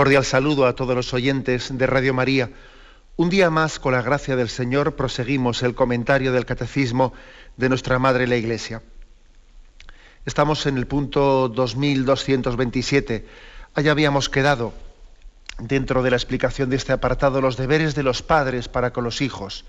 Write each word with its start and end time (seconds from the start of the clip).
Cordial 0.00 0.24
saludo 0.24 0.64
a 0.64 0.74
todos 0.74 0.96
los 0.96 1.12
oyentes 1.12 1.76
de 1.76 1.86
Radio 1.86 2.14
María. 2.14 2.48
Un 3.16 3.28
día 3.28 3.50
más, 3.50 3.78
con 3.78 3.92
la 3.92 4.00
gracia 4.00 4.34
del 4.34 4.48
Señor, 4.48 4.96
proseguimos 4.96 5.62
el 5.62 5.74
comentario 5.74 6.32
del 6.32 6.46
Catecismo 6.46 7.12
de 7.58 7.68
nuestra 7.68 7.98
Madre 7.98 8.26
la 8.26 8.36
Iglesia. 8.36 8.80
Estamos 10.24 10.64
en 10.64 10.78
el 10.78 10.86
punto 10.86 11.50
2227. 11.50 13.26
Allá 13.74 13.90
habíamos 13.90 14.30
quedado, 14.30 14.72
dentro 15.58 16.02
de 16.02 16.08
la 16.08 16.16
explicación 16.16 16.70
de 16.70 16.76
este 16.76 16.94
apartado, 16.94 17.42
los 17.42 17.58
deberes 17.58 17.94
de 17.94 18.02
los 18.02 18.22
padres 18.22 18.68
para 18.68 18.94
con 18.94 19.04
los 19.04 19.20
hijos, 19.20 19.66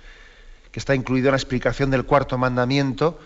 que 0.72 0.80
está 0.80 0.96
incluido 0.96 1.28
en 1.28 1.34
la 1.34 1.40
explicación 1.40 1.92
del 1.92 2.06
cuarto 2.06 2.38
mandamiento 2.38 3.20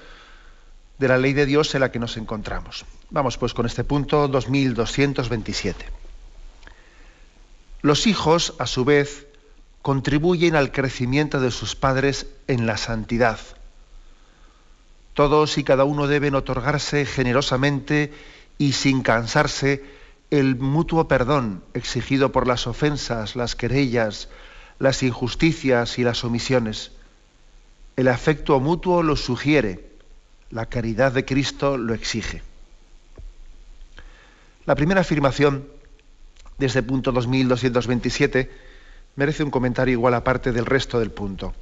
de 0.97 1.07
la 1.07 1.19
ley 1.19 1.33
de 1.33 1.45
Dios 1.45 1.75
en 1.75 1.81
la 1.81 1.91
que 1.91 1.99
nos 1.99 2.17
encontramos. 2.17 2.83
Vamos 3.11 3.37
pues 3.37 3.53
con 3.53 3.67
este 3.67 3.83
punto 3.83 4.27
2227. 4.27 6.04
Los 7.85 8.07
hijos, 8.07 8.55
a 8.57 8.65
su 8.65 8.83
vez, 8.83 9.27
contribuyen 9.83 10.55
al 10.55 10.71
crecimiento 10.71 11.39
de 11.39 11.51
sus 11.51 11.75
padres 11.75 12.25
en 12.47 12.65
la 12.65 12.77
santidad. 12.77 13.37
Todos 15.13 15.59
y 15.59 15.63
cada 15.63 15.83
uno 15.83 16.07
deben 16.07 16.33
otorgarse 16.33 17.05
generosamente 17.05 18.11
y 18.57 18.71
sin 18.71 19.03
cansarse 19.03 19.85
el 20.31 20.55
mutuo 20.55 21.07
perdón 21.07 21.61
exigido 21.75 22.31
por 22.31 22.47
las 22.47 22.65
ofensas, 22.65 23.35
las 23.35 23.55
querellas, 23.55 24.29
las 24.79 25.03
injusticias 25.03 25.99
y 25.99 26.03
las 26.03 26.23
omisiones. 26.23 26.91
El 27.97 28.07
afecto 28.07 28.59
mutuo 28.59 29.03
lo 29.03 29.15
sugiere, 29.15 29.91
la 30.49 30.65
caridad 30.65 31.11
de 31.11 31.23
Cristo 31.23 31.77
lo 31.77 31.93
exige. 31.93 32.41
La 34.65 34.73
primera 34.73 35.01
afirmación 35.01 35.75
de 36.57 36.65
este 36.65 36.83
punto 36.83 37.11
2227 37.11 38.49
merece 39.15 39.43
un 39.43 39.51
comentario 39.51 39.93
igual 39.93 40.13
aparte 40.13 40.51
del 40.51 40.65
resto 40.65 40.99
del 40.99 41.11
punto. 41.11 41.53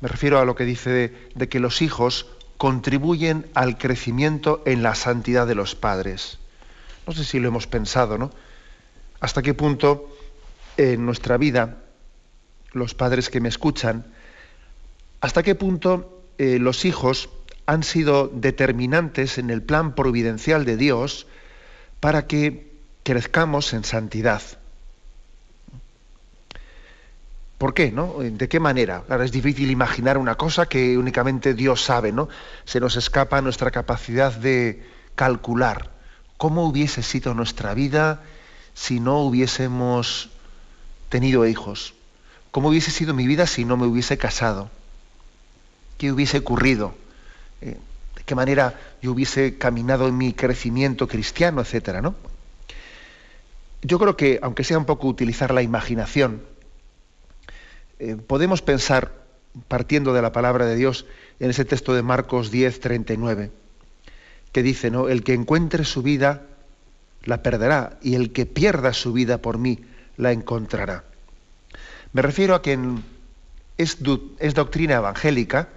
Me 0.00 0.08
refiero 0.08 0.38
a 0.38 0.44
lo 0.44 0.54
que 0.54 0.64
dice 0.64 1.12
de, 1.34 1.48
que 1.48 1.60
los 1.60 1.82
hijos 1.82 2.26
contribuyen 2.58 3.46
al 3.54 3.78
crecimiento 3.78 4.62
en 4.66 4.82
la 4.82 4.94
santidad 4.94 5.46
de 5.46 5.54
los 5.54 5.74
padres. 5.74 6.38
No 7.06 7.12
sé 7.12 7.24
si 7.24 7.38
lo 7.38 7.48
hemos 7.48 7.66
pensado, 7.66 8.18
¿no? 8.18 8.30
¿Hasta 9.20 9.42
qué 9.42 9.54
punto 9.54 10.16
en 10.76 11.06
nuestra 11.06 11.36
vida, 11.38 11.78
los 12.72 12.94
padres 12.94 13.30
que 13.30 13.40
me 13.40 13.48
escuchan, 13.48 14.06
hasta 15.20 15.42
qué 15.42 15.54
punto 15.54 16.22
eh, 16.38 16.58
los 16.58 16.84
hijos 16.84 17.30
han 17.64 17.82
sido 17.82 18.28
determinantes 18.28 19.38
en 19.38 19.50
el 19.50 19.62
plan 19.62 19.94
providencial 19.94 20.64
de 20.64 20.76
Dios 20.76 21.26
para 22.00 22.26
que 22.26 22.65
crezcamos 23.06 23.72
en 23.72 23.84
santidad. 23.84 24.42
¿Por 27.56 27.72
qué? 27.72 27.92
No? 27.92 28.16
¿De 28.18 28.48
qué 28.48 28.58
manera? 28.58 29.04
Claro, 29.06 29.22
es 29.22 29.30
difícil 29.30 29.70
imaginar 29.70 30.18
una 30.18 30.34
cosa 30.34 30.66
que 30.66 30.98
únicamente 30.98 31.54
Dios 31.54 31.84
sabe, 31.84 32.10
¿no? 32.10 32.28
Se 32.64 32.80
nos 32.80 32.96
escapa 32.96 33.40
nuestra 33.42 33.70
capacidad 33.70 34.32
de 34.32 34.84
calcular 35.14 35.88
cómo 36.36 36.64
hubiese 36.66 37.04
sido 37.04 37.32
nuestra 37.32 37.74
vida 37.74 38.22
si 38.74 38.98
no 38.98 39.20
hubiésemos 39.20 40.30
tenido 41.08 41.46
hijos. 41.46 41.94
¿Cómo 42.50 42.70
hubiese 42.70 42.90
sido 42.90 43.14
mi 43.14 43.28
vida 43.28 43.46
si 43.46 43.64
no 43.64 43.76
me 43.76 43.86
hubiese 43.86 44.18
casado? 44.18 44.68
¿Qué 45.96 46.10
hubiese 46.10 46.38
ocurrido? 46.38 46.96
Eh, 47.60 47.78
¿De 48.16 48.22
qué 48.24 48.34
manera 48.34 48.80
yo 49.00 49.12
hubiese 49.12 49.58
caminado 49.58 50.08
en 50.08 50.18
mi 50.18 50.32
crecimiento 50.32 51.06
cristiano, 51.06 51.60
etcétera, 51.60 52.02
¿no? 52.02 52.16
Yo 53.82 53.98
creo 53.98 54.16
que, 54.16 54.38
aunque 54.42 54.64
sea 54.64 54.78
un 54.78 54.84
poco 54.84 55.06
utilizar 55.06 55.52
la 55.52 55.62
imaginación, 55.62 56.42
eh, 57.98 58.16
podemos 58.16 58.62
pensar, 58.62 59.12
partiendo 59.68 60.12
de 60.12 60.22
la 60.22 60.32
palabra 60.32 60.66
de 60.66 60.76
Dios, 60.76 61.06
en 61.40 61.50
ese 61.50 61.64
texto 61.64 61.94
de 61.94 62.02
Marcos 62.02 62.50
10, 62.50 62.80
39, 62.80 63.50
que 64.52 64.62
dice, 64.62 64.90
¿no? 64.90 65.08
El 65.08 65.22
que 65.22 65.34
encuentre 65.34 65.84
su 65.84 66.02
vida, 66.02 66.42
la 67.24 67.42
perderá, 67.42 67.98
y 68.02 68.14
el 68.14 68.32
que 68.32 68.46
pierda 68.46 68.92
su 68.92 69.12
vida 69.12 69.38
por 69.38 69.58
mí, 69.58 69.80
la 70.16 70.32
encontrará. 70.32 71.04
Me 72.12 72.22
refiero 72.22 72.54
a 72.54 72.62
que 72.62 72.78
es, 73.76 73.98
es 74.38 74.54
doctrina 74.54 74.94
evangélica 74.94 75.68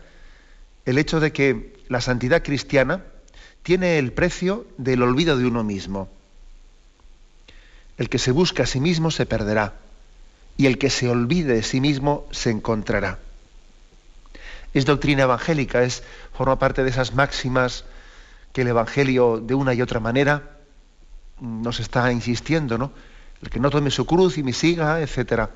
el 0.86 0.98
hecho 0.98 1.20
de 1.20 1.32
que 1.32 1.74
la 1.90 2.02
santidad 2.02 2.44
cristiana 2.44 3.04
tiene 3.64 4.00
el 4.00 4.14
precio 4.14 4.66
del 4.78 5.04
olvido 5.04 5.38
de 5.38 5.46
uno 5.46 5.64
mismo. 5.64 6.10
El 8.00 8.10
que 8.10 8.18
se 8.18 8.32
busca 8.32 8.64
a 8.64 8.66
sí 8.66 8.80
mismo 8.80 9.12
se 9.12 9.26
perderá, 9.26 9.74
y 10.58 10.66
el 10.66 10.78
que 10.78 10.90
se 10.90 11.10
olvide 11.10 11.54
de 11.54 11.64
sí 11.64 11.82
mismo 11.82 12.26
se 12.32 12.50
encontrará. 12.50 13.20
Es 14.74 14.86
doctrina 14.86 15.24
evangélica, 15.24 15.84
es, 15.84 16.04
forma 16.34 16.58
parte 16.58 16.84
de 16.84 16.90
esas 16.90 17.14
máximas 17.14 17.84
que 18.54 18.62
el 18.62 18.70
Evangelio 18.70 19.40
de 19.40 19.54
una 19.54 19.74
y 19.74 19.82
otra 19.82 20.00
manera 20.00 20.58
nos 21.42 21.82
está 21.82 22.12
insistiendo, 22.12 22.78
¿no? 22.78 22.92
El 23.42 23.50
que 23.50 23.60
no 23.60 23.70
tome 23.70 23.92
su 23.92 24.06
cruz 24.06 24.38
y 24.38 24.44
me 24.44 24.54
siga, 24.54 25.02
etc. 25.02 25.50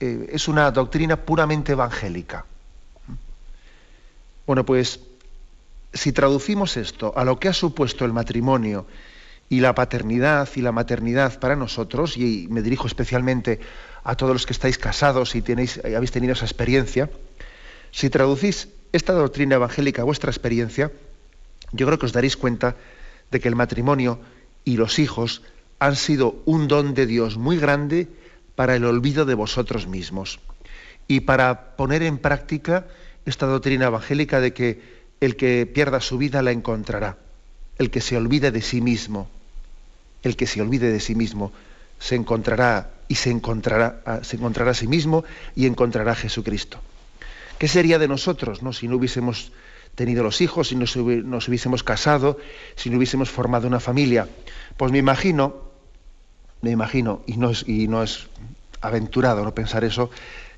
Eh, 0.00 0.30
es 0.32 0.46
una 0.48 0.70
doctrina 0.70 1.16
puramente 1.16 1.72
evangélica. 1.72 2.44
Bueno, 4.46 4.64
pues 4.64 5.00
si 5.92 6.12
traducimos 6.12 6.76
esto 6.76 7.12
a 7.16 7.24
lo 7.24 7.38
que 7.40 7.48
ha 7.48 7.52
supuesto 7.52 8.04
el 8.04 8.12
matrimonio 8.12 8.86
y 9.54 9.60
la 9.60 9.72
paternidad 9.72 10.48
y 10.56 10.62
la 10.62 10.72
maternidad 10.72 11.38
para 11.38 11.54
nosotros, 11.54 12.16
y 12.16 12.48
me 12.50 12.60
dirijo 12.60 12.88
especialmente 12.88 13.60
a 14.02 14.16
todos 14.16 14.32
los 14.32 14.46
que 14.46 14.52
estáis 14.52 14.78
casados 14.78 15.36
y 15.36 15.42
tenéis, 15.42 15.80
habéis 15.84 16.10
tenido 16.10 16.32
esa 16.32 16.44
experiencia, 16.44 17.08
si 17.92 18.10
traducís 18.10 18.68
esta 18.90 19.12
doctrina 19.12 19.54
evangélica 19.54 20.02
a 20.02 20.04
vuestra 20.04 20.32
experiencia, 20.32 20.90
yo 21.70 21.86
creo 21.86 22.00
que 22.00 22.06
os 22.06 22.12
daréis 22.12 22.36
cuenta 22.36 22.74
de 23.30 23.38
que 23.38 23.46
el 23.46 23.54
matrimonio 23.54 24.18
y 24.64 24.76
los 24.76 24.98
hijos 24.98 25.42
han 25.78 25.94
sido 25.94 26.42
un 26.46 26.66
don 26.66 26.94
de 26.94 27.06
Dios 27.06 27.36
muy 27.36 27.56
grande 27.56 28.08
para 28.56 28.74
el 28.74 28.84
olvido 28.84 29.24
de 29.24 29.34
vosotros 29.34 29.86
mismos. 29.86 30.40
Y 31.06 31.20
para 31.20 31.76
poner 31.76 32.02
en 32.02 32.18
práctica 32.18 32.88
esta 33.24 33.46
doctrina 33.46 33.86
evangélica 33.86 34.40
de 34.40 34.52
que 34.52 34.82
el 35.20 35.36
que 35.36 35.64
pierda 35.66 36.00
su 36.00 36.18
vida 36.18 36.42
la 36.42 36.50
encontrará 36.50 37.18
el 37.78 37.90
que 37.90 38.00
se 38.00 38.16
olvide 38.16 38.50
de 38.50 38.62
sí 38.62 38.80
mismo, 38.80 39.28
el 40.24 40.36
que 40.36 40.46
se 40.46 40.60
olvide 40.60 40.90
de 40.90 41.00
sí 41.00 41.14
mismo, 41.14 41.52
se 41.98 42.16
encontrará 42.16 42.90
y 43.08 43.14
se 43.14 43.30
encontrará, 43.30 44.20
se 44.22 44.36
encontrará 44.36 44.72
a 44.72 44.74
sí 44.74 44.88
mismo 44.88 45.24
y 45.54 45.66
encontrará 45.66 46.12
a 46.12 46.16
Jesucristo. 46.16 46.78
¿Qué 47.58 47.68
sería 47.68 47.98
de 47.98 48.08
nosotros 48.08 48.62
no? 48.62 48.72
si 48.72 48.88
no 48.88 48.96
hubiésemos 48.96 49.52
tenido 49.94 50.24
los 50.24 50.40
hijos, 50.40 50.68
si 50.68 50.74
no 50.74 50.86
nos 51.24 51.48
hubiésemos 51.48 51.82
casado, 51.84 52.38
si 52.74 52.90
no 52.90 52.96
hubiésemos 52.96 53.30
formado 53.30 53.68
una 53.68 53.80
familia? 53.80 54.28
Pues 54.76 54.90
me 54.90 54.98
imagino, 54.98 55.70
me 56.62 56.70
imagino, 56.70 57.22
y 57.26 57.36
no 57.36 57.50
es, 57.50 57.64
y 57.68 57.86
no 57.86 58.02
es 58.02 58.26
aventurado 58.80 59.44
no 59.44 59.54
pensar 59.54 59.84
eso, 59.84 60.10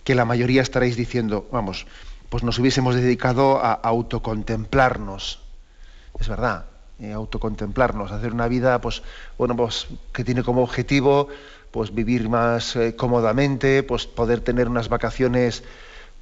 que 0.05 0.15
la 0.15 0.25
mayoría 0.25 0.63
estaréis 0.63 0.97
diciendo, 0.97 1.49
vamos, 1.53 1.87
pues 2.29 2.43
nos 2.43 2.59
hubiésemos 2.59 2.95
dedicado 2.95 3.59
a 3.63 3.73
autocontemplarnos. 3.73 5.41
Es 6.19 6.29
verdad, 6.29 6.67
eh, 6.99 7.13
autocontemplarnos, 7.13 8.11
hacer 8.11 8.33
una 8.33 8.49
vida 8.49 8.81
pues, 8.81 9.03
bueno, 9.37 9.55
pues, 9.55 9.87
que 10.15 10.25
tiene 10.25 10.43
como 10.43 10.63
objetivo 10.63 11.29
pues, 11.71 11.95
vivir 11.95 12.31
más 12.31 12.75
eh, 12.75 12.97
cómodamente, 12.97 13.83
pues, 13.83 14.07
poder 14.07 14.41
tener 14.41 14.67
unas 14.69 14.89
vacaciones 14.89 15.63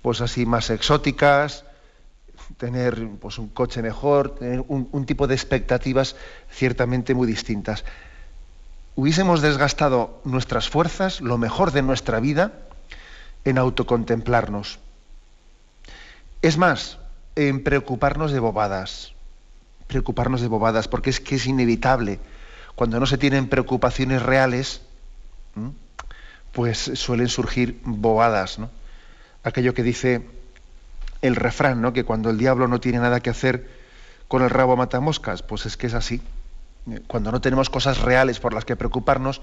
pues, 0.02 0.20
así 0.20 0.46
más 0.46 0.70
exóticas, 0.70 1.64
tener 2.56 3.08
pues, 3.20 3.38
un 3.38 3.48
coche 3.50 3.82
mejor, 3.82 4.34
tener 4.34 4.64
un, 4.66 4.88
un 4.90 5.06
tipo 5.06 5.28
de 5.28 5.34
expectativas 5.34 6.16
ciertamente 6.50 7.14
muy 7.14 7.28
distintas. 7.28 7.84
Hubiésemos 8.96 9.42
desgastado 9.42 10.20
nuestras 10.24 10.68
fuerzas, 10.68 11.20
lo 11.20 11.38
mejor 11.38 11.70
de 11.70 11.82
nuestra 11.82 12.18
vida, 12.18 12.52
en 13.44 13.58
autocontemplarnos. 13.58 14.80
Es 16.42 16.58
más, 16.58 16.98
en 17.36 17.62
preocuparnos 17.62 18.32
de 18.32 18.40
bobadas 18.40 19.13
preocuparnos 19.94 20.40
de 20.40 20.48
bobadas, 20.48 20.88
porque 20.88 21.10
es 21.10 21.20
que 21.20 21.36
es 21.36 21.46
inevitable. 21.46 22.18
cuando 22.74 22.98
no 22.98 23.06
se 23.06 23.16
tienen 23.16 23.48
preocupaciones 23.48 24.20
reales, 24.20 24.80
pues 26.50 26.90
suelen 26.94 27.28
surgir 27.28 27.80
bobadas. 27.84 28.58
Aquello 29.44 29.72
que 29.72 29.84
dice 29.84 30.26
el 31.22 31.36
refrán. 31.36 31.92
Que 31.92 32.02
cuando 32.02 32.30
el 32.30 32.38
diablo 32.38 32.66
no 32.66 32.80
tiene 32.80 32.98
nada 32.98 33.20
que 33.20 33.30
hacer 33.30 33.70
con 34.26 34.42
el 34.42 34.50
rabo 34.50 34.76
mata 34.76 34.98
moscas, 34.98 35.44
pues 35.44 35.64
es 35.64 35.76
que 35.76 35.86
es 35.86 35.94
así. 35.94 36.20
Cuando 37.06 37.30
no 37.30 37.40
tenemos 37.40 37.70
cosas 37.70 38.00
reales 38.00 38.40
por 38.40 38.52
las 38.52 38.64
que 38.64 38.74
preocuparnos, 38.74 39.42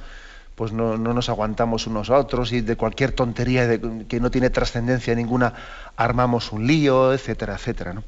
pues 0.56 0.74
no, 0.74 0.98
nos 0.98 1.30
aguantamos 1.30 1.88
unos 1.88 2.10
a 2.10 2.18
otros 2.18 2.52
y 2.52 2.60
de 2.60 2.76
cualquier 2.76 3.14
tontería 3.14 3.80
que 4.10 4.20
no 4.20 4.30
tiene 4.30 4.50
trascendencia 4.50 5.16
ninguna 5.16 5.54
armamos 5.96 6.52
un 6.52 6.68
lío, 6.68 7.14
etcétera, 7.14 7.56
etcétera. 7.56 7.94
¿no? 7.94 8.04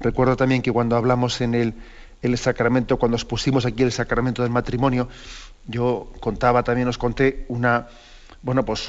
Recuerdo 0.00 0.36
también 0.36 0.62
que 0.62 0.72
cuando 0.72 0.96
hablamos 0.96 1.40
en 1.40 1.54
el, 1.54 1.74
el 2.22 2.38
sacramento, 2.38 2.98
cuando 2.98 3.16
expusimos 3.16 3.66
aquí 3.66 3.82
el 3.82 3.92
sacramento 3.92 4.42
del 4.42 4.50
matrimonio, 4.50 5.08
yo 5.66 6.12
contaba 6.20 6.62
también, 6.62 6.88
os 6.88 6.98
conté 6.98 7.44
una, 7.48 7.88
bueno, 8.42 8.64
pues 8.64 8.88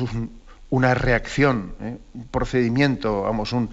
una 0.70 0.94
reacción, 0.94 1.74
¿eh? 1.82 1.98
un 2.14 2.28
procedimiento, 2.28 3.24
vamos, 3.24 3.54
un, 3.54 3.70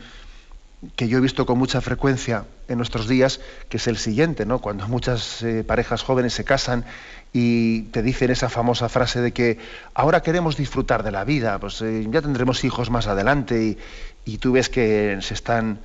que 0.95 1.09
yo 1.09 1.19
he 1.19 1.21
visto 1.21 1.47
con 1.47 1.59
mucha 1.59 1.81
frecuencia 1.81 2.45
en 2.69 2.77
nuestros 2.77 3.09
días, 3.09 3.41
que 3.69 3.79
es 3.79 3.87
el 3.87 3.97
siguiente, 3.97 4.45
¿no? 4.45 4.61
Cuando 4.61 4.87
muchas 4.89 5.43
eh, 5.43 5.65
parejas 5.65 6.03
jóvenes 6.03 6.35
se 6.35 6.45
casan 6.45 6.85
y 7.33 7.83
te 7.85 8.03
dicen 8.03 8.31
esa 8.31 8.49
famosa 8.49 8.89
frase 8.89 9.21
de 9.21 9.33
que 9.33 9.59
ahora 9.95 10.23
queremos 10.23 10.57
disfrutar 10.57 11.03
de 11.03 11.11
la 11.11 11.25
vida, 11.25 11.59
pues 11.59 11.81
eh, 11.83 12.07
ya 12.11 12.23
tendremos 12.23 12.65
hijos 12.65 12.91
más 12.91 13.07
adelante 13.07 13.77
y, 14.25 14.39
tú 14.39 14.53
ves 14.53 14.69
que 14.69 15.19
se 15.23 15.35
están, 15.35 15.81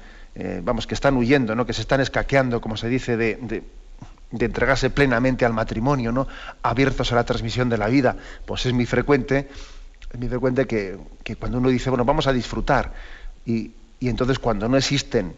vamos, 0.64 0.88
que 0.88 0.94
están 0.94 1.18
huyendo, 1.18 1.56
¿no? 1.56 1.66
Que 1.66 1.74
se 1.74 1.82
están 1.82 2.02
escaqueando, 2.02 2.62
como 2.62 2.78
se 2.78 2.88
dice, 2.88 3.18
de 3.18 3.38
de 4.32 4.46
entregarse 4.46 4.90
plenamente 4.90 5.46
al 5.46 5.54
matrimonio, 5.54 6.12
¿no? 6.12 6.28
abiertos 6.64 7.12
a 7.12 7.16
la 7.16 7.26
transmisión 7.26 7.70
de 7.70 7.78
la 7.78 7.88
vida, 7.88 8.16
pues 8.46 8.66
es 8.66 8.74
muy 8.74 8.86
frecuente, 8.86 9.50
es 10.12 10.20
muy 10.20 10.30
frecuente 10.30 10.66
que, 10.66 10.98
cuando 11.38 11.58
uno 11.58 11.70
dice, 11.70 11.90
bueno, 11.90 12.06
vamos 12.06 12.28
a 12.28 12.34
disfrutar, 12.34 12.94
y, 13.46 13.72
entonces 14.00 14.40
cuando 14.40 14.68
no 14.68 14.78
existen 14.78 15.36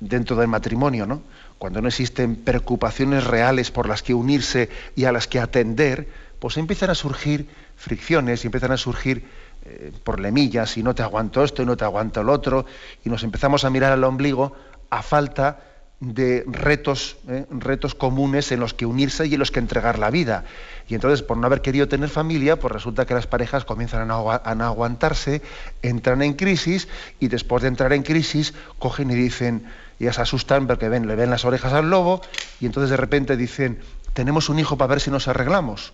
dentro 0.00 0.36
del 0.36 0.48
matrimonio, 0.48 1.06
¿no? 1.06 1.22
cuando 1.58 1.80
no 1.80 1.88
existen 1.88 2.36
preocupaciones 2.36 3.24
reales 3.24 3.70
por 3.70 3.88
las 3.88 4.02
que 4.02 4.12
unirse 4.12 4.68
y 4.94 5.04
a 5.04 5.12
las 5.12 5.26
que 5.26 5.40
atender, 5.40 6.06
pues 6.38 6.58
empiezan 6.58 6.90
a 6.90 6.94
surgir 6.94 7.48
fricciones 7.76 8.44
y 8.44 8.48
empiezan 8.48 8.72
a 8.72 8.76
surgir 8.76 9.24
eh, 9.68 9.92
problemillas 10.04 10.76
y 10.76 10.82
no 10.82 10.94
te 10.94 11.02
aguanto 11.02 11.42
esto 11.42 11.62
y 11.62 11.66
no 11.66 11.76
te 11.76 11.84
aguanto 11.84 12.20
el 12.20 12.28
otro, 12.28 12.66
y 13.04 13.10
nos 13.10 13.24
empezamos 13.24 13.64
a 13.64 13.70
mirar 13.70 13.92
al 13.92 14.04
ombligo 14.04 14.52
a 14.90 15.02
falta 15.02 15.58
de 15.98 16.44
retos, 16.46 17.16
¿eh? 17.26 17.46
retos 17.50 17.94
comunes 17.94 18.52
en 18.52 18.60
los 18.60 18.74
que 18.74 18.86
unirse 18.86 19.26
y 19.26 19.34
en 19.34 19.40
los 19.40 19.50
que 19.50 19.58
entregar 19.58 19.98
la 19.98 20.10
vida. 20.10 20.44
Y 20.88 20.94
entonces, 20.94 21.22
por 21.22 21.36
no 21.36 21.46
haber 21.46 21.62
querido 21.62 21.88
tener 21.88 22.08
familia, 22.08 22.60
pues 22.60 22.72
resulta 22.72 23.06
que 23.06 23.14
las 23.14 23.26
parejas 23.26 23.64
comienzan 23.64 24.10
a 24.10 24.14
aguantarse, 24.14 25.42
entran 25.82 26.22
en 26.22 26.34
crisis 26.34 26.86
y 27.18 27.28
después 27.28 27.62
de 27.62 27.68
entrar 27.68 27.92
en 27.92 28.02
crisis 28.02 28.54
cogen 28.78 29.10
y 29.10 29.14
dicen, 29.14 29.66
ya 29.98 30.12
se 30.12 30.20
asustan 30.20 30.66
porque 30.66 30.88
ven, 30.88 31.08
le 31.08 31.16
ven 31.16 31.30
las 31.30 31.44
orejas 31.44 31.72
al 31.72 31.90
lobo 31.90 32.20
y 32.60 32.66
entonces 32.66 32.90
de 32.90 32.98
repente 32.98 33.36
dicen, 33.36 33.80
tenemos 34.12 34.48
un 34.48 34.58
hijo 34.58 34.76
para 34.76 34.88
ver 34.88 35.00
si 35.00 35.10
nos 35.10 35.28
arreglamos. 35.28 35.92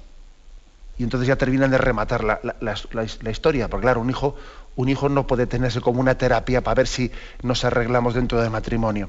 Y 0.98 1.04
entonces 1.04 1.26
ya 1.26 1.36
terminan 1.36 1.70
de 1.70 1.78
rematar 1.78 2.22
la, 2.22 3.30
historia, 3.30 3.68
porque 3.68 3.84
claro, 3.84 4.00
un 4.00 4.10
hijo, 4.10 4.36
un 4.76 4.88
hijo 4.88 5.08
no 5.08 5.26
puede 5.26 5.46
tenerse 5.46 5.80
como 5.80 6.00
una 6.00 6.16
terapia 6.16 6.62
para 6.62 6.74
ver 6.74 6.86
si 6.86 7.10
nos 7.42 7.64
arreglamos 7.64 8.14
dentro 8.14 8.40
del 8.40 8.50
matrimonio. 8.50 9.08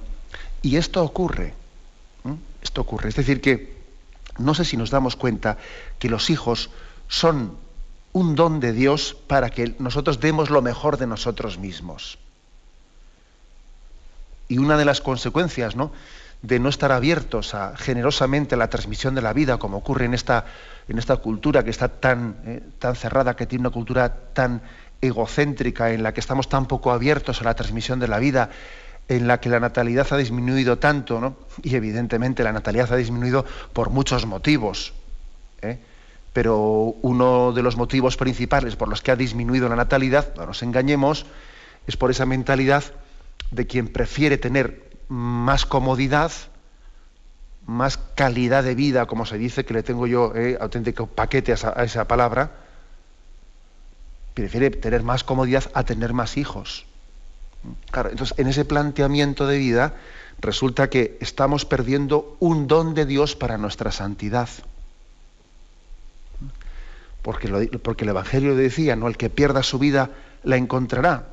Y 0.62 0.78
esto 0.78 1.04
ocurre. 1.04 1.54
Esto 2.62 2.82
ocurre. 2.82 3.10
Es 3.10 3.16
decir, 3.16 3.42
que 3.42 3.78
no 4.38 4.54
sé 4.56 4.66
si 4.66 4.78
nos 4.78 4.90
damos 4.90 5.16
cuenta 5.16 5.58
que 6.00 6.10
los 6.10 6.30
hijos 6.30 6.70
son 7.08 7.58
un 8.14 8.36
don 8.36 8.60
de 8.60 8.72
Dios 8.72 9.18
para 9.28 9.50
que 9.50 9.76
nosotros 9.80 10.20
demos 10.20 10.50
lo 10.50 10.62
mejor 10.62 10.98
de 10.98 11.08
nosotros 11.08 11.58
mismos. 11.58 12.18
Y 14.48 14.60
una 14.60 14.78
de 14.78 14.86
las 14.86 15.02
consecuencias 15.02 15.76
¿no? 15.76 15.92
de 16.42 16.60
no 16.60 16.70
estar 16.70 16.92
abiertos 16.92 17.54
a, 17.54 17.76
generosamente 17.76 18.56
a 18.56 18.58
la 18.58 18.70
transmisión 18.70 19.16
de 19.16 19.22
la 19.22 19.34
vida, 19.34 19.58
como 19.58 19.78
ocurre 19.78 20.06
en 20.06 20.14
esta, 20.14 20.46
en 20.88 20.98
esta 20.98 21.18
cultura 21.18 21.64
que 21.64 21.70
está 21.70 21.88
tan, 21.88 22.38
eh, 22.46 22.62
tan 22.80 22.96
cerrada, 22.96 23.36
que 23.36 23.46
tiene 23.46 23.62
una 23.62 23.70
cultura 23.70 24.14
tan 24.34 24.62
egocéntrica, 25.02 25.92
en 25.92 26.04
la 26.04 26.14
que 26.14 26.20
estamos 26.20 26.50
tan 26.50 26.66
poco 26.66 26.92
abiertos 26.92 27.42
a 27.42 27.46
la 27.46 27.56
transmisión 27.56 28.00
de 28.00 28.08
la 28.08 28.20
vida, 28.20 28.50
en 29.08 29.28
la 29.28 29.40
que 29.40 29.50
la 29.50 29.60
natalidad 29.60 30.08
ha 30.12 30.18
disminuido 30.18 30.78
tanto, 30.80 31.20
¿no? 31.20 31.36
y 31.62 31.76
evidentemente 31.76 32.44
la 32.44 32.54
natalidad 32.54 32.94
ha 32.94 32.96
disminuido 32.96 33.46
por 33.74 33.90
muchos 33.90 34.26
motivos, 34.26 34.94
¿eh? 35.62 35.80
pero 36.32 36.96
uno 37.02 37.52
de 37.52 37.62
los 37.62 37.76
motivos 37.76 38.18
principales 38.18 38.76
por 38.76 38.88
los 38.88 39.02
que 39.02 39.12
ha 39.12 39.16
disminuido 39.16 39.68
la 39.68 39.76
natalidad, 39.76 40.34
no 40.36 40.46
nos 40.46 40.64
engañemos, 40.64 41.26
es 41.86 41.98
por 41.98 42.12
esa 42.12 42.26
mentalidad 42.26 42.84
de 43.52 43.68
quien 43.68 43.90
prefiere 43.90 44.38
tener 44.38 44.90
más 45.10 45.66
comodidad, 45.66 46.32
más 47.66 47.98
calidad 47.98 48.64
de 48.64 48.76
vida, 48.76 49.06
como 49.06 49.26
se 49.26 49.38
dice, 49.38 49.66
que 49.66 49.74
le 49.74 49.84
tengo 49.84 50.08
yo 50.08 50.34
¿eh? 50.36 50.58
auténtico 50.60 51.08
paquete 51.08 51.54
a 51.54 51.84
esa 51.84 52.08
palabra, 52.08 52.52
prefiere 54.34 54.70
tener 54.70 55.04
más 55.04 55.24
comodidad 55.24 55.70
a 55.74 55.84
tener 55.84 56.14
más 56.14 56.38
hijos 56.38 56.86
entonces 57.96 58.38
en 58.38 58.48
ese 58.48 58.66
planteamiento 58.66 59.48
de 59.48 59.58
vida 59.58 59.94
resulta 60.40 60.90
que 60.90 61.18
estamos 61.22 61.66
perdiendo 61.66 62.36
un 62.40 62.68
don 62.68 62.94
de 62.94 63.06
Dios 63.06 63.36
para 63.36 63.58
nuestra 63.58 63.92
santidad. 63.92 64.50
Porque, 67.22 67.48
porque 67.82 68.04
el 68.04 68.10
Evangelio 68.10 68.56
decía, 68.56 68.96
¿no? 68.96 69.08
El 69.08 69.16
que 69.16 69.30
pierda 69.30 69.64
su 69.64 69.80
vida 69.80 70.10
la 70.44 70.58
encontrará. 70.58 71.28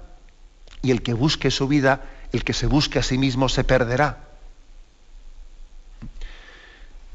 Y 0.82 0.92
el 0.92 1.02
que 1.02 1.14
busque 1.14 1.50
su 1.50 1.66
vida, 1.66 2.04
el 2.32 2.44
que 2.44 2.52
se 2.52 2.66
busque 2.66 3.00
a 3.00 3.02
sí 3.02 3.18
mismo 3.18 3.48
se 3.48 3.64
perderá. 3.64 4.29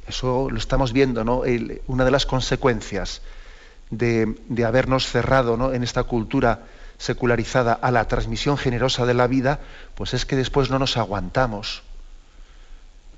Eso 0.07 0.49
lo 0.49 0.57
estamos 0.57 0.93
viendo, 0.93 1.23
¿no? 1.23 1.43
una 1.87 2.05
de 2.05 2.11
las 2.11 2.25
consecuencias 2.25 3.21
de, 3.89 4.35
de 4.49 4.65
habernos 4.65 5.07
cerrado 5.07 5.57
¿no? 5.57 5.73
en 5.73 5.83
esta 5.83 6.03
cultura 6.03 6.63
secularizada 6.97 7.73
a 7.73 7.91
la 7.91 8.07
transmisión 8.07 8.57
generosa 8.57 9.05
de 9.05 9.13
la 9.13 9.27
vida, 9.27 9.59
pues 9.95 10.13
es 10.13 10.25
que 10.25 10.35
después 10.35 10.69
no 10.69 10.79
nos 10.79 10.97
aguantamos. 10.97 11.83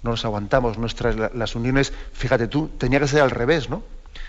No 0.03 0.11
nos 0.11 0.25
aguantamos. 0.25 0.77
Nuestras, 0.77 1.15
las 1.33 1.55
uniones, 1.55 1.93
fíjate 2.13 2.47
tú, 2.47 2.69
tenía 2.77 2.99
que 2.99 3.07
ser 3.07 3.21
al 3.21 3.31
revés, 3.31 3.69
¿no? 3.69 3.83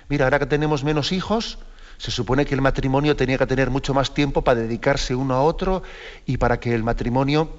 Mira, 0.08 0.24
ahora 0.24 0.38
que 0.38 0.46
tenemos 0.46 0.84
menos 0.84 1.12
hijos, 1.12 1.58
se 1.98 2.10
supone 2.10 2.46
que 2.46 2.54
el 2.54 2.60
matrimonio 2.60 3.16
tenía 3.16 3.38
que 3.38 3.46
tener 3.46 3.70
mucho 3.70 3.94
más 3.94 4.14
tiempo 4.14 4.42
para 4.42 4.60
dedicarse 4.60 5.14
uno 5.14 5.34
a 5.34 5.42
otro 5.42 5.82
y 6.26 6.36
para 6.36 6.60
que 6.60 6.74
el 6.74 6.82
matrimonio, 6.82 7.50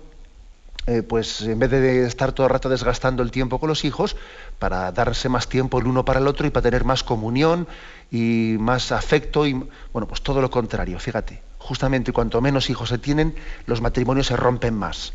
eh, 0.89 1.03
pues 1.03 1.41
en 1.41 1.59
vez 1.59 1.71
de 1.71 2.05
estar 2.05 2.31
todo 2.31 2.47
el 2.47 2.53
rato 2.53 2.69
desgastando 2.69 3.23
el 3.23 3.31
tiempo 3.31 3.59
con 3.59 3.69
los 3.69 3.85
hijos, 3.85 4.15
para 4.59 4.91
darse 4.91 5.29
más 5.29 5.47
tiempo 5.47 5.79
el 5.79 5.87
uno 5.87 6.03
para 6.03 6.19
el 6.19 6.27
otro 6.27 6.47
y 6.47 6.49
para 6.49 6.63
tener 6.63 6.83
más 6.83 7.03
comunión 7.03 7.67
y 8.11 8.57
más 8.59 8.91
afecto 8.91 9.45
y 9.45 9.53
bueno, 9.93 10.07
pues 10.07 10.21
todo 10.21 10.41
lo 10.41 10.49
contrario, 10.49 10.99
fíjate 10.99 11.49
justamente 11.69 12.11
cuanto 12.11 12.41
menos 12.41 12.71
hijos 12.71 12.89
se 12.89 12.97
tienen, 12.97 13.35
los 13.67 13.79
matrimonios 13.79 14.25
se 14.25 14.35
rompen 14.35 14.73
más. 14.73 15.13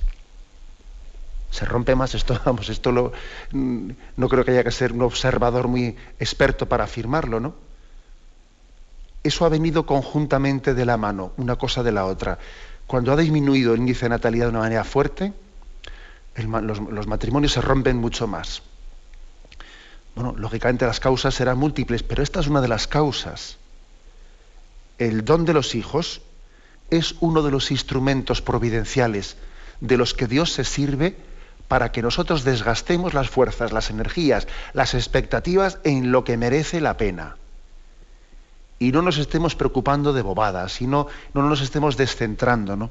Se 1.51 1.65
rompe 1.65 1.97
más, 1.97 2.15
esto, 2.15 2.41
vamos, 2.45 2.69
esto 2.69 2.93
lo, 2.93 3.13
mm, 3.51 3.91
no 4.17 4.29
creo 4.29 4.45
que 4.45 4.53
haya 4.53 4.63
que 4.63 4.71
ser 4.71 4.93
un 4.93 5.03
observador 5.03 5.67
muy 5.67 5.97
experto 6.21 6.69
para 6.69 6.85
afirmarlo, 6.85 7.41
¿no? 7.41 7.55
Eso 9.25 9.45
ha 9.45 9.49
venido 9.49 9.85
conjuntamente 9.85 10.75
de 10.75 10.85
la 10.85 10.97
mano, 10.97 11.33
una 11.39 11.57
cosa 11.57 11.83
de 11.83 11.91
la 11.91 12.05
otra. 12.05 12.39
Cuando 12.87 13.13
ha 13.13 13.17
disminuido 13.17 13.75
el 13.75 13.81
índice 13.81 14.05
de 14.05 14.11
natalidad 14.11 14.45
de 14.45 14.51
una 14.51 14.61
manera 14.61 14.85
fuerte, 14.85 15.33
los, 16.37 17.07
matrimonios 17.07 17.53
se 17.53 17.61
rompen 17.61 17.97
mucho 17.97 18.27
más. 18.27 18.63
Bueno, 20.15 20.35
lógicamente 20.37 20.87
las 20.87 21.01
causas 21.01 21.35
serán 21.35 21.59
múltiples, 21.59 22.03
pero 22.03 22.23
esta 22.23 22.41
es 22.41 22.47
una 22.47 22.61
de 22.61 22.69
las 22.69 22.87
causas. 22.87 23.59
El 24.99 25.25
don 25.25 25.45
de 25.45 25.53
los 25.53 25.75
hijos 25.75 26.23
es 26.91 27.17
uno 27.21 27.43
de 27.43 27.51
los 27.51 27.71
instrumentos 27.71 28.41
providenciales 28.41 29.37
de 29.81 29.97
los 29.97 30.15
que 30.15 30.27
Dios 30.27 30.53
se 30.53 30.65
sirve 30.65 31.17
para 31.69 31.93
que 31.93 32.03
nosotros 32.03 32.45
desgastemos 32.45 33.15
las 33.15 33.31
fuerzas, 33.31 33.73
las 33.73 33.91
energías, 33.91 34.47
las 34.73 34.95
expectativas 34.95 35.79
en 35.85 36.13
lo 36.13 36.25
que 36.25 36.37
merece 36.37 36.81
la 36.81 36.97
pena. 36.97 37.37
Y 38.79 38.93
no 38.93 39.03
nos 39.03 39.19
estemos 39.19 39.55
preocupando 39.55 40.13
de 40.13 40.23
bobadas, 40.23 40.81
y 40.83 40.87
no, 40.87 41.07
nos 41.33 41.61
estemos 41.61 41.97
descentrando, 41.97 42.77
¿no? 42.77 42.91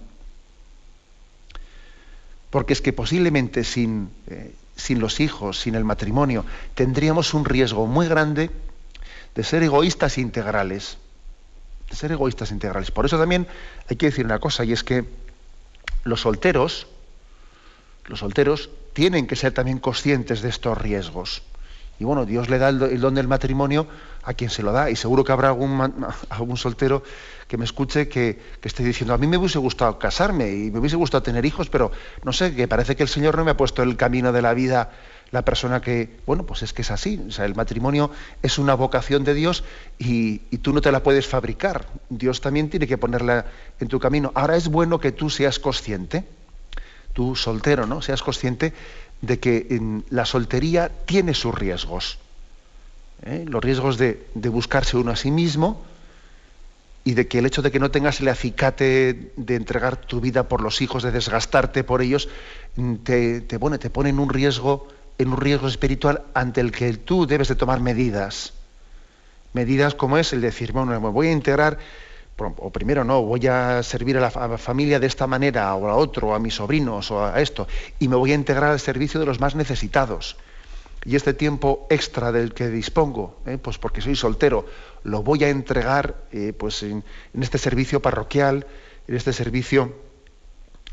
Porque 2.54 2.72
es 2.72 2.82
que 2.82 2.94
posiblemente 2.94 3.66
sin, 3.66 4.12
eh, 4.28 4.54
sin 4.78 5.00
los 5.00 5.20
hijos, 5.20 5.60
sin 5.60 5.74
el 5.76 5.84
matrimonio, 5.84 6.46
tendríamos 6.76 7.34
un 7.34 7.44
riesgo 7.44 7.88
muy 7.88 8.08
grande 8.08 8.50
de 9.36 9.44
ser 9.44 9.64
egoístas 9.64 10.18
integrales 10.18 10.98
ser 11.96 12.12
egoístas 12.12 12.52
integrales. 12.52 12.92
Por 12.92 13.06
eso 13.06 13.18
también 13.18 13.48
hay 13.90 13.96
que 13.96 14.08
decir 14.08 14.26
una 14.26 14.40
cosa, 14.40 14.64
y 14.66 14.74
es 14.74 14.84
que 14.84 15.06
los 16.04 16.22
solteros, 16.22 16.88
los 18.06 18.20
solteros 18.20 18.70
tienen 18.94 19.28
que 19.28 19.36
ser 19.36 19.54
también 19.54 19.80
conscientes 19.80 20.42
de 20.42 20.50
estos 20.50 20.78
riesgos. 20.78 21.44
Y 22.04 22.06
bueno, 22.06 22.26
Dios 22.26 22.50
le 22.50 22.58
da 22.58 22.68
el, 22.68 23.00
don 23.00 23.16
del 23.16 23.30
matrimonio 23.30 23.88
a 24.24 24.34
quien 24.34 24.50
se 24.50 24.62
lo 24.62 24.74
da. 24.74 24.90
Y 24.90 24.98
seguro 24.98 25.24
que 25.24 25.32
habrá 25.32 25.48
algún, 25.48 26.58
soltero 26.58 27.02
que 27.48 27.56
me 27.56 27.64
escuche 27.64 28.10
que, 28.10 28.42
esté 28.62 28.84
diciendo, 28.84 29.14
a 29.14 29.18
mí 29.18 29.26
me 29.26 29.38
hubiese 29.38 29.58
gustado 29.58 29.98
casarme 29.98 30.52
y 30.52 30.70
me 30.70 30.80
hubiese 30.80 30.98
gustado 30.98 31.24
tener 31.24 31.46
hijos, 31.46 31.70
pero 31.70 31.94
no 32.26 32.34
sé, 32.34 32.56
que 32.56 32.68
parece 32.68 32.98
que 32.98 33.04
el 33.04 33.08
Señor 33.08 33.38
no 33.38 33.46
me 33.46 33.52
ha 33.52 33.56
puesto 33.56 33.84
el 33.84 33.96
camino 33.96 34.34
de 34.34 34.42
la 34.42 34.54
vida 34.54 34.92
la 35.32 35.46
persona 35.46 35.80
que, 35.80 36.20
bueno, 36.26 36.46
pues 36.46 36.62
es 36.62 36.74
que 36.74 36.82
es 36.82 36.92
así. 36.92 37.24
O 37.26 37.32
sea, 37.32 37.46
el 37.46 37.56
matrimonio 37.56 38.12
es 38.42 38.58
una 38.58 38.74
vocación 38.74 39.24
de 39.24 39.34
Dios 39.34 39.64
y, 39.98 40.40
tú 40.58 40.74
no 40.74 40.82
te 40.82 40.92
la 40.92 41.04
puedes 41.04 41.26
fabricar. 41.26 41.86
Dios 42.10 42.42
también 42.42 42.70
tiene 42.70 42.86
que 42.86 42.98
ponerla 42.98 43.46
en 43.80 43.88
tu 43.88 43.98
camino. 43.98 44.34
Ahora 44.36 44.58
es 44.58 44.68
bueno 44.68 45.00
que 45.00 45.14
tú 45.14 45.30
seas 45.30 45.58
consciente, 45.58 46.26
tú 47.14 47.36
soltero, 47.36 47.86
¿no? 47.88 48.02
Seas 48.02 48.22
consciente 48.22 48.74
de 49.22 49.40
que 49.40 49.68
en 49.70 50.04
la 50.10 50.26
soltería 50.26 50.90
tiene 51.06 51.34
sus 51.34 51.56
riesgos. 51.56 52.18
¿eh? 53.24 53.46
Los 53.48 53.64
riesgos 53.64 53.98
de, 53.98 54.28
de, 54.36 54.50
buscarse 54.50 54.98
uno 54.98 55.12
a 55.12 55.16
sí 55.16 55.32
mismo 55.32 55.82
y 57.06 57.14
de 57.14 57.28
que 57.28 57.40
el 57.40 57.46
hecho 57.46 57.62
de 57.62 57.72
que 57.72 57.80
no 57.80 57.92
tengas 57.92 58.20
el 58.22 58.28
acicate 58.28 59.32
de 59.36 59.56
entregar 59.56 59.98
tu 59.98 60.22
vida 60.22 60.48
por 60.48 60.62
los 60.62 60.82
hijos, 60.82 61.04
de 61.04 61.12
desgastarte 61.12 61.84
por 61.84 62.02
ellos, 62.02 62.30
te, 63.04 63.42
te, 63.42 63.60
pone, 63.60 63.78
te 63.78 63.90
pone 63.90 64.10
en 64.10 64.20
un 64.20 64.30
riesgo, 64.30 64.88
en 65.18 65.30
un 65.30 65.38
riesgo 65.38 65.68
espiritual 65.68 66.24
ante 66.34 66.62
el 66.62 66.72
que 66.72 66.94
tú 66.94 67.26
debes 67.28 67.50
de 67.50 67.56
tomar 67.56 67.80
medidas. 67.82 68.54
Medidas 69.54 69.96
como 69.96 70.18
es 70.18 70.34
el 70.34 70.42
decir, 70.42 70.72
bueno, 70.72 71.00
me 71.00 71.10
voy 71.10 71.28
a 71.28 71.32
integrar 71.32 71.78
o 72.38 72.70
primero 72.72 73.04
no, 73.04 73.22
voy 73.22 73.46
a 73.48 73.84
servir 73.84 74.18
a 74.18 74.22
la, 74.22 74.58
familia 74.58 75.00
de 75.00 75.08
esta 75.08 75.28
manera, 75.28 75.76
o 75.76 75.88
a 75.88 75.96
otro, 75.96 76.30
o 76.30 76.34
a 76.34 76.40
mis 76.40 76.56
sobrinos, 76.56 77.12
o 77.12 77.24
a 77.24 77.40
esto, 77.40 77.68
y 78.00 78.08
me 78.08 78.16
voy 78.16 78.32
a 78.32 78.36
integrar 78.36 78.72
al 78.72 78.80
servicio 78.80 79.20
de 79.20 79.26
los 79.26 79.40
más 79.40 79.56
necesitados. 79.56 80.36
Y 81.06 81.16
este 81.16 81.34
tiempo 81.34 81.86
extra 81.90 82.32
del 82.32 82.54
que 82.54 82.70
dispongo, 82.70 83.40
¿eh? 83.46 83.58
pues 83.62 83.78
porque 83.78 84.02
soy 84.02 84.16
soltero, 84.16 84.66
lo 85.04 85.22
voy 85.22 85.44
a 85.44 85.50
entregar 85.50 86.16
eh, 86.32 86.54
pues 86.58 86.82
en, 86.84 87.04
este 87.40 87.58
servicio 87.58 88.02
parroquial, 88.02 88.66
en 89.08 89.16
este 89.16 89.34
servicio 89.34 89.94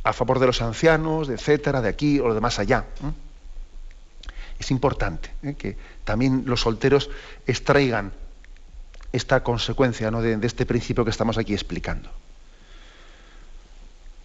a 0.03 0.13
favor 0.13 0.41
de 0.41 0.47
los 0.47 0.63
ancianos, 0.63 1.29
etcétera, 1.29 1.81
de 1.81 1.89
aquí 1.89 2.19
o 2.19 2.35
de 2.35 2.41
más 2.41 2.59
allá. 2.59 2.87
Es 4.59 4.71
importante 4.71 5.31
¿eh? 5.43 5.55
que 5.55 5.77
también 6.05 6.43
los 6.47 6.63
solteros 6.63 7.09
extraigan 7.47 8.13
esta 9.13 9.43
consecuencia 9.43 10.11
¿no? 10.11 10.23
de, 10.23 10.39
este 10.47 10.67
principio 10.67 11.05
que 11.05 11.11
estamos 11.11 11.39
aquí 11.39 11.53
explicando. 11.53 12.11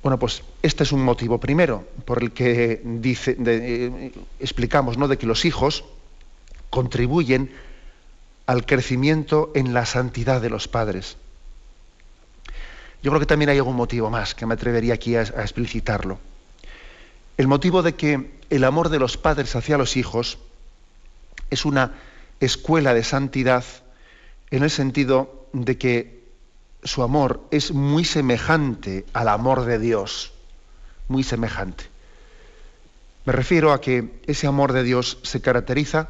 Bueno, 0.04 0.20
pues 0.20 0.44
este 0.62 0.84
es 0.84 0.92
un 0.92 1.02
motivo 1.02 1.40
primero 1.40 1.88
por 2.06 2.22
el 2.22 2.32
que 2.32 2.82
eh, 2.84 4.12
explicamos 4.40 4.98
¿no? 4.98 5.08
de 5.08 5.18
que 5.18 5.26
los 5.26 5.46
hijos 5.46 5.84
contribuyen 6.70 7.52
al 8.46 8.66
crecimiento 8.66 9.52
en 9.56 9.74
la 9.74 9.86
santidad 9.88 10.42
de 10.42 10.52
los 10.52 10.68
padres. 10.68 11.18
Yo 13.02 13.12
creo 13.12 13.20
que 13.20 13.26
también 13.26 13.50
hay 13.50 13.58
algún 13.58 13.76
motivo 13.76 14.10
más 14.12 14.36
que 14.36 14.46
me 14.46 14.54
atrevería 14.54 14.94
aquí 14.94 15.16
a 15.16 15.22
explicitarlo. 15.22 16.20
El 17.38 17.48
motivo 17.48 17.82
de 17.82 17.96
que 17.96 18.32
el 18.50 18.64
amor 18.64 18.90
de 18.90 19.00
los 19.00 19.18
padres 19.18 19.56
hacia 19.56 19.78
los 19.78 19.98
hijos 19.98 20.38
es 21.50 21.66
una 21.66 21.94
escuela 22.40 22.94
de 22.94 23.04
santidad 23.04 23.64
en 24.52 24.64
el 24.64 24.70
sentido 24.70 25.48
de 25.54 25.78
que 25.78 26.24
su 26.84 27.02
amor 27.02 27.42
es 27.52 27.72
muy 27.72 28.06
semejante 28.06 29.06
al 29.14 29.28
amor 29.30 29.66
de 29.66 29.80
Dios, 29.80 30.34
muy 31.08 31.24
semejante. 31.24 31.86
Me 33.26 33.34
refiero 33.34 33.74
a 33.74 33.82
que 33.82 34.20
ese 34.28 34.46
amor 34.46 34.72
de 34.72 34.84
Dios 34.84 35.18
se 35.24 35.42
caracteriza, 35.42 36.10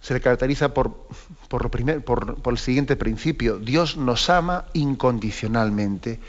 se 0.00 0.20
caracteriza 0.20 0.72
por, 0.72 1.08
por, 1.48 1.64
lo 1.64 1.70
primer, 1.70 2.04
por, 2.04 2.36
por 2.36 2.52
el 2.52 2.58
siguiente 2.58 2.94
principio. 2.94 3.58
Dios 3.58 3.96
nos 3.96 4.30
ama 4.30 4.66
incondicionalmente. 4.72 6.20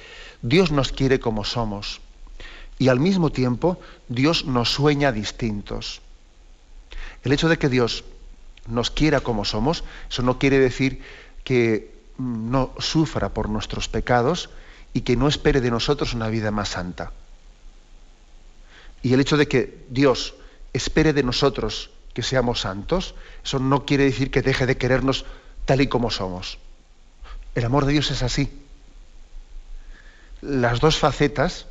Dios 0.41 0.71
nos 0.71 0.91
quiere 0.91 1.19
como 1.19 1.43
somos. 1.43 2.01
Y 2.79 2.89
al 2.89 2.99
mismo 2.99 3.31
tiempo, 3.31 3.79
Dios 4.09 4.45
nos 4.45 4.69
sueña 4.69 5.11
distintos. 5.11 6.01
El 7.23 7.31
hecho 7.31 7.47
de 7.47 7.57
que 7.57 7.69
Dios 7.69 8.03
nos 8.67 8.91
quiera 8.91 9.19
como 9.19 9.45
somos, 9.45 9.83
eso 10.09 10.21
no 10.21 10.39
quiere 10.39 10.59
decir 10.59 11.01
que 11.43 11.93
no 12.17 12.73
sufra 12.79 13.29
por 13.29 13.49
nuestros 13.49 13.89
pecados 13.89 14.49
y 14.93 15.01
que 15.01 15.15
no 15.15 15.27
espere 15.27 15.61
de 15.61 15.71
nosotros 15.71 16.13
una 16.13 16.29
vida 16.29 16.51
más 16.51 16.69
santa. 16.69 17.11
Y 19.01 19.13
el 19.13 19.19
hecho 19.19 19.37
de 19.37 19.47
que 19.47 19.85
Dios 19.89 20.35
espere 20.71 21.13
de 21.13 21.23
nosotros 21.23 21.91
que 22.13 22.23
seamos 22.23 22.61
santos, 22.61 23.15
eso 23.43 23.59
no 23.59 23.85
quiere 23.85 24.05
decir 24.05 24.31
que 24.31 24.41
deje 24.41 24.65
de 24.65 24.77
querernos 24.77 25.25
tal 25.65 25.81
y 25.81 25.87
como 25.87 26.11
somos. 26.11 26.59
El 27.55 27.65
amor 27.65 27.85
de 27.85 27.93
Dios 27.93 28.11
es 28.11 28.23
así. 28.23 28.51
Las 30.41 30.79
dos 30.79 30.97
facetas, 30.97 31.67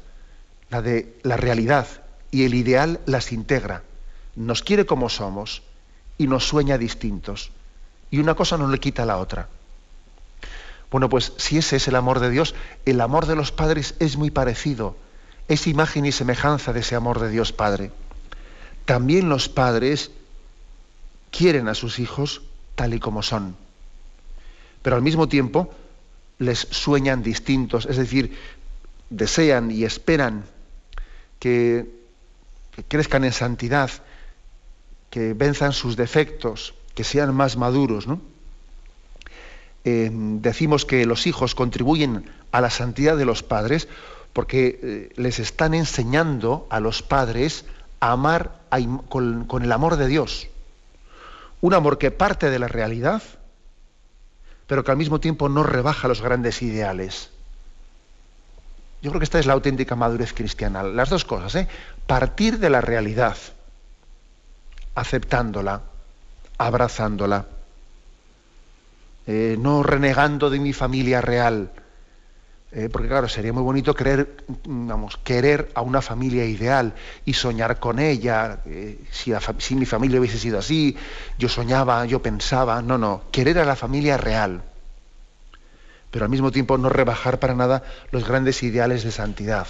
la 0.69 0.83
de 0.83 1.19
la 1.23 1.37
realidad 1.37 1.87
y 2.31 2.45
el 2.45 2.55
ideal, 2.55 3.01
las 3.07 3.33
integra. 3.33 3.83
Nos 4.35 4.63
quiere 4.63 4.87
como 4.87 5.09
somos 5.09 5.63
y 6.19 6.27
nos 6.27 6.47
sueña 6.47 6.79
distintos. 6.79 7.51
Y 8.11 8.19
una 8.19 8.35
cosa 8.35 8.59
no 8.59 8.69
le 8.69 8.81
quita 8.81 9.03
a 9.03 9.07
la 9.07 9.19
otra. 9.19 9.49
Bueno, 10.91 11.09
pues 11.09 11.33
si 11.39 11.57
ese 11.57 11.77
es 11.77 11.89
el 11.89 11.97
amor 11.97 12.21
de 12.21 12.29
Dios, 12.29 12.55
el 12.85 13.01
amor 13.01 13.27
de 13.27 13.35
los 13.35 13.51
padres 13.51 13.95
es 13.99 14.19
muy 14.19 14.31
parecido. 14.31 14.95
Es 15.49 15.67
imagen 15.67 16.05
y 16.05 16.13
semejanza 16.13 16.75
de 16.75 16.81
ese 16.81 16.95
amor 16.95 17.19
de 17.19 17.31
Dios 17.31 17.53
Padre. 17.53 17.91
También 18.85 19.29
los 19.29 19.49
padres 19.49 20.11
quieren 21.31 21.69
a 21.69 21.75
sus 21.75 21.99
hijos 21.99 22.43
tal 22.75 22.95
y 22.95 23.01
como 23.01 23.23
son. 23.23 23.57
Pero 24.83 24.97
al 24.97 25.03
mismo 25.03 25.29
tiempo 25.29 25.73
les 26.39 26.59
sueñan 26.59 27.23
distintos, 27.23 27.87
es 27.87 27.97
decir, 27.97 28.37
desean 29.09 29.71
y 29.71 29.85
esperan 29.85 30.45
que, 31.39 31.87
que 32.73 32.85
crezcan 32.85 33.25
en 33.25 33.33
santidad, 33.33 33.91
que 35.13 35.35
venzan 35.35 35.75
sus 35.75 35.95
defectos, 35.95 36.73
que 36.95 37.05
sean 37.05 37.35
más 37.35 37.59
maduros. 37.59 38.07
¿no? 38.07 38.19
Eh, 39.85 40.09
decimos 40.11 40.87
que 40.87 41.05
los 41.05 41.27
hijos 41.27 41.55
contribuyen 41.55 42.25
a 42.51 42.63
la 42.63 42.71
santidad 42.71 43.19
de 43.19 43.27
los 43.27 43.43
padres 43.43 43.89
porque 44.33 44.81
eh, 44.83 45.13
les 45.17 45.39
están 45.39 45.75
enseñando 45.75 46.67
a 46.71 46.81
los 46.81 47.03
padres 47.03 47.67
a 48.01 48.13
amar 48.13 48.63
con, 49.11 49.45
con 49.45 49.63
el 49.63 49.73
amor 49.73 49.97
de 49.97 50.07
Dios. 50.07 50.49
Un 51.61 51.75
amor 51.75 51.99
que 51.99 52.11
parte 52.11 52.49
de 52.49 52.59
la 52.59 52.69
realidad, 52.69 53.23
pero 54.67 54.83
que 54.83 54.93
al 54.93 54.97
mismo 54.97 55.21
tiempo 55.21 55.51
no 55.51 55.63
rebaja 55.63 56.09
los 56.09 56.23
grandes 56.23 56.63
ideales. 56.63 57.29
Yo 59.03 59.11
creo 59.11 59.21
que 59.21 59.25
esta 59.25 59.39
es 59.39 59.45
la 59.45 59.53
auténtica 59.53 59.95
madurez 59.95 60.33
cristiana. 60.33 60.83
Las 60.83 61.11
dos 61.11 61.27
cosas, 61.27 61.55
¿eh? 61.57 61.69
Partir 62.07 62.59
de 62.59 62.71
la 62.71 62.81
realidad 62.81 63.37
aceptándola, 64.95 65.83
abrazándola, 66.59 67.47
eh, 69.27 69.57
no 69.59 69.83
renegando 69.83 70.51
de 70.51 70.59
mi 70.59 70.73
familia 70.73 71.21
real, 71.21 71.71
eh, 72.73 72.89
porque 72.91 73.09
claro, 73.09 73.29
sería 73.29 73.53
muy 73.53 73.63
bonito 73.63 73.95
querer, 73.95 74.45
vamos, 74.67 75.19
querer 75.19 75.71
a 75.75 75.83
una 75.83 76.03
familia 76.03 76.45
ideal 76.45 76.95
y 77.25 77.35
soñar 77.35 77.79
con 77.79 77.99
ella, 77.99 78.61
eh, 78.65 78.99
si 79.11 79.75
mi 79.75 79.87
familia 79.87 80.19
hubiese 80.19 80.39
sido 80.39 80.59
así, 80.59 80.97
yo 81.39 81.49
soñaba, 81.49 82.05
yo 82.07 82.21
pensaba, 82.21 82.83
no, 82.83 82.99
no, 82.99 83.23
querer 83.31 83.59
a 83.59 83.65
la 83.65 83.77
familia 83.77 84.17
real, 84.17 84.63
pero 86.11 86.25
al 86.25 86.31
mismo 86.31 86.51
tiempo 86.51 86.77
no 86.77 86.89
rebajar 86.89 87.39
para 87.39 87.55
nada 87.55 87.85
los 88.11 88.27
grandes 88.27 88.63
ideales 88.63 89.05
de 89.05 89.13
santidad. 89.13 89.67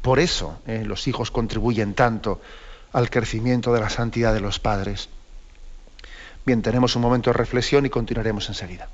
Por 0.00 0.18
eso 0.18 0.58
los 0.66 1.06
hijos 1.06 1.30
contribuyen 1.30 1.94
tanto 1.94 2.40
al 2.92 3.10
crecimiento 3.10 3.72
de 3.72 3.80
la 3.80 3.90
santidad 3.90 4.34
de 4.34 4.40
los 4.40 4.58
padres. 4.58 5.08
Bien, 6.44 6.62
tenemos 6.62 6.96
un 6.96 7.02
momento 7.02 7.30
de 7.30 7.34
reflexión 7.34 7.86
y 7.86 7.90
continuaremos 7.90 8.48
enseguida. 8.48 8.88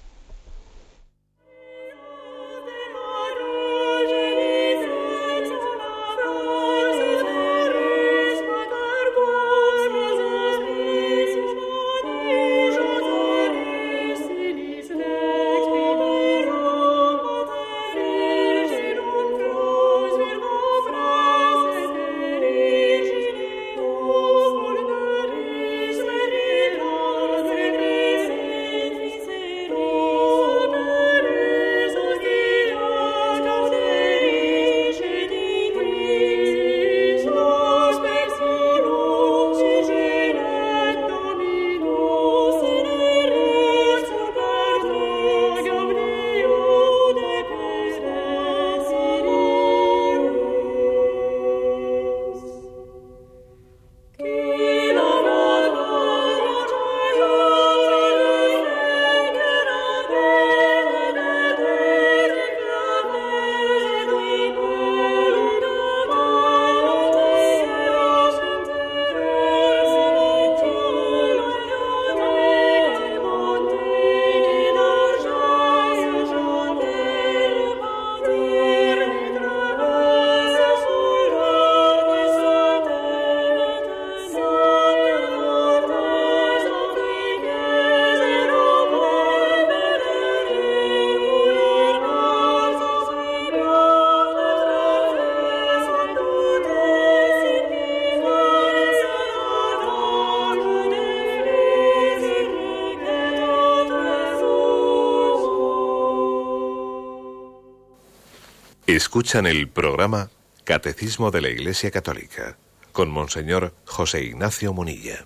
Escuchan 108.98 109.46
el 109.46 109.68
programa 109.68 110.28
Catecismo 110.64 111.30
de 111.30 111.40
la 111.40 111.48
Iglesia 111.50 111.88
Católica 111.92 112.56
con 112.90 113.10
Monseñor 113.10 113.72
José 113.84 114.24
Ignacio 114.24 114.72
Munilla. 114.72 115.24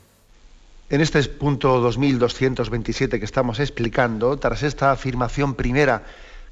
En 0.90 1.00
este 1.00 1.22
punto 1.24 1.80
2227 1.80 3.18
que 3.18 3.24
estamos 3.24 3.60
explicando, 3.60 4.36
tras 4.36 4.62
esta 4.62 4.92
afirmación 4.92 5.54
primera 5.54 6.04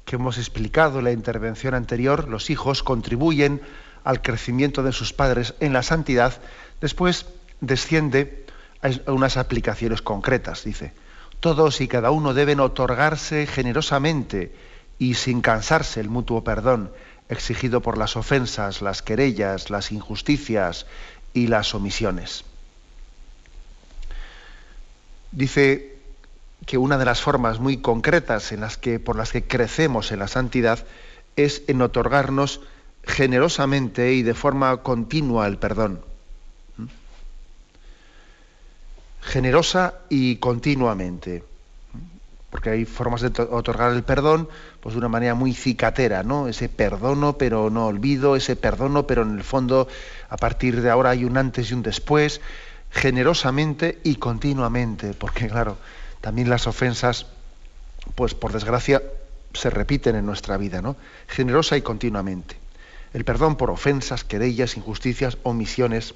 que 0.03 0.15
hemos 0.15 0.39
explicado 0.39 0.97
en 0.97 1.05
la 1.05 1.11
intervención 1.11 1.75
anterior, 1.75 2.27
los 2.27 2.49
hijos 2.49 2.81
contribuyen 2.81 3.61
al 4.03 4.23
crecimiento 4.23 4.81
de 4.81 4.91
sus 4.91 5.13
padres 5.13 5.53
en 5.59 5.73
la 5.73 5.83
santidad, 5.83 6.41
después 6.81 7.27
desciende 7.59 8.47
a 8.81 9.11
unas 9.11 9.37
aplicaciones 9.37 10.01
concretas. 10.01 10.63
Dice, 10.63 10.91
todos 11.39 11.81
y 11.81 11.87
cada 11.87 12.09
uno 12.09 12.33
deben 12.33 12.59
otorgarse 12.59 13.45
generosamente 13.45 14.55
y 14.97 15.13
sin 15.13 15.41
cansarse 15.41 15.99
el 15.99 16.09
mutuo 16.09 16.43
perdón 16.43 16.89
exigido 17.31 17.81
por 17.81 17.97
las 17.97 18.17
ofensas, 18.17 18.81
las 18.81 19.01
querellas, 19.01 19.69
las 19.69 19.91
injusticias 19.91 20.85
y 21.33 21.47
las 21.47 21.73
omisiones. 21.73 22.43
Dice 25.31 25.95
que 26.65 26.77
una 26.77 26.97
de 26.97 27.05
las 27.05 27.21
formas 27.21 27.59
muy 27.59 27.77
concretas 27.77 28.51
en 28.51 28.59
las 28.59 28.77
que, 28.77 28.99
por 28.99 29.15
las 29.15 29.31
que 29.31 29.47
crecemos 29.47 30.11
en 30.11 30.19
la 30.19 30.27
santidad 30.27 30.85
es 31.37 31.63
en 31.67 31.81
otorgarnos 31.81 32.59
generosamente 33.03 34.13
y 34.13 34.23
de 34.23 34.33
forma 34.33 34.83
continua 34.83 35.47
el 35.47 35.57
perdón. 35.57 36.01
¿Mm? 36.75 36.85
Generosa 39.21 39.95
y 40.09 40.35
continuamente 40.35 41.43
porque 42.51 42.69
hay 42.69 42.85
formas 42.85 43.21
de 43.21 43.29
otorgar 43.49 43.93
el 43.93 44.03
perdón 44.03 44.47
pues 44.81 44.93
de 44.93 44.99
una 44.99 45.07
manera 45.07 45.33
muy 45.33 45.53
cicatera, 45.53 46.21
¿no? 46.21 46.47
Ese 46.47 46.69
perdono 46.69 47.37
pero 47.37 47.71
no 47.71 47.87
olvido, 47.87 48.35
ese 48.35 48.55
perdono 48.55 49.07
pero 49.07 49.23
en 49.23 49.37
el 49.37 49.43
fondo 49.43 49.87
a 50.29 50.37
partir 50.37 50.81
de 50.81 50.89
ahora 50.89 51.11
hay 51.11 51.23
un 51.23 51.37
antes 51.37 51.71
y 51.71 51.73
un 51.73 51.81
después, 51.81 52.41
generosamente 52.91 53.99
y 54.03 54.15
continuamente, 54.15 55.13
porque 55.13 55.47
claro, 55.47 55.77
también 56.19 56.49
las 56.49 56.67
ofensas, 56.67 57.25
pues 58.15 58.35
por 58.35 58.51
desgracia, 58.51 59.01
se 59.53 59.69
repiten 59.69 60.15
en 60.15 60.25
nuestra 60.25 60.57
vida, 60.57 60.81
¿no? 60.81 60.97
Generosa 61.27 61.77
y 61.77 61.81
continuamente. 61.81 62.57
El 63.13 63.25
perdón 63.25 63.55
por 63.55 63.71
ofensas, 63.71 64.23
querellas, 64.23 64.77
injusticias, 64.77 65.37
omisiones. 65.43 66.13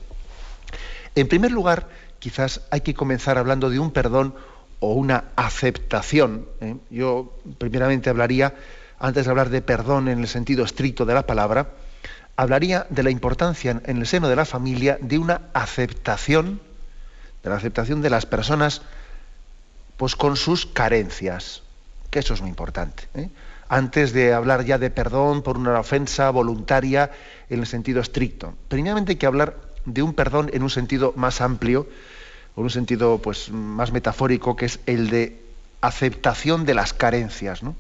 En 1.16 1.28
primer 1.28 1.52
lugar, 1.52 1.90
quizás 2.20 2.62
hay 2.72 2.82
que 2.82 2.94
comenzar 2.94 3.38
hablando 3.38 3.70
de 3.70 3.80
un 3.80 3.92
perdón 3.92 4.36
o 4.80 4.94
una 4.94 5.26
aceptación. 5.36 6.46
¿eh? 6.62 6.76
Yo 6.90 7.34
primeramente 7.58 8.10
hablaría, 8.10 8.56
antes 9.00 9.26
de 9.26 9.32
hablar 9.32 9.50
de 9.50 9.62
perdón 9.62 10.08
en 10.08 10.20
el 10.20 10.28
sentido 10.28 10.64
estricto 10.64 11.06
de 11.06 11.14
la 11.14 11.26
palabra, 11.26 11.70
hablaría 12.36 12.86
de 12.90 13.04
la 13.04 13.10
importancia 13.10 13.82
en 13.86 13.98
el 13.98 14.08
seno 14.08 14.28
de 14.28 14.36
la 14.36 14.46
familia 14.46 14.98
de 15.02 15.18
una 15.18 15.42
aceptación, 15.54 16.60
de 17.44 17.50
la 17.50 17.56
aceptación 17.56 18.02
de 18.02 18.10
las 18.10 18.26
personas 18.26 18.82
pues 19.98 20.16
con 20.16 20.36
sus 20.36 20.66
carencias, 20.66 21.62
que 22.10 22.20
eso 22.20 22.34
es 22.34 22.42
muy 22.42 22.50
importante. 22.50 23.04
¿eh? 23.16 23.30
Antes 23.70 24.14
de 24.14 24.34
hablar 24.34 24.66
ya 24.66 24.78
de 24.78 24.90
perdón 24.90 25.42
por 25.42 25.58
una 25.58 25.80
ofensa 25.80 26.30
voluntaria 26.30 27.12
en 27.50 27.62
el 27.62 27.66
sentido 27.66 28.02
estricto. 28.02 28.54
Primeramente 28.68 29.14
hay 29.14 29.18
que 29.18 29.26
hablar 29.26 29.56
de 29.86 30.02
un 30.02 30.14
perdón 30.14 30.50
en 30.54 30.64
un 30.64 30.70
sentido 30.70 31.14
más 31.16 31.42
amplio, 31.42 31.88
con 32.56 32.64
un 32.64 32.70
sentido 32.70 33.20
pues, 33.20 33.52
más 33.52 33.92
metafórico, 33.92 34.56
que 34.56 34.66
es 34.66 34.80
el 34.86 35.10
de 35.10 35.42
aceptación 35.82 36.66
de 36.66 36.74
las 36.74 36.94
carencias. 36.94 37.62
¿no? 37.62 37.76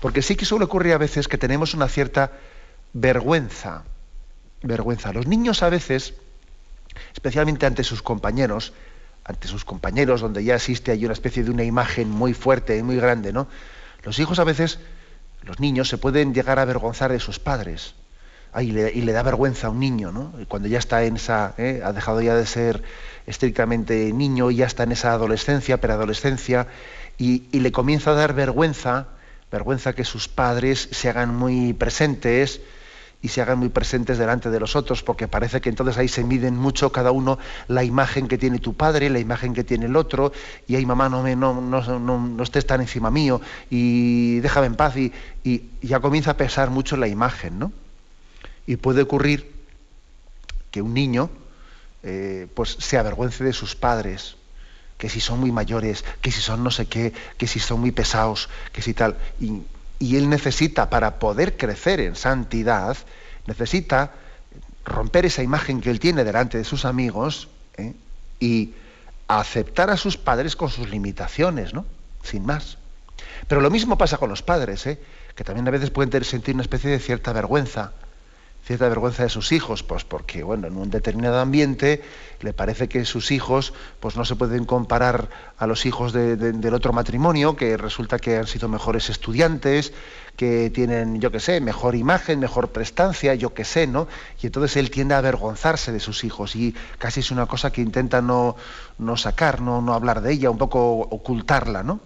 Porque 0.00 0.20
sí 0.20 0.36
que 0.36 0.44
suele 0.44 0.66
ocurrir 0.66 0.92
a 0.92 0.98
veces 0.98 1.26
que 1.26 1.38
tenemos 1.38 1.72
una 1.72 1.88
cierta 1.88 2.32
vergüenza. 2.92 3.84
Vergüenza. 4.62 5.12
Los 5.12 5.26
niños 5.26 5.62
a 5.62 5.70
veces, 5.70 6.14
especialmente 7.14 7.64
ante 7.64 7.82
sus 7.82 8.02
compañeros, 8.02 8.74
ante 9.24 9.48
sus 9.48 9.64
compañeros, 9.64 10.20
donde 10.20 10.44
ya 10.44 10.54
existe 10.54 10.92
ahí 10.92 11.04
una 11.04 11.14
especie 11.14 11.42
de 11.42 11.50
una 11.50 11.64
imagen 11.64 12.10
muy 12.10 12.34
fuerte 12.34 12.76
y 12.76 12.82
muy 12.82 12.96
grande, 12.96 13.32
¿no? 13.32 13.48
Los 14.02 14.18
hijos 14.18 14.38
a 14.38 14.44
veces, 14.44 14.80
los 15.42 15.60
niños, 15.60 15.88
se 15.88 15.98
pueden 15.98 16.34
llegar 16.34 16.58
a 16.58 16.62
avergonzar 16.62 17.10
de 17.10 17.20
sus 17.20 17.38
padres. 17.38 17.94
Y, 18.60 18.72
le, 18.72 19.12
da 19.12 19.22
vergüenza 19.22 19.68
a 19.68 19.70
un 19.70 19.80
niño, 19.80 20.12
¿no? 20.12 20.32
Cuando 20.48 20.68
ya 20.68 20.78
está 20.78 21.04
en 21.04 21.16
esa, 21.16 21.54
¿eh? 21.56 21.80
ha 21.82 21.92
dejado 21.92 22.20
ya 22.20 22.34
de 22.34 22.44
ser 22.44 22.82
estrictamente 23.26 24.12
niño 24.12 24.50
y 24.50 24.56
ya 24.56 24.66
está 24.66 24.82
en 24.82 24.92
esa 24.92 25.12
adolescencia, 25.12 25.80
preadolescencia, 25.80 26.66
y, 27.16 27.44
le 27.58 27.72
comienza 27.72 28.10
a 28.10 28.14
dar 28.14 28.34
vergüenza, 28.34 29.06
vergüenza 29.50 29.94
que 29.94 30.04
sus 30.04 30.28
padres 30.28 30.88
se 30.90 31.08
hagan 31.08 31.34
muy 31.34 31.72
presentes 31.72 32.60
y 33.22 33.28
se 33.28 33.40
hagan 33.40 33.58
muy 33.58 33.68
presentes 33.68 34.18
delante 34.18 34.50
de 34.50 34.60
los 34.60 34.76
otros, 34.76 35.02
porque 35.02 35.28
parece 35.28 35.60
que 35.60 35.68
entonces 35.68 35.96
ahí 35.96 36.08
se 36.08 36.24
miden 36.24 36.56
mucho 36.56 36.90
cada 36.90 37.12
uno 37.12 37.38
la 37.68 37.84
imagen 37.84 38.26
que 38.26 38.36
tiene 38.36 38.58
tu 38.58 38.74
padre, 38.74 39.08
la 39.08 39.20
imagen 39.20 39.54
que 39.54 39.62
tiene 39.64 39.86
el 39.86 39.96
otro, 39.96 40.32
y 40.66 40.74
ahí 40.74 40.84
mamá 40.84 41.08
no, 41.08 41.22
me, 41.22 41.36
no, 41.36 41.60
no, 41.60 41.98
no, 42.00 42.42
estés 42.42 42.66
tan 42.66 42.80
encima 42.80 43.10
mío, 43.10 43.40
y 43.70 44.40
déjame 44.40 44.66
en 44.66 44.74
paz, 44.74 44.96
y, 44.96 45.12
y 45.44 45.70
ya 45.80 46.00
comienza 46.00 46.32
a 46.32 46.36
pesar 46.36 46.70
mucho 46.70 46.96
la 46.96 47.06
imagen, 47.06 47.60
¿no? 47.60 47.72
Y 48.66 48.76
puede 48.76 49.02
ocurrir 49.02 49.52
que 50.70 50.82
un 50.82 50.94
niño, 50.94 51.30
eh, 52.02 52.48
pues 52.54 52.76
se 52.80 52.98
avergüence 52.98 53.44
de 53.44 53.52
sus 53.52 53.76
padres, 53.76 54.36
que 54.98 55.08
si 55.08 55.20
son 55.20 55.40
muy 55.40 55.52
mayores, 55.52 56.04
que 56.20 56.30
si 56.30 56.40
son 56.40 56.62
no 56.64 56.70
sé 56.70 56.86
qué, 56.86 57.12
que 57.36 57.46
si 57.46 57.58
son 57.60 57.80
muy 57.80 57.92
pesados, 57.92 58.48
que 58.72 58.82
si 58.82 58.94
tal. 58.94 59.16
Y, 59.40 59.62
él 60.16 60.28
necesita, 60.28 60.90
para 60.90 61.20
poder 61.20 61.56
crecer 61.56 62.00
en 62.00 62.16
santidad, 62.16 62.96
necesita 63.46 64.12
romper 64.84 65.26
esa 65.26 65.44
imagen 65.44 65.80
que 65.80 65.90
él 65.90 66.00
tiene 66.00 66.24
delante 66.24 66.58
de 66.58 66.64
sus 66.64 66.84
amigos 66.84 67.48
¿eh? 67.76 67.94
y 68.40 68.74
aceptar 69.28 69.90
a 69.90 69.96
sus 69.96 70.16
padres 70.16 70.56
con 70.56 70.70
sus 70.70 70.88
limitaciones, 70.90 71.72
¿no? 71.72 71.84
Sin 72.24 72.44
más. 72.44 72.78
Pero 73.46 73.60
lo 73.60 73.70
mismo 73.70 73.96
pasa 73.96 74.18
con 74.18 74.28
los 74.28 74.42
padres, 74.42 74.86
¿eh? 74.86 75.00
que 75.36 75.44
también 75.44 75.68
a 75.68 75.70
veces 75.70 75.90
pueden 75.90 76.24
sentir 76.24 76.54
una 76.54 76.62
especie 76.62 76.90
de 76.90 76.98
cierta 76.98 77.32
vergüenza 77.32 77.92
cierta 78.64 78.88
vergüenza 78.88 79.24
de 79.24 79.28
sus 79.28 79.50
hijos, 79.52 79.82
pues 79.82 80.04
porque 80.04 80.42
bueno, 80.42 80.68
en 80.68 80.76
un 80.76 80.88
determinado 80.88 81.40
ambiente 81.40 82.02
le 82.40 82.52
parece 82.52 82.88
que 82.88 83.04
sus 83.04 83.32
hijos 83.32 83.72
pues 83.98 84.16
no 84.16 84.24
se 84.24 84.36
pueden 84.36 84.64
comparar 84.64 85.28
a 85.58 85.66
los 85.66 85.84
hijos 85.84 86.12
del 86.12 86.74
otro 86.74 86.92
matrimonio, 86.92 87.56
que 87.56 87.76
resulta 87.76 88.18
que 88.18 88.36
han 88.36 88.46
sido 88.46 88.68
mejores 88.68 89.10
estudiantes, 89.10 89.92
que 90.36 90.70
tienen, 90.70 91.20
yo 91.20 91.30
qué 91.30 91.40
sé, 91.40 91.60
mejor 91.60 91.94
imagen, 91.94 92.38
mejor 92.38 92.68
prestancia, 92.68 93.34
yo 93.34 93.52
qué 93.52 93.64
sé, 93.64 93.86
¿no? 93.86 94.06
Y 94.40 94.46
entonces 94.46 94.76
él 94.76 94.90
tiende 94.90 95.14
a 95.14 95.18
avergonzarse 95.18 95.92
de 95.92 96.00
sus 96.00 96.24
hijos 96.24 96.56
y 96.56 96.74
casi 96.98 97.20
es 97.20 97.30
una 97.30 97.46
cosa 97.46 97.72
que 97.72 97.80
intenta 97.80 98.22
no, 98.22 98.56
no 98.98 99.16
sacar, 99.16 99.60
no, 99.60 99.82
no 99.82 99.92
hablar 99.92 100.22
de 100.22 100.32
ella, 100.32 100.50
un 100.50 100.58
poco 100.58 101.00
ocultarla, 101.00 101.82
¿no? 101.82 102.00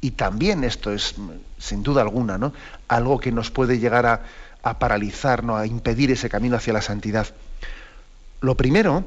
Y 0.00 0.12
también 0.12 0.62
esto 0.62 0.92
es, 0.92 1.14
sin 1.58 1.82
duda 1.82 2.02
alguna, 2.02 2.38
¿no? 2.38 2.52
Algo 2.86 3.18
que 3.18 3.32
nos 3.32 3.50
puede 3.50 3.78
llegar 3.78 4.06
a 4.06 4.22
a 4.66 4.80
paralizarnos, 4.80 5.60
a 5.60 5.66
impedir 5.66 6.10
ese 6.10 6.28
camino 6.28 6.56
hacia 6.56 6.72
la 6.72 6.82
santidad. 6.82 7.28
Lo 8.40 8.56
primero, 8.56 9.04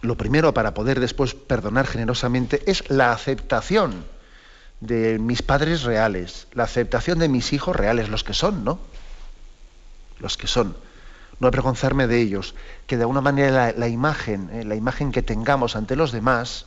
lo 0.00 0.16
primero 0.16 0.54
para 0.54 0.72
poder 0.72 1.00
después 1.00 1.34
perdonar 1.34 1.86
generosamente 1.86 2.62
es 2.64 2.88
la 2.88 3.12
aceptación 3.12 4.06
de 4.80 5.18
mis 5.18 5.42
padres 5.42 5.82
reales, 5.82 6.46
la 6.54 6.64
aceptación 6.64 7.18
de 7.18 7.28
mis 7.28 7.52
hijos 7.52 7.76
reales, 7.76 8.08
los 8.08 8.24
que 8.24 8.32
son, 8.32 8.64
¿no? 8.64 8.78
Los 10.18 10.38
que 10.38 10.46
son. 10.46 10.74
No 11.40 11.48
avergonzarme 11.48 12.06
de 12.06 12.18
ellos, 12.18 12.54
que 12.86 12.96
de 12.96 13.02
alguna 13.02 13.20
manera 13.20 13.74
la, 13.76 13.88
imagen, 13.88 14.48
eh, 14.50 14.64
la 14.64 14.76
imagen 14.76 15.12
que 15.12 15.20
tengamos 15.20 15.76
ante 15.76 15.94
los 15.94 16.10
demás, 16.10 16.64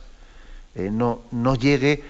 eh, 0.76 0.88
no, 0.92 1.22
no 1.32 1.56
llegue 1.56 2.04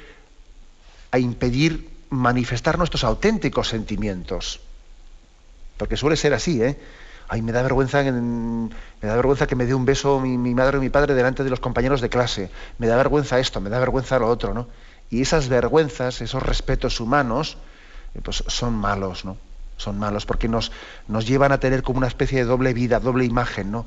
a 1.12 1.18
impedir 1.18 1.88
manifestar 2.10 2.76
nuestros 2.76 3.04
auténticos 3.04 3.68
sentimientos. 3.68 4.60
Porque 5.76 5.96
suele 5.96 6.16
ser 6.16 6.34
así, 6.34 6.62
¿eh? 6.62 6.78
Ay, 7.28 7.40
me 7.42 7.52
da 7.52 7.62
vergüenza, 7.62 8.02
me 8.02 8.68
da 9.08 9.16
vergüenza 9.16 9.46
que 9.46 9.56
me 9.56 9.64
dé 9.64 9.74
un 9.74 9.84
beso 9.84 10.20
mi, 10.20 10.54
madre 10.54 10.78
o 10.78 10.80
mi 10.80 10.90
padre 10.90 11.14
delante 11.14 11.42
de 11.42 11.50
los 11.50 11.60
compañeros 11.60 12.00
de 12.00 12.10
clase. 12.10 12.50
Me 12.78 12.86
da 12.86 12.96
vergüenza 12.96 13.38
esto, 13.38 13.60
me 13.60 13.70
da 13.70 13.78
vergüenza 13.78 14.18
lo 14.18 14.28
otro, 14.28 14.52
¿no? 14.52 14.68
Y 15.10 15.22
esas 15.22 15.48
vergüenzas, 15.48 16.20
esos 16.20 16.42
respetos 16.42 17.00
humanos, 17.00 17.56
eh, 18.14 18.20
pues 18.22 18.44
son 18.46 18.74
malos, 18.74 19.24
¿no? 19.24 19.36
Son 19.76 19.98
malos 19.98 20.26
porque 20.26 20.48
nos, 20.48 20.70
nos 21.08 21.26
llevan 21.26 21.52
a 21.52 21.58
tener 21.58 21.82
como 21.82 21.98
una 21.98 22.06
especie 22.06 22.38
de 22.38 22.44
doble 22.44 22.74
vida, 22.74 23.00
doble 23.00 23.24
imagen, 23.24 23.70
¿no? 23.70 23.86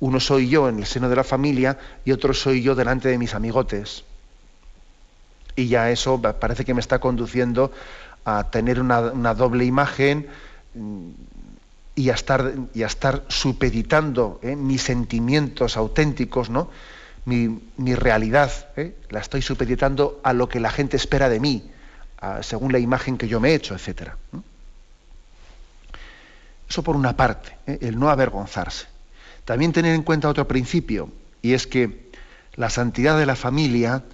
Uno 0.00 0.20
soy 0.20 0.48
yo 0.48 0.68
en 0.68 0.78
el 0.78 0.86
seno 0.86 1.08
de 1.08 1.16
la 1.16 1.24
familia 1.24 1.78
y 2.04 2.12
otro 2.12 2.34
soy 2.34 2.62
yo 2.62 2.74
delante 2.74 3.08
de 3.08 3.16
mis 3.16 3.34
amigotes. 3.34 4.04
Y 5.54 5.68
ya 5.68 5.90
eso 5.90 6.20
parece 6.20 6.64
que 6.64 6.74
me 6.74 6.80
está 6.80 6.98
conduciendo 6.98 7.72
a 8.24 8.50
tener 8.50 8.80
una, 8.80 9.00
una 9.00 9.34
doble 9.34 9.64
imagen, 9.64 10.26
y 11.94 12.10
a 12.10 12.14
estar, 12.14 12.54
y 12.74 12.82
a 12.82 12.86
estar 12.86 13.24
supeditando 13.28 14.38
¿eh? 14.42 14.54
mis 14.54 14.82
sentimientos 14.82 15.76
auténticos, 15.76 16.50
¿no? 16.50 16.70
mi, 17.24 17.94
realidad, 17.94 18.52
¿eh? 18.76 18.94
la 19.10 19.20
estoy 19.20 19.42
supeditando 19.42 20.20
a 20.22 20.32
lo 20.32 20.48
que 20.48 20.60
la 20.60 20.70
gente 20.70 20.96
espera 20.96 21.28
de 21.28 21.40
mí, 21.40 21.70
según 22.42 22.72
la 22.72 22.78
imagen 22.78 23.18
que 23.18 23.28
yo 23.28 23.40
me 23.40 23.50
he 23.50 23.54
hecho, 23.54 23.74
etc. 23.74 24.12
Eso 26.68 26.82
por 26.82 26.96
una 26.96 27.16
parte, 27.16 27.56
¿eh? 27.66 27.78
el 27.82 27.98
no 27.98 28.10
avergonzarse. 28.10 28.86
También 29.44 29.72
tener 29.72 29.94
en 29.94 30.02
cuenta 30.02 30.28
otro 30.28 30.48
principio, 30.48 31.10
y 31.42 31.52
es 31.52 31.66
que 31.66 32.10
la 32.54 32.70
santidad 32.70 33.18
de 33.18 33.26
la 33.26 33.36
familia 33.36 34.04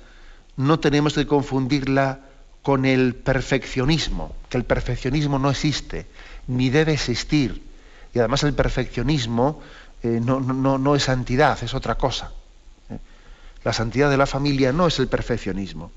no 0.56 0.78
tenemos 0.80 1.14
que 1.14 1.26
confundirla 1.26 2.20
con 2.62 2.84
el 2.84 3.14
perfeccionismo, 3.14 4.34
que 4.48 4.58
el 4.58 4.64
perfeccionismo 4.64 5.38
no 5.38 5.50
existe, 5.50 6.06
ni 6.46 6.70
debe 6.70 6.92
existir. 6.92 7.62
Y 8.14 8.18
además 8.18 8.42
el 8.42 8.54
perfeccionismo 8.54 9.60
eh, 10.02 10.20
no, 10.22 10.40
no, 10.40 10.96
es 10.96 11.04
santidad, 11.04 11.62
es 11.62 11.74
otra 11.74 11.94
cosa. 11.94 12.32
¿eh? 12.90 12.98
La 13.64 13.72
santidad 13.72 14.10
de 14.10 14.16
la 14.16 14.26
familia 14.26 14.72
no 14.72 14.86
es 14.86 14.98
el 14.98 15.08
perfeccionismo. 15.08 15.90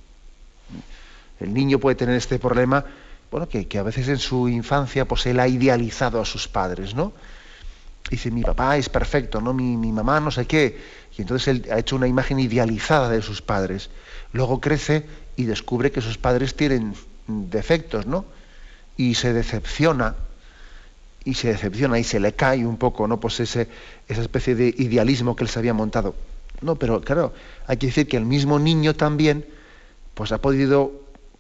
El 1.39 1.53
niño 1.53 1.79
puede 1.79 1.95
tener 1.95 2.15
este 2.15 2.39
problema, 2.39 2.85
bueno, 3.31 3.49
que, 3.49 3.67
a 3.77 3.83
veces 3.83 4.07
en 4.07 4.19
su 4.19 4.47
infancia 4.47 5.05
pues 5.05 5.25
él 5.25 5.39
ha 5.39 5.47
idealizado 5.47 6.21
a 6.21 6.25
sus 6.25 6.47
padres, 6.47 6.95
¿no? 6.95 7.13
Dice, 8.09 8.29
mi 8.29 8.43
papá 8.43 8.77
es 8.77 8.87
perfecto, 8.87 9.41
¿no? 9.41 9.53
Mi, 9.53 9.75
mi 9.75 9.91
mamá 9.91 10.19
no 10.19 10.29
sé 10.29 10.45
qué. 10.45 10.79
Y 11.17 11.21
entonces 11.21 11.47
él 11.47 11.67
ha 11.71 11.79
hecho 11.79 11.95
una 11.95 12.07
imagen 12.07 12.39
idealizada 12.39 13.09
de 13.09 13.21
sus 13.23 13.41
padres. 13.41 13.89
Luego 14.31 14.61
crece 14.61 15.05
y 15.35 15.45
descubre 15.45 15.91
que 15.91 16.01
sus 16.01 16.17
padres 16.19 16.55
tienen 16.55 16.93
defectos, 17.27 18.05
¿no? 18.05 18.25
Y 18.95 19.15
se 19.15 19.33
decepciona, 19.33 20.15
y 21.25 21.33
se 21.33 21.49
decepciona 21.49 21.99
y 21.99 22.03
se 22.03 22.19
le 22.19 22.33
cae 22.33 22.65
un 22.65 22.77
poco, 22.77 23.07
¿no? 23.07 23.19
Pues 23.19 23.39
ese, 23.39 23.67
esa 24.07 24.21
especie 24.21 24.55
de 24.55 24.73
idealismo 24.77 25.35
que 25.35 25.43
él 25.43 25.49
se 25.49 25.59
había 25.59 25.73
montado. 25.73 26.15
No, 26.61 26.75
pero 26.75 27.01
claro, 27.01 27.33
hay 27.67 27.77
que 27.77 27.87
decir 27.87 28.07
que 28.07 28.15
el 28.15 28.25
mismo 28.25 28.59
niño 28.59 28.93
también, 28.93 29.45
pues 30.13 30.31
ha 30.31 30.37
podido 30.37 30.93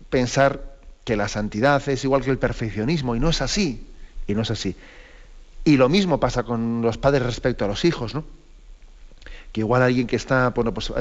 pensar 0.09 0.75
que 1.05 1.15
la 1.15 1.27
santidad 1.27 1.87
es 1.87 2.03
igual 2.03 2.23
que 2.23 2.31
el 2.31 2.39
perfeccionismo, 2.39 3.15
y 3.15 3.19
no 3.19 3.29
es 3.29 3.41
así, 3.41 3.87
y 4.27 4.33
no 4.33 4.41
es 4.41 4.51
así. 4.51 4.75
Y 5.63 5.77
lo 5.77 5.87
mismo 5.87 6.19
pasa 6.19 6.43
con 6.43 6.81
los 6.81 6.97
padres 6.97 7.23
respecto 7.23 7.63
a 7.63 7.67
los 7.67 7.85
hijos, 7.85 8.13
¿no? 8.13 8.25
que 9.55 9.61
igual 9.61 9.83
alguien 9.83 10.05
que 10.05 10.17
está 10.17 10.53
pues, 10.53 10.91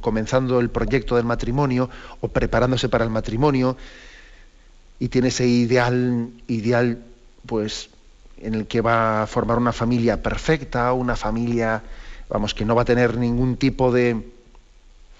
comenzando 0.00 0.58
el 0.58 0.70
proyecto 0.70 1.16
del 1.16 1.26
matrimonio 1.26 1.90
o 2.22 2.28
preparándose 2.28 2.88
para 2.88 3.04
el 3.04 3.10
matrimonio 3.10 3.76
y 4.98 5.08
tiene 5.08 5.28
ese 5.28 5.46
ideal, 5.46 6.30
ideal 6.48 7.04
pues, 7.44 7.90
en 8.40 8.54
el 8.54 8.66
que 8.66 8.80
va 8.80 9.22
a 9.22 9.26
formar 9.26 9.58
una 9.58 9.72
familia 9.72 10.22
perfecta, 10.22 10.92
una 10.92 11.16
familia, 11.16 11.82
vamos, 12.28 12.54
que 12.54 12.64
no 12.64 12.74
va 12.74 12.82
a 12.82 12.86
tener 12.86 13.16
ningún 13.16 13.56
tipo 13.56 13.92
de, 13.92 14.32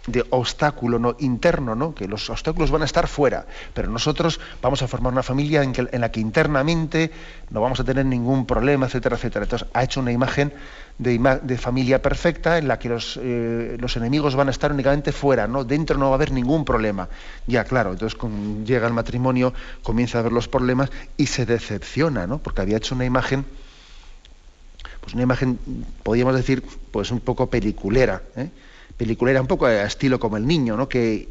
de 0.06 0.24
obstáculo 0.30 0.98
¿no? 0.98 1.16
interno, 1.18 1.74
¿no? 1.74 1.94
que 1.94 2.08
los 2.08 2.30
obstáculos 2.30 2.70
van 2.70 2.82
a 2.82 2.84
estar 2.84 3.06
fuera, 3.06 3.46
pero 3.74 3.90
nosotros 3.90 4.40
vamos 4.62 4.82
a 4.82 4.88
formar 4.88 5.12
una 5.12 5.22
familia 5.22 5.62
en, 5.62 6.00
la 6.00 6.10
que 6.10 6.20
internamente 6.20 7.10
no 7.50 7.60
vamos 7.60 7.80
a 7.80 7.84
tener 7.84 8.06
ningún 8.06 8.46
problema, 8.46 8.86
etcétera, 8.86 9.16
etcétera. 9.16 9.44
Entonces 9.44 9.68
ha 9.72 9.84
hecho 9.84 10.00
una 10.00 10.12
imagen 10.12 10.52
de, 10.98 11.58
familia 11.58 12.02
perfecta 12.02 12.58
en 12.58 12.68
la 12.68 12.78
que 12.78 12.88
los, 12.88 13.18
eh, 13.22 13.76
los, 13.78 13.96
enemigos 13.96 14.34
van 14.34 14.48
a 14.48 14.50
estar 14.50 14.72
únicamente 14.72 15.12
fuera, 15.12 15.46
¿no? 15.46 15.64
dentro 15.64 15.98
no 15.98 16.06
va 16.06 16.12
a 16.12 16.14
haber 16.14 16.32
ningún 16.32 16.64
problema. 16.64 17.08
Ya, 17.46 17.64
claro, 17.64 17.92
entonces 17.92 18.18
con, 18.18 18.64
llega 18.64 18.86
el 18.86 18.94
matrimonio, 18.94 19.52
comienza 19.82 20.18
a 20.18 20.22
ver 20.22 20.32
los 20.32 20.48
problemas 20.48 20.90
y 21.16 21.26
se 21.26 21.46
decepciona, 21.46 22.26
¿no? 22.26 22.38
porque 22.38 22.62
había 22.62 22.78
hecho 22.78 22.94
una 22.94 23.04
imagen 23.04 23.44
pues 25.00 25.14
una 25.14 25.22
imagen, 25.22 25.58
podríamos 26.02 26.34
decir, 26.34 26.62
pues 26.90 27.10
un 27.10 27.20
poco 27.20 27.48
peliculera. 27.48 28.22
¿eh? 28.36 28.50
Peliculera, 29.00 29.40
un 29.40 29.46
poco 29.46 29.64
a 29.64 29.84
estilo 29.84 30.20
como 30.20 30.36
el 30.36 30.46
niño, 30.46 30.76
¿no? 30.76 30.86
que, 30.86 31.26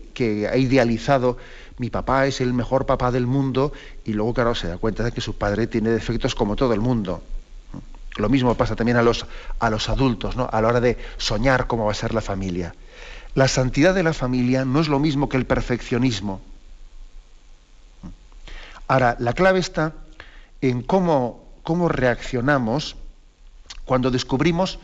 ha 0.51 0.58
idealizado 0.58 1.38
mi 1.77 1.91
papá 1.91 2.25
es 2.25 2.41
el 2.41 2.51
mejor 2.51 2.88
papá 2.88 3.12
del 3.12 3.27
mundo 3.27 3.71
y 4.05 4.13
luego, 4.13 4.34
claro, 4.34 4.55
se 4.55 4.67
da 4.67 4.79
cuenta 4.79 5.03
de 5.03 5.12
que 5.12 5.21
su 5.21 5.38
padre 5.38 5.67
tiene 5.67 5.91
defectos 5.91 6.34
como 6.34 6.55
todo 6.55 6.73
el 6.73 6.82
mundo. 6.82 7.21
Lo 8.17 8.27
mismo 8.27 8.55
pasa 8.55 8.75
también 8.75 8.97
a 8.97 9.03
los, 9.03 9.27
a 9.60 9.69
los 9.69 9.88
adultos, 9.88 10.36
¿no? 10.36 10.49
a 10.51 10.60
la 10.62 10.67
hora 10.67 10.82
de 10.82 10.97
soñar 11.17 11.67
cómo 11.67 11.86
va 11.86 11.91
a 11.91 11.93
ser 11.93 12.15
la 12.15 12.21
familia. 12.21 12.73
La 13.36 13.47
santidad 13.47 13.93
de 13.93 14.01
la 14.01 14.13
familia 14.13 14.65
no 14.65 14.82
es 14.82 14.88
lo 14.88 14.97
mismo 14.97 15.29
que 15.29 15.38
el 15.38 15.45
perfeccionismo. 15.45 16.41
Ahora, 18.88 19.15
la 19.19 19.34
clave 19.34 19.60
está 19.60 19.93
en 20.62 20.82
cómo, 20.82 21.45
cómo 21.62 21.88
reaccionamos 21.88 22.95
cuando 23.86 24.10
descubrimos, 24.10 24.79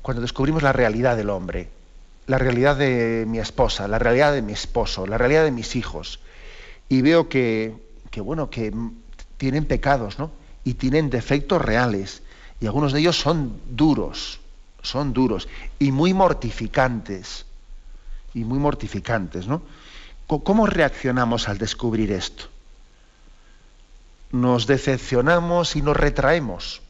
cuando 0.00 0.22
descubrimos 0.22 0.62
la 0.62 0.72
realidad 0.72 1.16
del 1.16 1.30
hombre 1.30 1.70
la 2.26 2.38
realidad 2.38 2.76
de 2.76 3.24
mi 3.26 3.38
esposa, 3.38 3.86
la 3.88 3.98
realidad 3.98 4.32
de 4.32 4.42
mi 4.42 4.52
esposo, 4.52 5.06
la 5.06 5.18
realidad 5.18 5.44
de 5.44 5.50
mis 5.50 5.76
hijos, 5.76 6.20
y 6.88 7.02
veo 7.02 7.28
que, 7.28 7.74
bueno, 8.16 8.50
que 8.50 8.72
tienen 9.36 9.66
pecados, 9.66 10.18
¿no? 10.18 10.30
Y 10.64 10.74
tienen 10.74 11.10
defectos 11.10 11.60
reales, 11.60 12.22
y 12.60 12.66
algunos 12.66 12.92
de 12.92 13.00
ellos 13.00 13.18
son 13.18 13.60
duros, 13.70 14.40
son 14.82 15.12
duros, 15.12 15.48
y 15.78 15.92
muy 15.92 16.14
mortificantes, 16.14 17.44
y 18.32 18.44
muy 18.44 18.58
mortificantes, 18.58 19.46
¿no? 19.46 19.62
¿Cómo 20.26 20.66
reaccionamos 20.66 21.48
al 21.48 21.58
descubrir 21.58 22.10
esto? 22.10 22.44
Nos 24.32 24.66
decepcionamos 24.66 25.76
y 25.76 25.82
nos 25.82 25.96
retraemos. 25.96 26.80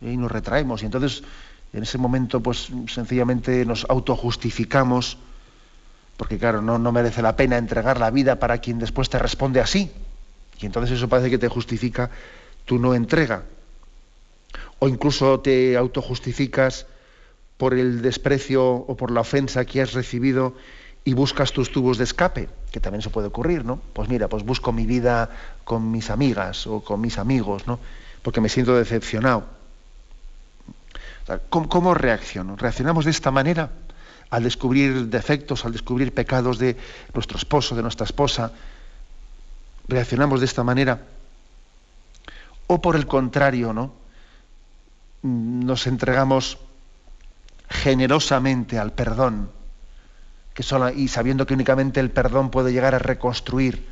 Y 0.00 0.16
nos 0.16 0.30
retraemos, 0.30 0.82
y 0.82 0.86
entonces 0.86 1.22
en 1.72 1.82
ese 1.82 1.98
momento, 1.98 2.40
pues 2.40 2.68
sencillamente 2.88 3.64
nos 3.64 3.86
autojustificamos, 3.88 5.18
porque 6.16 6.38
claro, 6.38 6.62
no, 6.62 6.78
no 6.78 6.92
merece 6.92 7.22
la 7.22 7.36
pena 7.36 7.58
entregar 7.58 7.98
la 7.98 8.10
vida 8.10 8.38
para 8.38 8.58
quien 8.58 8.78
después 8.78 9.10
te 9.10 9.18
responde 9.18 9.60
así. 9.60 9.90
Y 10.58 10.66
entonces 10.66 10.96
eso 10.96 11.08
parece 11.08 11.30
que 11.30 11.38
te 11.38 11.48
justifica 11.48 12.10
tu 12.64 12.78
no 12.78 12.94
entrega. 12.94 13.42
O 14.78 14.88
incluso 14.88 15.40
te 15.40 15.76
autojustificas 15.76 16.86
por 17.56 17.74
el 17.74 18.02
desprecio 18.02 18.64
o 18.64 18.96
por 18.96 19.10
la 19.10 19.20
ofensa 19.20 19.64
que 19.64 19.80
has 19.80 19.92
recibido 19.92 20.54
y 21.04 21.14
buscas 21.14 21.52
tus 21.52 21.70
tubos 21.70 21.98
de 21.98 22.04
escape, 22.04 22.48
que 22.72 22.80
también 22.80 23.00
se 23.00 23.10
puede 23.10 23.28
ocurrir, 23.28 23.64
¿no? 23.64 23.80
Pues 23.92 24.08
mira, 24.08 24.28
pues 24.28 24.44
busco 24.44 24.72
mi 24.72 24.86
vida 24.86 25.30
con 25.64 25.90
mis 25.90 26.10
amigas 26.10 26.66
o 26.66 26.80
con 26.80 27.00
mis 27.00 27.18
amigos, 27.18 27.66
¿no? 27.66 27.78
Porque 28.22 28.40
me 28.40 28.48
siento 28.48 28.76
decepcionado. 28.76 29.55
¿Cómo, 31.48 31.94
reacciono? 31.94 32.56
¿Reaccionamos 32.56 33.04
de 33.04 33.10
esta 33.10 33.30
manera 33.30 33.70
al 34.30 34.42
descubrir 34.42 35.08
defectos, 35.08 35.64
al 35.64 35.72
descubrir 35.72 36.14
pecados 36.14 36.58
de 36.58 36.76
nuestro 37.14 37.36
esposo, 37.38 37.74
de 37.74 37.82
nuestra 37.82 38.04
esposa? 38.04 38.52
¿Reaccionamos 39.88 40.40
de 40.40 40.46
esta 40.46 40.62
manera? 40.62 41.00
¿O 42.68 42.80
por 42.80 42.96
el 42.96 43.06
contrario, 43.06 43.72
¿no? 43.72 44.06
nos 45.26 45.86
entregamos 45.86 46.58
generosamente 47.68 48.78
al 48.78 48.92
perdón, 48.92 49.50
que 50.54 50.64
y 50.94 51.08
sabiendo 51.08 51.46
que 51.46 51.54
únicamente 51.54 52.00
el 52.00 52.10
perdón 52.10 52.50
puede 52.50 52.72
llegar 52.72 52.94
a 52.94 52.98
reconstruir 52.98 53.86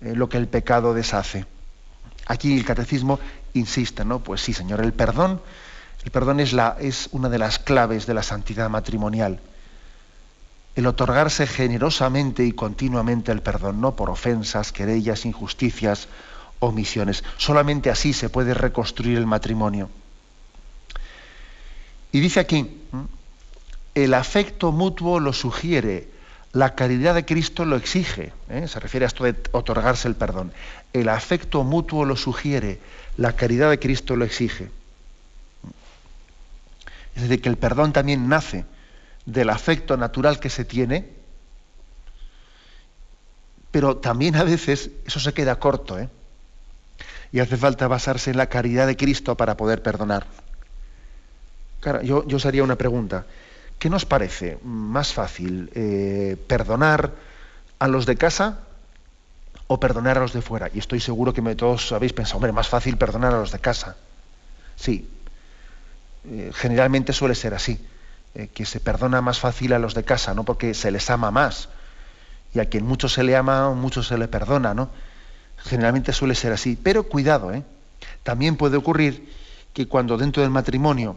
eh, 0.00 0.14
lo 0.14 0.28
que 0.28 0.36
el 0.36 0.46
pecado 0.46 0.94
deshace. 0.94 1.46
Aquí 2.26 2.56
el 2.56 2.64
catecismo 2.64 3.18
insiste, 3.54 4.04
¿no? 4.04 4.20
Pues 4.20 4.42
sí, 4.42 4.52
Señor, 4.52 4.80
el 4.80 4.92
perdón 4.92 5.40
el 6.08 6.12
perdón 6.12 6.40
es, 6.40 7.10
una 7.12 7.28
de 7.28 7.36
las 7.36 7.58
claves 7.58 8.06
de 8.06 8.14
la 8.14 8.22
santidad 8.22 8.70
matrimonial. 8.70 9.40
El 10.74 10.86
otorgarse 10.86 11.46
generosamente 11.46 12.46
y 12.46 12.52
continuamente 12.52 13.30
el 13.30 13.42
perdón, 13.42 13.82
no 13.82 13.94
por 13.94 14.08
ofensas, 14.08 14.72
querellas, 14.72 15.26
injusticias, 15.26 16.08
omisiones. 16.60 17.24
Solamente 17.36 17.90
así 17.90 18.14
se 18.14 18.30
puede 18.30 18.54
reconstruir 18.54 19.18
el 19.18 19.26
matrimonio. 19.26 19.90
Y 22.10 22.20
dice 22.20 22.40
aquí, 22.40 22.80
el 23.94 24.14
afecto 24.14 24.72
mutuo 24.72 25.20
lo 25.20 25.34
sugiere, 25.34 26.08
la 26.54 26.74
caridad 26.74 27.16
de 27.16 27.26
Cristo 27.26 27.66
lo 27.66 27.76
exige. 27.76 28.32
¿eh? 28.48 28.66
Se 28.66 28.80
refiere 28.80 29.04
a 29.04 29.08
esto 29.08 29.24
de 29.24 29.36
otorgarse 29.52 30.08
el 30.08 30.14
perdón. 30.14 30.52
El 30.94 31.10
afecto 31.10 31.64
mutuo 31.64 32.06
lo 32.06 32.16
sugiere, 32.16 32.80
la 33.18 33.36
caridad 33.36 33.68
de 33.68 33.78
Cristo 33.78 34.16
lo 34.16 34.24
exige. 34.24 34.70
Es 37.18 37.22
decir, 37.22 37.42
que 37.42 37.48
el 37.48 37.56
perdón 37.56 37.92
también 37.92 38.28
nace 38.28 38.64
del 39.26 39.50
afecto 39.50 39.96
natural 39.96 40.38
que 40.38 40.50
se 40.50 40.64
tiene, 40.64 41.08
pero 43.72 43.96
también 43.96 44.36
a 44.36 44.44
veces 44.44 44.92
eso 45.04 45.18
se 45.18 45.34
queda 45.34 45.58
corto, 45.58 45.98
¿eh? 45.98 46.08
Y 47.32 47.40
hace 47.40 47.56
falta 47.56 47.88
basarse 47.88 48.30
en 48.30 48.36
la 48.36 48.46
caridad 48.46 48.86
de 48.86 48.96
Cristo 48.96 49.36
para 49.36 49.56
poder 49.56 49.82
perdonar. 49.82 50.26
yo, 52.04 52.24
yo 52.24 52.36
os 52.36 52.46
haría 52.46 52.62
una 52.62 52.76
pregunta. 52.76 53.26
¿Qué 53.80 53.90
nos 53.90 54.04
parece 54.04 54.60
más 54.62 55.12
fácil, 55.12 55.72
eh, 55.74 56.36
perdonar 56.46 57.14
a 57.80 57.88
los 57.88 58.06
de 58.06 58.14
casa 58.14 58.60
o 59.66 59.80
perdonar 59.80 60.18
a 60.18 60.20
los 60.20 60.32
de 60.32 60.40
fuera? 60.40 60.70
Y 60.72 60.78
estoy 60.78 61.00
seguro 61.00 61.32
que 61.32 61.42
todos 61.56 61.90
habéis 61.90 62.12
pensado, 62.12 62.36
hombre, 62.36 62.52
más 62.52 62.68
fácil 62.68 62.96
perdonar 62.96 63.34
a 63.34 63.40
los 63.40 63.50
de 63.50 63.58
casa. 63.58 63.96
Sí, 64.76 65.08
eh, 66.24 66.50
generalmente 66.54 67.12
suele 67.12 67.34
ser 67.34 67.54
así, 67.54 67.78
eh, 68.34 68.48
que 68.52 68.66
se 68.66 68.80
perdona 68.80 69.20
más 69.20 69.40
fácil 69.40 69.72
a 69.72 69.78
los 69.78 69.94
de 69.94 70.04
casa, 70.04 70.34
¿no? 70.34 70.44
Porque 70.44 70.74
se 70.74 70.90
les 70.90 71.08
ama 71.10 71.30
más. 71.30 71.68
Y 72.54 72.60
a 72.60 72.66
quien 72.66 72.86
mucho 72.86 73.08
se 73.08 73.22
le 73.22 73.36
ama, 73.36 73.70
mucho 73.74 74.02
se 74.02 74.18
le 74.18 74.28
perdona, 74.28 74.74
¿no? 74.74 74.90
Generalmente 75.58 76.12
suele 76.12 76.34
ser 76.34 76.52
así. 76.52 76.78
Pero 76.82 77.04
cuidado, 77.04 77.52
¿eh? 77.52 77.62
También 78.22 78.56
puede 78.56 78.76
ocurrir 78.76 79.32
que 79.72 79.86
cuando 79.86 80.16
dentro 80.16 80.42
del 80.42 80.50
matrimonio 80.50 81.16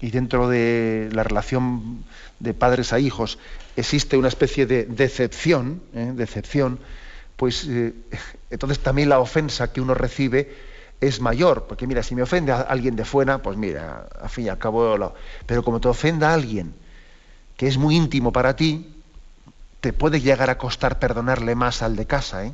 y 0.00 0.10
dentro 0.10 0.48
de 0.48 1.08
la 1.12 1.22
relación 1.22 2.04
de 2.40 2.54
padres 2.54 2.92
a 2.92 3.00
hijos 3.00 3.38
existe 3.76 4.16
una 4.16 4.28
especie 4.28 4.66
de 4.66 4.84
decepción, 4.84 5.82
¿eh? 5.94 6.12
decepción, 6.14 6.78
pues 7.36 7.66
entonces 8.50 8.78
también 8.80 9.08
la 9.08 9.18
ofensa 9.18 9.72
que 9.72 9.80
uno 9.80 9.94
recibe 9.94 10.54
es 11.00 11.20
mayor, 11.20 11.66
porque 11.66 11.86
mira, 11.86 12.02
si 12.02 12.14
me 12.14 12.22
ofende 12.22 12.52
a 12.52 12.60
alguien 12.60 12.96
de 12.96 13.04
fuera, 13.04 13.38
pues 13.38 13.56
mira, 13.56 14.06
al 14.20 14.28
fin 14.28 14.46
y 14.46 14.48
al 14.48 14.58
cabo, 14.58 15.14
pero 15.46 15.62
como 15.62 15.80
te 15.80 15.88
ofenda 15.88 16.32
alguien 16.32 16.74
que 17.56 17.66
es 17.66 17.78
muy 17.78 17.96
íntimo 17.96 18.32
para 18.32 18.56
ti, 18.56 18.94
te 19.80 19.92
puede 19.92 20.20
llegar 20.20 20.50
a 20.50 20.58
costar 20.58 20.98
perdonarle 20.98 21.54
más 21.54 21.82
al 21.82 21.96
de 21.96 22.06
casa, 22.06 22.44
¿eh? 22.44 22.52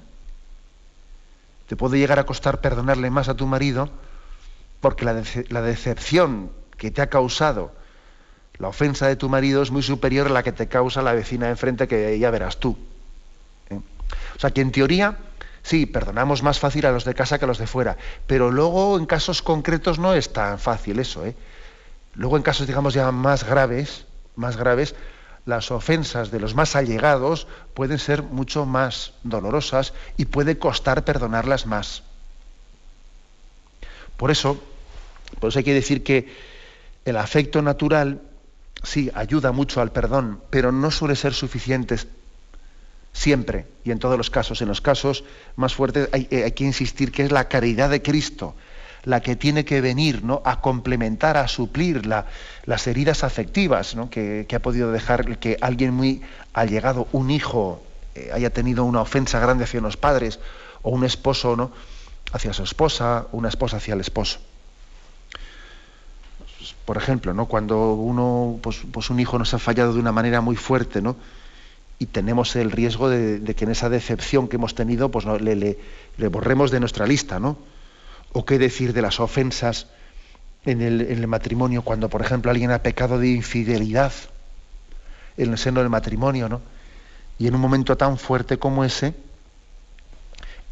Te 1.66 1.76
puede 1.76 1.98
llegar 1.98 2.18
a 2.18 2.26
costar 2.26 2.61
perdonarle 2.61 3.11
más 3.11 3.28
a 3.28 3.35
tu 3.35 3.46
marido 3.46 3.88
porque 4.81 5.05
la, 5.05 5.22
la 5.48 5.62
decepción 5.62 6.50
que 6.76 6.90
te 6.90 7.00
ha 7.00 7.09
causado 7.09 7.72
la 8.59 8.68
ofensa 8.68 9.09
de 9.09 9.16
tu 9.16 9.28
marido 9.28 9.62
es 9.62 9.70
muy 9.70 9.83
superior 9.83 10.26
a 10.26 10.31
la 10.31 10.42
que 10.42 10.52
te 10.52 10.68
causa 10.68 11.02
la 11.02 11.12
vecina 11.14 11.46
de 11.46 11.52
enfrente 11.52 11.88
que 11.88 12.18
ya 12.18 12.31
verás 12.31 12.59
tú. 12.59 12.76
¿eh? 13.70 13.81
O 14.37 14.38
sea 14.38 14.50
que 14.50 14.61
en 14.61 14.72
teoría 14.72 15.16
Sí, 15.62 15.87
perdonamos 15.87 16.42
más 16.42 16.59
fácil 16.59 16.87
a 16.87 16.92
los 16.92 17.05
de 17.05 17.14
casa 17.14 17.38
que 17.38 17.44
a 17.44 17.48
los 17.48 17.59
de 17.59 17.66
fuera, 17.66 17.96
pero 18.27 18.51
luego 18.51 18.98
en 18.98 19.07
casos 19.07 19.42
concretos 19.42 19.98
no 19.98 20.14
es 20.14 20.33
tan 20.33 20.59
fácil 20.59 20.98
eso, 20.98 21.25
¿eh? 21.25 21.37
Luego 22.14 22.37
en 22.37 22.42
casos, 22.42 22.66
digamos, 22.66 22.94
ya 22.94 23.11
más 23.12 23.44
graves, 23.44 24.05
más 24.37 24.57
graves, 24.57 24.94
las 25.46 25.70
ofensas 25.70 26.31
de 26.31 26.40
los 26.40 26.55
más 26.55 26.77
allegados 26.77 27.46
pueden 27.75 27.98
ser 27.98 28.22
mucho 28.22 28.66
más 28.66 29.12
dolorosas 29.22 29.92
y 30.16 30.27
puede 30.27 30.59
costar 30.59 31.05
perdonarlas 31.05 31.66
más. 31.66 32.03
Por 34.16 34.31
eso, 34.31 34.62
por 35.40 35.48
eso 35.48 35.59
hay 35.59 35.64
que 35.64 35.75
decir 35.75 36.05
que 36.05 36.33
el 37.05 37.16
afecto 37.16 37.62
natural 37.62 38.20
sí 38.83 39.11
ayuda 39.14 39.53
mucho 39.53 39.81
al 39.81 39.90
perdón, 39.90 40.40
pero 40.51 40.70
no 40.70 40.90
suele 40.90 41.16
ser 41.16 41.35
suficiente 41.35 41.96
siempre 43.12 43.66
y 43.85 43.90
en 43.90 43.98
todos 43.98 44.16
los 44.16 44.31
casos. 44.31 44.62
En 44.62 44.68
los 44.68 44.81
casos 44.81 45.25
más 45.57 45.75
fuertes 45.75 46.09
eh, 46.12 46.44
hay, 46.44 46.53
que 46.53 46.64
insistir 46.64 47.12
que 47.12 47.22
es 47.22 47.33
la 47.33 47.48
caridad 47.48 47.90
de 47.90 48.03
Cristo 48.03 48.55
la 49.05 49.20
que 49.20 49.35
tiene 49.35 49.64
que 49.64 49.81
venir 49.81 50.22
¿no? 50.22 50.42
a 50.44 50.61
complementar, 50.61 51.37
a 51.37 51.48
suplir 51.48 52.07
las 52.07 52.87
heridas 52.87 53.25
afectivas 53.25 53.96
que, 54.11 54.46
ha 54.55 54.59
podido 54.61 54.92
dejar 54.92 55.38
que 55.38 55.57
alguien 55.61 55.92
muy 55.92 56.22
allegado, 56.53 57.09
un 57.11 57.33
hijo, 57.33 57.83
eh, 58.14 58.31
haya 58.33 58.51
tenido 58.51 58.85
una 58.85 59.01
ofensa 59.01 59.40
grande 59.40 59.64
hacia 59.64 59.81
los 59.81 59.96
padres, 59.96 60.38
o 60.83 60.90
un 60.90 61.05
esposo 61.05 61.57
¿no? 61.57 61.72
hacia 62.33 62.53
su 62.53 62.62
esposa, 62.62 63.27
una 63.33 63.48
esposa 63.48 63.79
hacia 63.79 63.94
el 63.94 64.01
esposo. 64.01 64.38
Por 66.85 66.96
ejemplo, 66.96 67.35
¿no? 67.35 67.46
cuando 67.46 67.94
uno, 67.94 68.61
pues, 68.62 68.83
pues 68.92 69.11
un 69.11 69.18
hijo 69.18 69.37
nos 69.37 69.53
ha 69.53 69.59
fallado 69.59 69.94
de 69.94 69.98
una 69.98 70.12
manera 70.12 70.40
muy 70.40 70.55
fuerte, 70.55 71.03
¿no? 71.03 71.16
Y 72.02 72.06
tenemos 72.06 72.56
el 72.56 72.72
riesgo 72.72 73.08
de, 73.08 73.54
que 73.54 73.64
en 73.64 73.70
esa 73.70 73.88
decepción 73.88 74.48
que 74.48 74.56
hemos 74.56 74.74
tenido 74.74 75.12
pues 75.12 75.24
le, 75.24 75.76
le, 76.16 76.28
borremos 76.28 76.72
de 76.72 76.80
nuestra 76.80 77.06
lista, 77.06 77.38
¿no? 77.38 77.56
O 78.32 78.44
qué 78.44 78.58
decir 78.58 78.92
de 78.92 79.02
las 79.02 79.20
ofensas 79.20 79.86
en 80.64 80.80
el, 80.80 81.00
en 81.02 81.18
el, 81.18 81.28
matrimonio 81.28 81.82
cuando, 81.82 82.08
por 82.08 82.20
ejemplo, 82.20 82.50
alguien 82.50 82.72
ha 82.72 82.82
pecado 82.82 83.20
de 83.20 83.28
infidelidad 83.28 84.12
en 85.36 85.52
el 85.52 85.58
seno 85.58 85.78
del 85.78 85.90
matrimonio, 85.90 86.48
¿no? 86.48 86.60
Y 87.38 87.46
en 87.46 87.54
un 87.54 87.60
momento 87.60 87.96
tan 87.96 88.18
fuerte 88.18 88.58
como 88.58 88.84
ese, 88.84 89.14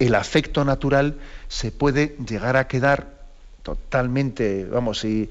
el 0.01 0.17
afecto 0.17 0.65
natural 0.65 1.21
se 1.47 1.71
puede 1.71 2.17
llegar 2.27 2.57
a 2.57 2.67
quedar 2.67 3.21
totalmente, 3.63 4.65
vamos, 4.65 5.05
y 5.05 5.31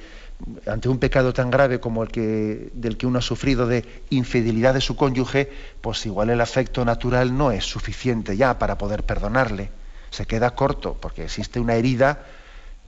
ante 0.65 0.89
un 0.89 0.99
pecado 0.99 1.34
tan 1.34 1.52
grave 1.52 1.80
como 1.80 2.04
el 2.04 2.10
que, 2.10 2.69
del 2.73 2.97
que 2.97 3.08
uno 3.08 3.19
ha 3.19 3.21
sufrido 3.21 3.67
de 3.67 3.86
infidelidad 4.10 4.73
de 4.73 4.82
su 4.82 4.95
cónyuge, 4.95 5.52
pues 5.82 6.06
igual 6.06 6.30
el 6.30 6.41
afecto 6.41 6.86
natural 6.86 7.38
no 7.38 7.52
es 7.52 7.65
suficiente 7.65 8.38
ya 8.38 8.58
para 8.58 8.78
poder 8.78 9.04
perdonarle. 9.04 9.69
Se 10.12 10.25
queda 10.25 10.56
corto, 10.56 10.97
porque 10.99 11.25
existe 11.25 11.60
una 11.60 11.75
herida 11.75 12.25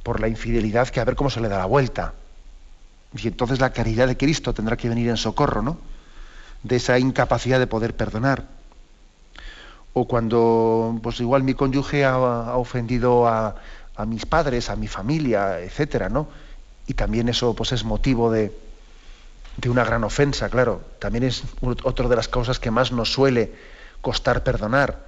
por 0.03 0.19
la 0.19 0.27
infidelidad 0.27 0.87
que 0.89 0.99
a 0.99 1.05
ver 1.05 1.15
cómo 1.15 1.29
se 1.29 1.41
le 1.41 1.49
da 1.49 1.59
la 1.59 1.65
vuelta. 1.65 2.13
Y 3.13 3.27
entonces 3.27 3.59
la 3.59 3.73
caridad 3.73 4.07
de 4.07 4.17
Cristo 4.17 4.53
tendrá 4.53 4.77
que 4.77 4.89
venir 4.89 5.09
en 5.09 5.17
socorro, 5.17 5.61
¿no? 5.61 5.77
De 6.63 6.77
esa 6.77 6.97
incapacidad 6.97 7.59
de 7.59 7.67
poder 7.67 7.95
perdonar. 7.95 8.45
O 9.93 10.07
cuando, 10.07 10.97
pues 11.03 11.19
igual 11.19 11.43
mi 11.43 11.53
cónyuge 11.53 12.05
ha, 12.05 12.55
ofendido 12.55 13.27
a, 13.27 13.55
a 13.95 14.05
mis 14.05 14.25
padres, 14.25 14.69
a 14.69 14.77
mi 14.77 14.87
familia, 14.87 15.59
etcétera, 15.59 16.07
¿no? 16.07 16.29
Y 16.91 16.93
también 16.93 17.29
eso 17.29 17.53
pues, 17.53 17.71
es 17.71 17.85
motivo 17.85 18.29
de, 18.29 18.51
una 19.65 19.85
gran 19.85 20.03
ofensa, 20.03 20.49
claro. 20.49 20.81
También 20.99 21.23
es 21.23 21.43
otra 21.61 22.09
de 22.09 22.17
las 22.17 22.27
causas 22.27 22.59
que 22.59 22.69
más 22.69 22.91
nos 22.91 23.13
suele 23.13 23.53
costar 24.01 24.43
perdonar. 24.43 25.07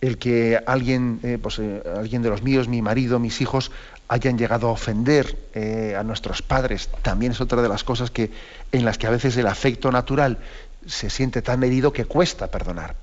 El 0.00 0.18
que 0.18 0.60
alguien, 0.66 1.20
eh, 1.22 1.38
pues, 1.40 1.60
eh, 1.60 1.84
alguien 1.96 2.22
de 2.22 2.30
los 2.30 2.42
míos, 2.42 2.66
mi 2.66 2.82
marido, 2.82 3.20
mis 3.20 3.40
hijos, 3.40 3.70
hayan 4.08 4.36
llegado 4.36 4.66
a 4.66 4.72
ofender 4.72 5.38
eh, 5.54 5.94
a 5.96 6.02
nuestros 6.02 6.42
padres, 6.42 6.90
también 7.02 7.30
es 7.30 7.40
otra 7.40 7.62
de 7.62 7.68
las 7.68 7.84
cosas 7.84 8.10
que, 8.10 8.32
en 8.72 8.84
las 8.84 8.98
que 8.98 9.06
a 9.06 9.10
veces 9.10 9.36
el 9.36 9.46
afecto 9.46 9.92
natural 9.92 10.38
se 10.84 11.10
siente 11.10 11.42
tan 11.42 11.62
herido 11.62 11.92
que 11.92 12.06
cuesta 12.06 12.48
perdonar. 12.48 12.96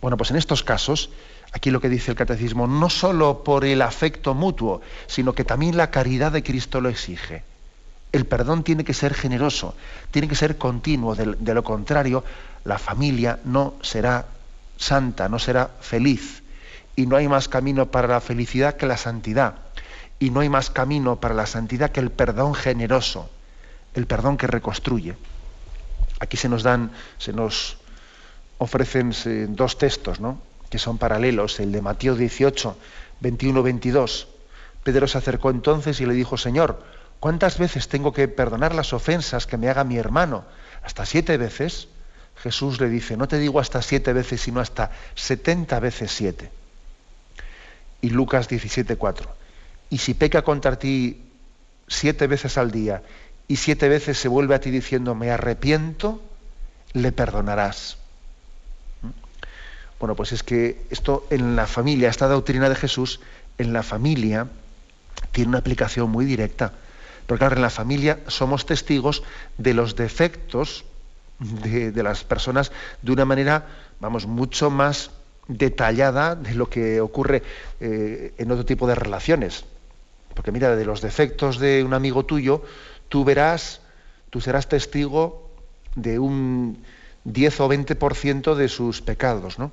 Bueno, 0.00 0.16
pues 0.16 0.30
en 0.30 0.36
estos 0.36 0.62
casos 0.62 1.10
Aquí 1.52 1.70
lo 1.70 1.80
que 1.80 1.88
dice 1.88 2.12
el 2.12 2.16
catecismo, 2.16 2.66
no 2.66 2.88
solo 2.88 3.42
por 3.42 3.64
el 3.64 3.82
afecto 3.82 4.34
mutuo, 4.34 4.82
sino 5.06 5.32
que 5.32 5.44
también 5.44 5.76
la 5.76 5.90
caridad 5.90 6.30
de 6.30 6.42
Cristo 6.42 6.80
lo 6.80 6.88
exige. 6.88 7.42
El 8.12 8.24
perdón 8.26 8.62
tiene 8.62 8.84
que 8.84 8.94
ser 8.94 9.14
generoso, 9.14 9.74
tiene 10.10 10.28
que 10.28 10.36
ser 10.36 10.58
continuo, 10.58 11.14
de, 11.14 11.54
lo 11.54 11.64
contrario, 11.64 12.24
la 12.64 12.78
familia 12.78 13.40
no 13.44 13.74
será 13.82 14.26
santa, 14.76 15.28
no 15.28 15.38
será 15.38 15.70
feliz. 15.80 16.42
Y 16.94 17.06
no 17.06 17.16
hay 17.16 17.28
más 17.28 17.48
camino 17.48 17.86
para 17.86 18.08
la 18.08 18.20
felicidad 18.20 18.76
que 18.76 18.86
la 18.86 18.96
santidad. 18.96 19.54
Y 20.18 20.30
no 20.30 20.40
hay 20.40 20.48
más 20.48 20.70
camino 20.70 21.16
para 21.16 21.34
la 21.34 21.46
santidad 21.46 21.90
que 21.90 22.00
el 22.00 22.10
perdón 22.10 22.54
generoso, 22.54 23.30
el 23.94 24.06
perdón 24.06 24.36
que 24.36 24.46
reconstruye. 24.46 25.16
Aquí 26.20 26.36
se 26.36 26.48
nos 26.48 26.62
dan, 26.62 26.90
se 27.18 27.32
nos 27.32 27.78
ofrecen 28.58 29.12
eh, 29.24 29.46
dos 29.48 29.78
textos, 29.78 30.20
¿no? 30.20 30.49
Que 30.70 30.78
son 30.78 30.98
paralelos, 30.98 31.60
el 31.60 31.72
de 31.72 31.82
Mateo 31.82 32.14
18, 32.14 32.76
21, 33.20 33.62
22. 33.62 34.28
Pedro 34.84 35.06
se 35.08 35.18
acercó 35.18 35.50
entonces 35.50 36.00
y 36.00 36.06
le 36.06 36.14
dijo, 36.14 36.38
Señor, 36.38 36.82
¿cuántas 37.18 37.58
veces 37.58 37.88
tengo 37.88 38.12
que 38.12 38.28
perdonar 38.28 38.74
las 38.74 38.92
ofensas 38.92 39.46
que 39.46 39.56
me 39.56 39.68
haga 39.68 39.84
mi 39.84 39.98
hermano? 39.98 40.44
¿Hasta 40.82 41.04
siete 41.04 41.36
veces? 41.36 41.88
Jesús 42.36 42.80
le 42.80 42.88
dice, 42.88 43.16
no 43.16 43.28
te 43.28 43.38
digo 43.38 43.60
hasta 43.60 43.82
siete 43.82 44.12
veces, 44.12 44.40
sino 44.40 44.60
hasta 44.60 44.92
setenta 45.14 45.80
veces 45.80 46.10
siete. 46.10 46.50
Y 48.00 48.10
Lucas 48.10 48.48
17, 48.48 48.96
4. 48.96 49.28
Y 49.90 49.98
si 49.98 50.14
peca 50.14 50.42
contra 50.42 50.78
ti 50.78 51.20
siete 51.86 52.26
veces 52.28 52.56
al 52.56 52.70
día 52.70 53.02
y 53.48 53.56
siete 53.56 53.88
veces 53.88 54.16
se 54.16 54.28
vuelve 54.28 54.54
a 54.54 54.60
ti 54.60 54.70
diciendo, 54.70 55.14
me 55.14 55.30
arrepiento, 55.30 56.22
le 56.94 57.12
perdonarás. 57.12 57.99
Bueno, 60.00 60.16
pues 60.16 60.32
es 60.32 60.42
que 60.42 60.86
esto 60.88 61.26
en 61.28 61.56
la 61.56 61.66
familia, 61.66 62.08
esta 62.08 62.26
doctrina 62.26 62.70
de 62.70 62.74
Jesús, 62.74 63.20
en 63.58 63.74
la 63.74 63.82
familia 63.82 64.48
tiene 65.30 65.50
una 65.50 65.58
aplicación 65.58 66.10
muy 66.10 66.24
directa. 66.24 66.72
Porque 67.26 67.40
claro, 67.40 67.56
en 67.56 67.62
la 67.62 67.70
familia 67.70 68.20
somos 68.26 68.64
testigos 68.64 69.22
de 69.58 69.74
los 69.74 69.96
defectos 69.96 70.86
de, 71.38 72.02
las 72.02 72.24
personas 72.24 72.72
de 73.02 73.12
una 73.12 73.26
manera, 73.26 73.66
vamos, 74.00 74.26
mucho 74.26 74.70
más 74.70 75.10
detallada 75.48 76.34
de 76.34 76.54
lo 76.54 76.70
que 76.70 77.00
ocurre 77.02 77.42
eh, 77.80 78.32
en 78.38 78.50
otro 78.50 78.64
tipo 78.64 78.86
de 78.86 78.94
relaciones. 78.94 79.66
Porque 80.32 80.50
mira, 80.50 80.74
de 80.76 80.84
los 80.86 81.02
defectos 81.02 81.58
de 81.58 81.84
un 81.84 81.92
amigo 81.92 82.24
tuyo, 82.24 82.64
tú 83.10 83.22
verás, 83.22 83.82
tú 84.30 84.40
serás 84.40 84.66
testigo 84.66 85.50
de 85.94 86.18
un 86.18 86.82
10 87.24 87.60
o 87.60 87.68
20% 87.68 88.54
de 88.54 88.68
sus 88.68 89.02
pecados, 89.02 89.58
¿no? 89.58 89.72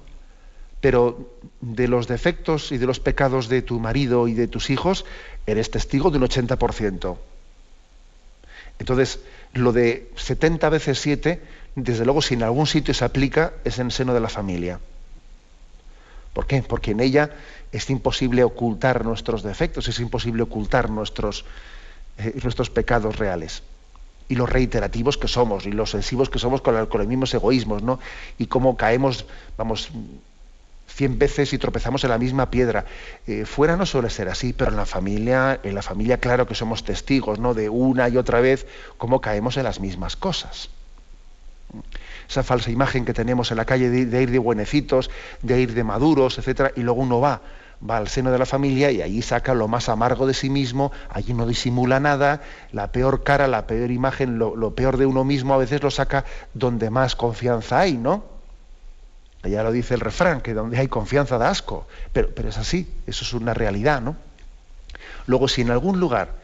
Pero 0.82 1.38
de 1.62 1.88
los 1.88 2.08
defectos 2.08 2.72
y 2.72 2.78
de 2.78 2.86
los 2.86 3.00
pecados 3.00 3.50
de 3.50 3.62
tu 3.62 3.80
marido 3.80 4.28
y 4.28 4.34
de 4.34 4.48
tus 4.48 4.70
hijos, 4.70 5.06
eres 5.46 5.72
testigo 5.72 6.12
de 6.12 6.18
un 6.18 6.26
80%. 6.26 7.18
Entonces, 8.80 9.20
lo 9.54 9.72
de 9.74 10.12
70 10.16 10.70
veces 10.70 11.00
7, 11.00 11.42
desde 11.76 12.06
luego, 12.06 12.22
si 12.22 12.36
en 12.36 12.44
algún 12.44 12.68
sitio 12.68 12.94
se 12.94 13.06
aplica, 13.06 13.54
es 13.64 13.80
en 13.80 13.88
el 13.88 13.92
seno 13.92 14.14
de 14.14 14.20
la 14.20 14.30
familia. 14.30 14.80
¿Por 16.34 16.46
qué? 16.46 16.62
Porque 16.62 16.92
en 16.92 17.00
ella 17.00 17.32
es 17.72 17.90
imposible 17.90 18.44
ocultar 18.44 19.04
nuestros 19.04 19.42
defectos, 19.42 19.88
es 19.88 20.00
imposible 20.00 20.44
ocultar 20.44 20.90
nuestros, 20.90 21.46
eh, 22.20 22.40
nuestros 22.44 22.70
pecados 22.70 23.18
reales. 23.18 23.64
Y 24.30 24.36
los 24.36 24.50
reiterativos 24.50 25.18
que 25.18 25.28
somos, 25.28 25.66
y 25.66 25.72
los 25.72 25.92
sensivos 25.92 26.30
que 26.30 26.38
somos 26.38 26.62
con, 26.62 26.86
con 26.88 27.00
los 27.00 27.08
mismos 27.08 27.34
egoísmos, 27.34 27.82
¿no? 27.82 28.00
Y 28.38 28.48
cómo 28.48 28.78
caemos, 28.78 29.26
vamos, 29.58 29.90
cien 30.88 31.20
veces 31.20 31.54
y 31.54 31.58
tropezamos 31.58 32.04
en 32.04 32.10
la 32.10 32.18
misma 32.18 32.50
piedra. 32.50 32.86
Eh, 33.28 33.46
fuera 33.46 33.76
no 33.76 33.86
suele 33.86 34.10
ser 34.10 34.30
así, 34.30 34.54
pero 34.54 34.72
en 34.72 34.78
la 34.78 34.86
familia, 34.86 35.60
en 35.62 35.76
la 35.76 35.82
familia, 35.82 36.20
claro 36.20 36.48
que 36.48 36.56
somos 36.56 36.84
testigos, 36.84 37.40
¿no? 37.40 37.54
De 37.54 37.70
una 37.70 38.10
y 38.10 38.18
otra 38.18 38.40
vez 38.40 38.66
cómo 38.98 39.22
caemos 39.22 39.58
en 39.58 39.64
las 39.64 39.80
mismas 39.80 40.16
cosas. 40.16 40.70
Esa 42.30 42.44
falsa 42.44 42.72
imagen 42.72 43.06
que 43.06 43.14
tenemos 43.14 43.52
en 43.52 43.58
la 43.58 43.66
calle 43.66 43.90
de, 43.90 44.22
ir 44.22 44.32
de 44.32 44.40
buenecitos, 44.40 45.10
de 45.42 45.62
ir 45.62 45.74
de 45.74 45.84
maduros, 45.84 46.38
etcétera, 46.40 46.72
y 46.76 46.82
luego 46.82 47.02
uno 47.02 47.20
va, 47.20 47.42
va 47.88 47.98
al 47.98 48.08
seno 48.08 48.32
de 48.32 48.40
la 48.40 48.46
familia 48.46 48.90
y 48.92 49.02
allí 49.02 49.22
saca 49.22 49.54
lo 49.54 49.68
más 49.68 49.90
amargo 49.90 50.26
de 50.28 50.34
sí 50.34 50.50
mismo, 50.50 50.92
allí 51.10 51.34
no 51.34 51.46
disimula 51.46 52.00
nada, 52.00 52.42
la 52.72 52.92
peor 52.92 53.24
cara, 53.24 53.48
la 53.48 53.68
peor 53.68 53.92
imagen, 53.92 54.40
lo, 54.40 54.56
lo 54.56 54.76
peor 54.76 54.98
de 54.98 55.06
uno 55.06 55.24
mismo 55.24 55.54
a 55.54 55.58
veces 55.58 55.84
lo 55.84 55.92
saca 55.92 56.26
donde 56.54 56.90
más 56.90 57.16
confianza 57.16 57.80
hay, 57.80 57.98
¿no? 57.98 58.37
Ya 59.44 59.64
lo 59.64 59.72
dice 59.72 59.94
el 59.94 60.00
refrán, 60.00 60.42
que 60.42 60.54
donde 60.54 60.78
hay 60.78 60.88
confianza 60.88 61.38
da 61.38 61.50
asco, 61.50 61.88
pero, 62.12 62.30
pero 62.34 62.50
es 62.50 62.58
así, 62.58 62.92
eso 63.06 63.24
es 63.24 63.34
una 63.34 63.54
realidad, 63.54 64.02
¿no? 64.02 64.16
Luego, 65.26 65.48
si 65.48 65.62
en 65.62 65.72
algún 65.72 66.00
lugar 66.00 66.36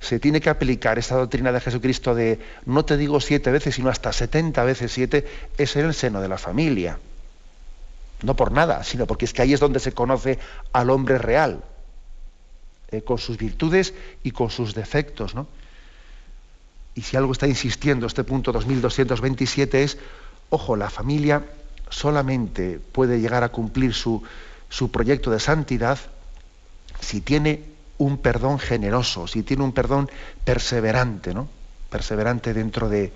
se 0.00 0.18
tiene 0.18 0.40
que 0.40 0.50
aplicar 0.50 0.98
esta 0.98 1.14
doctrina 1.14 1.52
de 1.52 1.60
Jesucristo 1.60 2.14
de 2.14 2.40
no 2.66 2.84
te 2.84 2.96
digo 2.96 3.20
siete 3.20 3.50
veces, 3.52 3.76
sino 3.76 3.88
hasta 3.88 4.12
setenta 4.12 4.64
veces 4.64 4.92
siete, 4.92 5.26
es 5.56 5.76
en 5.76 5.86
el 5.86 5.94
seno 5.94 6.20
de 6.20 6.28
la 6.28 6.38
familia. 6.38 6.98
No 8.22 8.34
por 8.34 8.52
nada, 8.52 8.82
sino 8.84 9.06
porque 9.06 9.24
es 9.24 9.32
que 9.32 9.42
ahí 9.42 9.52
es 9.52 9.60
donde 9.60 9.80
se 9.80 9.92
conoce 9.92 10.38
al 10.72 10.90
hombre 10.90 11.18
real, 11.18 11.62
eh, 12.90 13.02
con 13.02 13.18
sus 13.18 13.38
virtudes 13.38 13.94
y 14.22 14.32
con 14.32 14.50
sus 14.50 14.74
defectos, 14.74 15.34
¿no? 15.34 15.46
Y 16.94 17.02
si 17.02 17.16
algo 17.16 17.32
está 17.32 17.46
insistiendo 17.46 18.06
este 18.06 18.22
punto 18.24 18.52
2227 18.52 19.82
es, 19.82 19.98
ojo, 20.50 20.76
la 20.76 20.90
familia 20.90 21.42
solamente 21.92 22.80
puede 22.80 23.20
llegar 23.20 23.44
a 23.44 23.50
cumplir 23.50 23.92
su, 23.94 24.22
proyecto 24.90 25.30
de 25.30 25.38
santidad 25.38 25.98
si 27.00 27.20
tiene 27.20 27.64
un 27.98 28.18
perdón 28.18 28.58
generoso, 28.58 29.26
si 29.26 29.42
tiene 29.42 29.62
un 29.62 29.72
perdón 29.72 30.10
perseverante, 30.44 31.34
¿no? 31.34 31.48
Perseverante 31.90 32.54
dentro 32.54 32.88
de, 32.88 33.12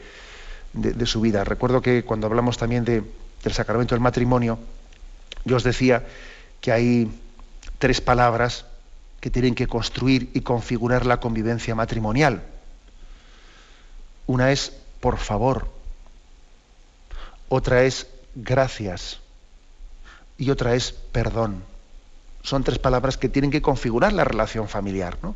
su 1.07 1.21
vida. 1.23 1.43
Recuerdo 1.43 1.81
que 1.81 2.05
cuando 2.05 2.27
hablamos 2.27 2.59
también 2.59 2.85
del 2.85 3.05
sacramento 3.51 3.95
del 3.95 4.03
matrimonio, 4.03 4.59
yo 5.45 5.57
os 5.57 5.65
decía 5.65 6.05
que 6.61 6.73
hay 6.73 7.11
tres 7.79 8.03
palabras 8.03 8.67
que 9.21 9.31
tienen 9.31 9.55
que 9.55 9.67
construir 9.67 10.31
y 10.35 10.43
configurar 10.43 11.07
la 11.07 11.19
convivencia 11.19 11.75
matrimonial. 11.75 12.43
Una 14.27 14.53
es 14.53 14.73
por 15.01 15.17
favor, 15.17 15.69
otra 17.49 17.85
es 17.85 18.09
gracias 18.37 19.21
y 20.39 20.51
otra 20.51 20.75
es 20.75 20.93
perdón. 20.93 21.65
Son 22.43 22.63
tres 22.63 22.79
palabras 22.79 23.17
que 23.17 23.29
tienen 23.29 23.51
que 23.51 23.63
configurar 23.63 24.13
la 24.13 24.23
relación 24.23 24.69
familiar, 24.69 25.19
¿no? 25.23 25.35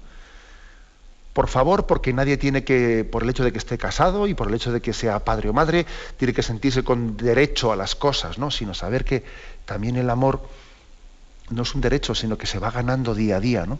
Por 1.32 1.48
favor, 1.48 1.86
porque 1.86 2.12
nadie 2.12 2.36
tiene 2.36 2.64
que, 2.64 3.04
por 3.04 3.22
el 3.22 3.30
hecho 3.30 3.44
de 3.44 3.52
que 3.52 3.58
esté 3.58 3.78
casado 3.78 4.26
y 4.26 4.34
por 4.34 4.48
el 4.48 4.54
hecho 4.54 4.72
de 4.72 4.80
que 4.80 4.92
sea 4.92 5.24
padre 5.24 5.48
o 5.48 5.52
madre, 5.52 5.86
tiene 6.16 6.34
que 6.34 6.42
sentirse 6.42 6.84
con 6.84 7.16
derecho 7.16 7.72
a 7.72 7.76
las 7.76 7.94
cosas, 7.94 8.38
¿no? 8.38 8.50
Sino 8.50 8.74
saber 8.74 9.04
que 9.04 9.24
también 9.64 9.96
el 9.96 10.10
amor 10.10 10.42
no 11.48 11.62
es 11.62 11.74
un 11.74 11.80
derecho, 11.80 12.14
sino 12.14 12.36
que 12.36 12.46
se 12.46 12.58
va 12.58 12.70
ganando 12.70 13.14
día 13.14 13.36
a 13.36 13.40
día, 13.40 13.64
¿no? 13.64 13.78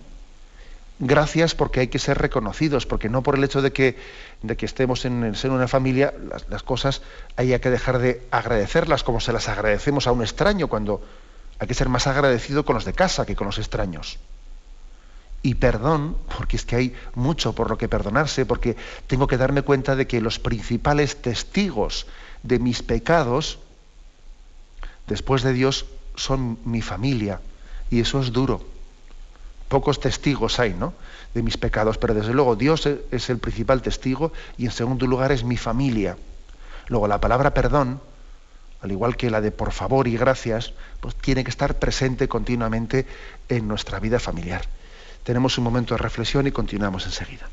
Gracias 1.01 1.55
porque 1.55 1.81
hay 1.81 1.89
que 1.89 1.99
ser 1.99 2.19
reconocidos, 2.19 2.87
porque 2.87 3.09
no 3.09 3.23
por 3.23 3.37
el 3.37 3.43
hecho 3.43 3.63
de 3.63 3.73
que, 3.73 3.97
de 4.43 4.57
que 4.57 4.67
estemos 4.67 5.05
en 5.05 5.33
de 5.33 5.49
una 5.49 5.67
familia, 5.67 6.15
las, 6.49 6.63
cosas 6.63 7.03
haya 7.37 7.59
que 7.59 7.71
dejar 7.71 7.99
de 7.99 8.23
agradecerlas 8.31 9.03
como 9.03 9.19
se 9.19 9.33
las 9.33 9.49
agradecemos 9.49 10.07
a 10.07 10.13
un 10.13 10.23
extraño, 10.23 10.69
cuando 10.69 11.03
hay 11.59 11.67
que 11.67 11.75
ser 11.75 11.89
más 11.89 12.07
agradecido 12.07 12.65
con 12.65 12.75
los 12.75 12.85
de 12.85 12.93
casa 12.93 13.27
que 13.27 13.35
con 13.35 13.47
los 13.47 13.59
extraños. 13.59 14.19
Y 15.43 15.55
perdón, 15.55 16.19
porque 16.37 16.57
es 16.57 16.67
que 16.67 16.77
hay 16.77 16.95
mucho 17.15 17.55
por 17.55 17.71
lo 17.71 17.79
que 17.79 17.89
perdonarse, 17.89 18.45
porque 18.45 18.77
tengo 19.07 19.27
que 19.27 19.39
darme 19.39 19.63
cuenta 19.63 19.97
de 19.97 20.07
que 20.07 20.21
los 20.21 20.39
principales 20.39 21.17
testigos 21.23 22.07
de 22.43 22.59
mis 22.59 22.83
pecados, 22.83 23.59
después 25.07 25.43
de 25.43 25.55
Dios, 25.55 25.87
son 26.15 26.59
mi 26.67 26.83
familia. 26.83 27.41
Y 27.91 28.01
eso 28.01 28.21
es 28.21 28.33
duro 28.33 28.70
pocos 29.71 30.01
testigos 30.01 30.59
hay, 30.59 30.75
¿no? 30.75 30.93
De 31.33 31.43
mis 31.43 31.57
pecados, 31.57 31.97
pero 31.97 32.13
desde 32.13 32.35
luego 32.35 32.57
Dios 32.57 32.85
e-, 32.87 33.01
es 33.13 33.31
el 33.31 33.39
principal 33.39 33.81
testigo 33.81 34.33
y 34.59 34.67
en 34.67 34.73
segundo 34.73 35.07
lugar 35.07 35.31
es 35.31 35.45
mi 35.45 35.57
familia. 35.57 36.19
Luego 36.89 37.07
la 37.07 37.21
palabra 37.21 37.55
perdón, 37.55 38.01
al 38.83 38.91
igual 38.91 39.17
que 39.17 39.31
la 39.31 39.41
de 39.41 39.53
por 39.53 39.71
favor 39.71 40.09
y 40.09 40.17
gracias, 40.17 40.75
pues 41.01 41.15
tiene 41.15 41.45
que 41.45 41.51
estar 41.51 41.79
presente 41.79 42.27
continuamente 42.27 43.07
en 43.49 43.69
nuestra 43.69 44.01
vida 44.01 44.19
familiar. 44.19 44.63
Tenemos 45.23 45.57
un 45.57 45.65
momento 45.65 45.95
de 45.95 45.99
reflexión 45.99 46.49
y 46.49 46.51
continuamos 46.51 47.07
enseguida. 47.07 47.49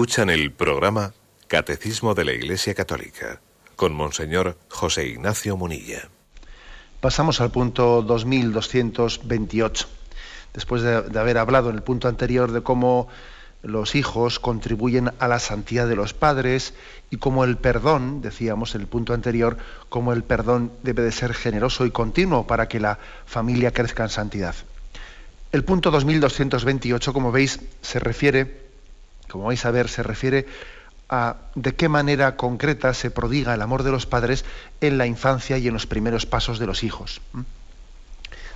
Escuchan 0.00 0.30
el 0.30 0.50
programa 0.50 1.12
Catecismo 1.46 2.14
de 2.14 2.24
la 2.24 2.32
Iglesia 2.32 2.72
Católica 2.74 3.42
con 3.76 3.92
Monseñor 3.92 4.56
José 4.70 5.06
Ignacio 5.06 5.58
Munilla. 5.58 6.08
Pasamos 7.02 7.42
al 7.42 7.50
punto 7.50 8.00
2228. 8.00 9.86
Después 10.54 10.80
de, 10.80 11.20
haber 11.20 11.36
hablado 11.36 11.68
en 11.68 11.76
el 11.76 11.82
punto 11.82 12.08
anterior 12.08 12.50
de 12.50 12.62
cómo 12.62 13.08
los 13.62 13.94
hijos 13.94 14.40
contribuyen 14.40 15.10
a 15.18 15.28
la 15.28 15.38
santidad 15.38 15.86
de 15.86 15.96
los 15.96 16.14
padres 16.14 16.72
y 17.10 17.18
cómo 17.18 17.44
el 17.44 17.58
perdón, 17.58 18.22
decíamos 18.22 18.74
en 18.74 18.80
el 18.80 18.86
punto 18.86 19.12
anterior, 19.12 19.58
cómo 19.90 20.14
el 20.14 20.24
perdón 20.24 20.72
debe 20.82 21.02
de 21.02 21.12
ser 21.12 21.34
generoso 21.34 21.84
y 21.84 21.90
continuo 21.90 22.46
para 22.46 22.68
que 22.68 22.80
la 22.80 22.98
familia 23.26 23.70
crezca 23.70 24.04
en 24.04 24.08
santidad. 24.08 24.54
El 25.52 25.62
punto 25.62 25.90
2228, 25.90 27.12
como 27.12 27.32
veis, 27.32 27.60
se 27.82 27.98
refiere 27.98 28.69
como 29.30 29.44
vais 29.44 29.64
a 29.64 29.70
ver, 29.70 29.88
se 29.88 30.02
refiere 30.02 30.46
a 31.08 31.36
de 31.54 31.74
qué 31.74 31.88
manera 31.88 32.36
concreta 32.36 32.94
se 32.94 33.10
prodiga 33.10 33.54
el 33.54 33.62
amor 33.62 33.82
de 33.82 33.90
los 33.90 34.06
padres 34.06 34.44
en 34.80 34.98
la 34.98 35.06
infancia 35.06 35.58
y 35.58 35.66
en 35.66 35.74
los 35.74 35.86
primeros 35.86 36.26
pasos 36.26 36.58
de 36.58 36.66
los 36.66 36.84
hijos. 36.84 37.20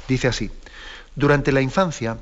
Dice 0.07 0.29
así, 0.29 0.51
durante 1.17 1.53
la 1.53 1.61
infancia, 1.61 2.19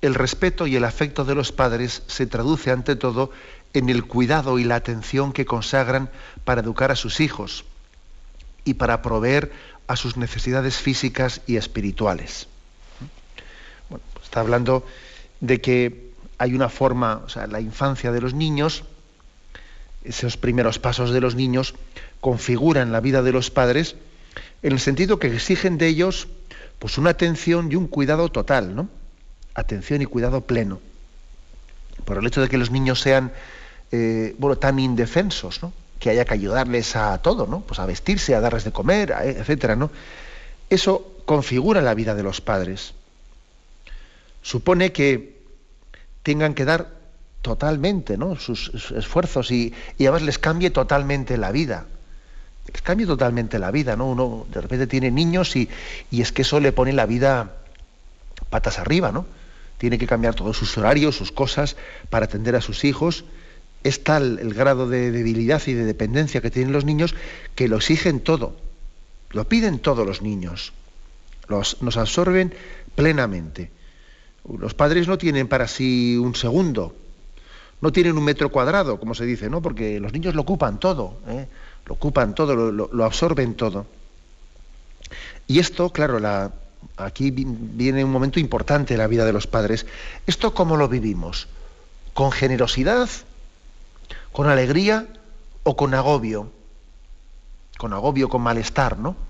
el 0.00 0.14
respeto 0.14 0.66
y 0.66 0.76
el 0.76 0.84
afecto 0.84 1.24
de 1.24 1.34
los 1.34 1.52
padres 1.52 2.02
se 2.06 2.26
traduce 2.26 2.70
ante 2.70 2.96
todo 2.96 3.30
en 3.74 3.88
el 3.88 4.04
cuidado 4.04 4.58
y 4.58 4.64
la 4.64 4.76
atención 4.76 5.32
que 5.32 5.44
consagran 5.44 6.10
para 6.44 6.62
educar 6.62 6.90
a 6.90 6.96
sus 6.96 7.20
hijos 7.20 7.64
y 8.64 8.74
para 8.74 9.02
proveer 9.02 9.52
a 9.86 9.96
sus 9.96 10.16
necesidades 10.16 10.76
físicas 10.76 11.40
y 11.46 11.56
espirituales. 11.56 12.48
Bueno, 13.88 14.04
pues 14.12 14.24
está 14.24 14.40
hablando 14.40 14.86
de 15.40 15.60
que 15.60 16.07
hay 16.38 16.54
una 16.54 16.68
forma, 16.68 17.22
o 17.24 17.28
sea, 17.28 17.46
la 17.46 17.60
infancia 17.60 18.12
de 18.12 18.20
los 18.20 18.32
niños, 18.32 18.84
esos 20.04 20.36
primeros 20.36 20.78
pasos 20.78 21.10
de 21.10 21.20
los 21.20 21.34
niños, 21.34 21.74
configuran 22.20 22.92
la 22.92 23.00
vida 23.00 23.22
de 23.22 23.32
los 23.32 23.50
padres 23.50 23.96
en 24.62 24.72
el 24.72 24.80
sentido 24.80 25.18
que 25.18 25.28
exigen 25.28 25.78
de 25.78 25.88
ellos 25.88 26.28
pues 26.78 26.96
una 26.96 27.10
atención 27.10 27.70
y 27.72 27.74
un 27.74 27.88
cuidado 27.88 28.28
total, 28.28 28.74
¿no? 28.74 28.88
Atención 29.54 30.00
y 30.00 30.06
cuidado 30.06 30.42
pleno. 30.42 30.80
Por 32.04 32.18
el 32.18 32.26
hecho 32.26 32.40
de 32.40 32.48
que 32.48 32.56
los 32.56 32.70
niños 32.70 33.00
sean 33.00 33.32
eh, 33.90 34.34
bueno, 34.38 34.56
tan 34.56 34.78
indefensos, 34.78 35.62
¿no? 35.62 35.72
Que 35.98 36.10
haya 36.10 36.24
que 36.24 36.34
ayudarles 36.34 36.94
a 36.94 37.18
todo, 37.18 37.48
¿no? 37.48 37.60
Pues 37.62 37.80
a 37.80 37.86
vestirse, 37.86 38.34
a 38.36 38.40
darles 38.40 38.62
de 38.62 38.70
comer, 38.70 39.10
etcétera, 39.10 39.74
¿no? 39.74 39.90
Eso 40.70 41.16
configura 41.24 41.82
la 41.82 41.94
vida 41.94 42.14
de 42.14 42.22
los 42.22 42.40
padres. 42.40 42.94
Supone 44.42 44.92
que 44.92 45.37
tengan 46.22 46.54
que 46.54 46.64
dar 46.64 46.98
totalmente 47.42 48.16
¿no? 48.16 48.36
sus, 48.36 48.70
esfuerzos 48.92 49.50
y, 49.50 49.74
además 50.00 50.22
les 50.22 50.38
cambie 50.38 50.70
totalmente 50.70 51.36
la 51.36 51.52
vida. 51.52 51.86
Les 52.72 52.82
cambie 52.82 53.06
totalmente 53.06 53.58
la 53.58 53.70
vida, 53.70 53.96
¿no? 53.96 54.10
Uno 54.10 54.46
de 54.52 54.60
repente 54.60 54.86
tiene 54.86 55.10
niños 55.10 55.56
y, 55.56 55.68
y, 56.10 56.20
es 56.20 56.32
que 56.32 56.42
eso 56.42 56.60
le 56.60 56.72
pone 56.72 56.92
la 56.92 57.06
vida 57.06 57.54
patas 58.50 58.78
arriba, 58.78 59.10
¿no? 59.10 59.24
Tiene 59.78 59.98
que 59.98 60.06
cambiar 60.06 60.34
todos 60.34 60.56
sus 60.56 60.76
horarios, 60.76 61.16
sus 61.16 61.32
cosas, 61.32 61.76
para 62.10 62.26
atender 62.26 62.56
a 62.56 62.60
sus 62.60 62.84
hijos. 62.84 63.24
Es 63.84 64.04
tal 64.04 64.38
el 64.40 64.52
grado 64.52 64.88
de 64.88 65.10
debilidad 65.12 65.62
y 65.66 65.72
de 65.72 65.84
dependencia 65.84 66.40
que 66.40 66.50
tienen 66.50 66.72
los 66.72 66.84
niños 66.84 67.14
que 67.54 67.68
lo 67.68 67.76
exigen 67.76 68.20
todo. 68.20 68.56
Lo 69.30 69.48
piden 69.48 69.78
todos 69.78 70.06
los 70.06 70.20
niños. 70.20 70.72
Los, 71.46 71.80
nos 71.80 71.96
absorben 71.96 72.52
plenamente. 72.94 73.70
Los 74.58 74.74
padres 74.74 75.08
no 75.08 75.18
tienen 75.18 75.48
para 75.48 75.68
sí 75.68 76.16
un 76.16 76.34
segundo, 76.34 76.94
no 77.80 77.92
tienen 77.92 78.16
un 78.16 78.24
metro 78.24 78.50
cuadrado, 78.50 78.98
como 78.98 79.14
se 79.14 79.24
dice, 79.24 79.50
¿no? 79.50 79.62
Porque 79.62 80.00
los 80.00 80.12
niños 80.12 80.34
lo 80.34 80.42
ocupan 80.42 80.80
todo, 80.80 81.18
¿eh? 81.28 81.46
lo 81.86 81.94
ocupan 81.94 82.34
todo, 82.34 82.54
lo, 82.54 83.04
absorben 83.04 83.54
todo. 83.54 83.86
Y 85.46 85.58
esto, 85.58 85.90
claro, 85.90 86.18
la, 86.18 86.52
aquí 86.96 87.30
viene 87.30 88.04
un 88.04 88.10
momento 88.10 88.40
importante 88.40 88.94
en 88.94 88.98
la 88.98 89.06
vida 89.06 89.24
de 89.24 89.32
los 89.32 89.46
padres. 89.46 89.86
¿Esto 90.26 90.54
cómo 90.54 90.76
lo 90.76 90.88
vivimos? 90.88 91.48
¿Con 92.14 92.32
generosidad? 92.32 93.08
¿Con 94.32 94.48
alegría? 94.48 95.06
¿O 95.62 95.76
con 95.76 95.94
agobio? 95.94 96.50
Con 97.78 97.92
agobio, 97.92 98.28
con 98.28 98.42
malestar, 98.42 98.98
¿no? 98.98 99.27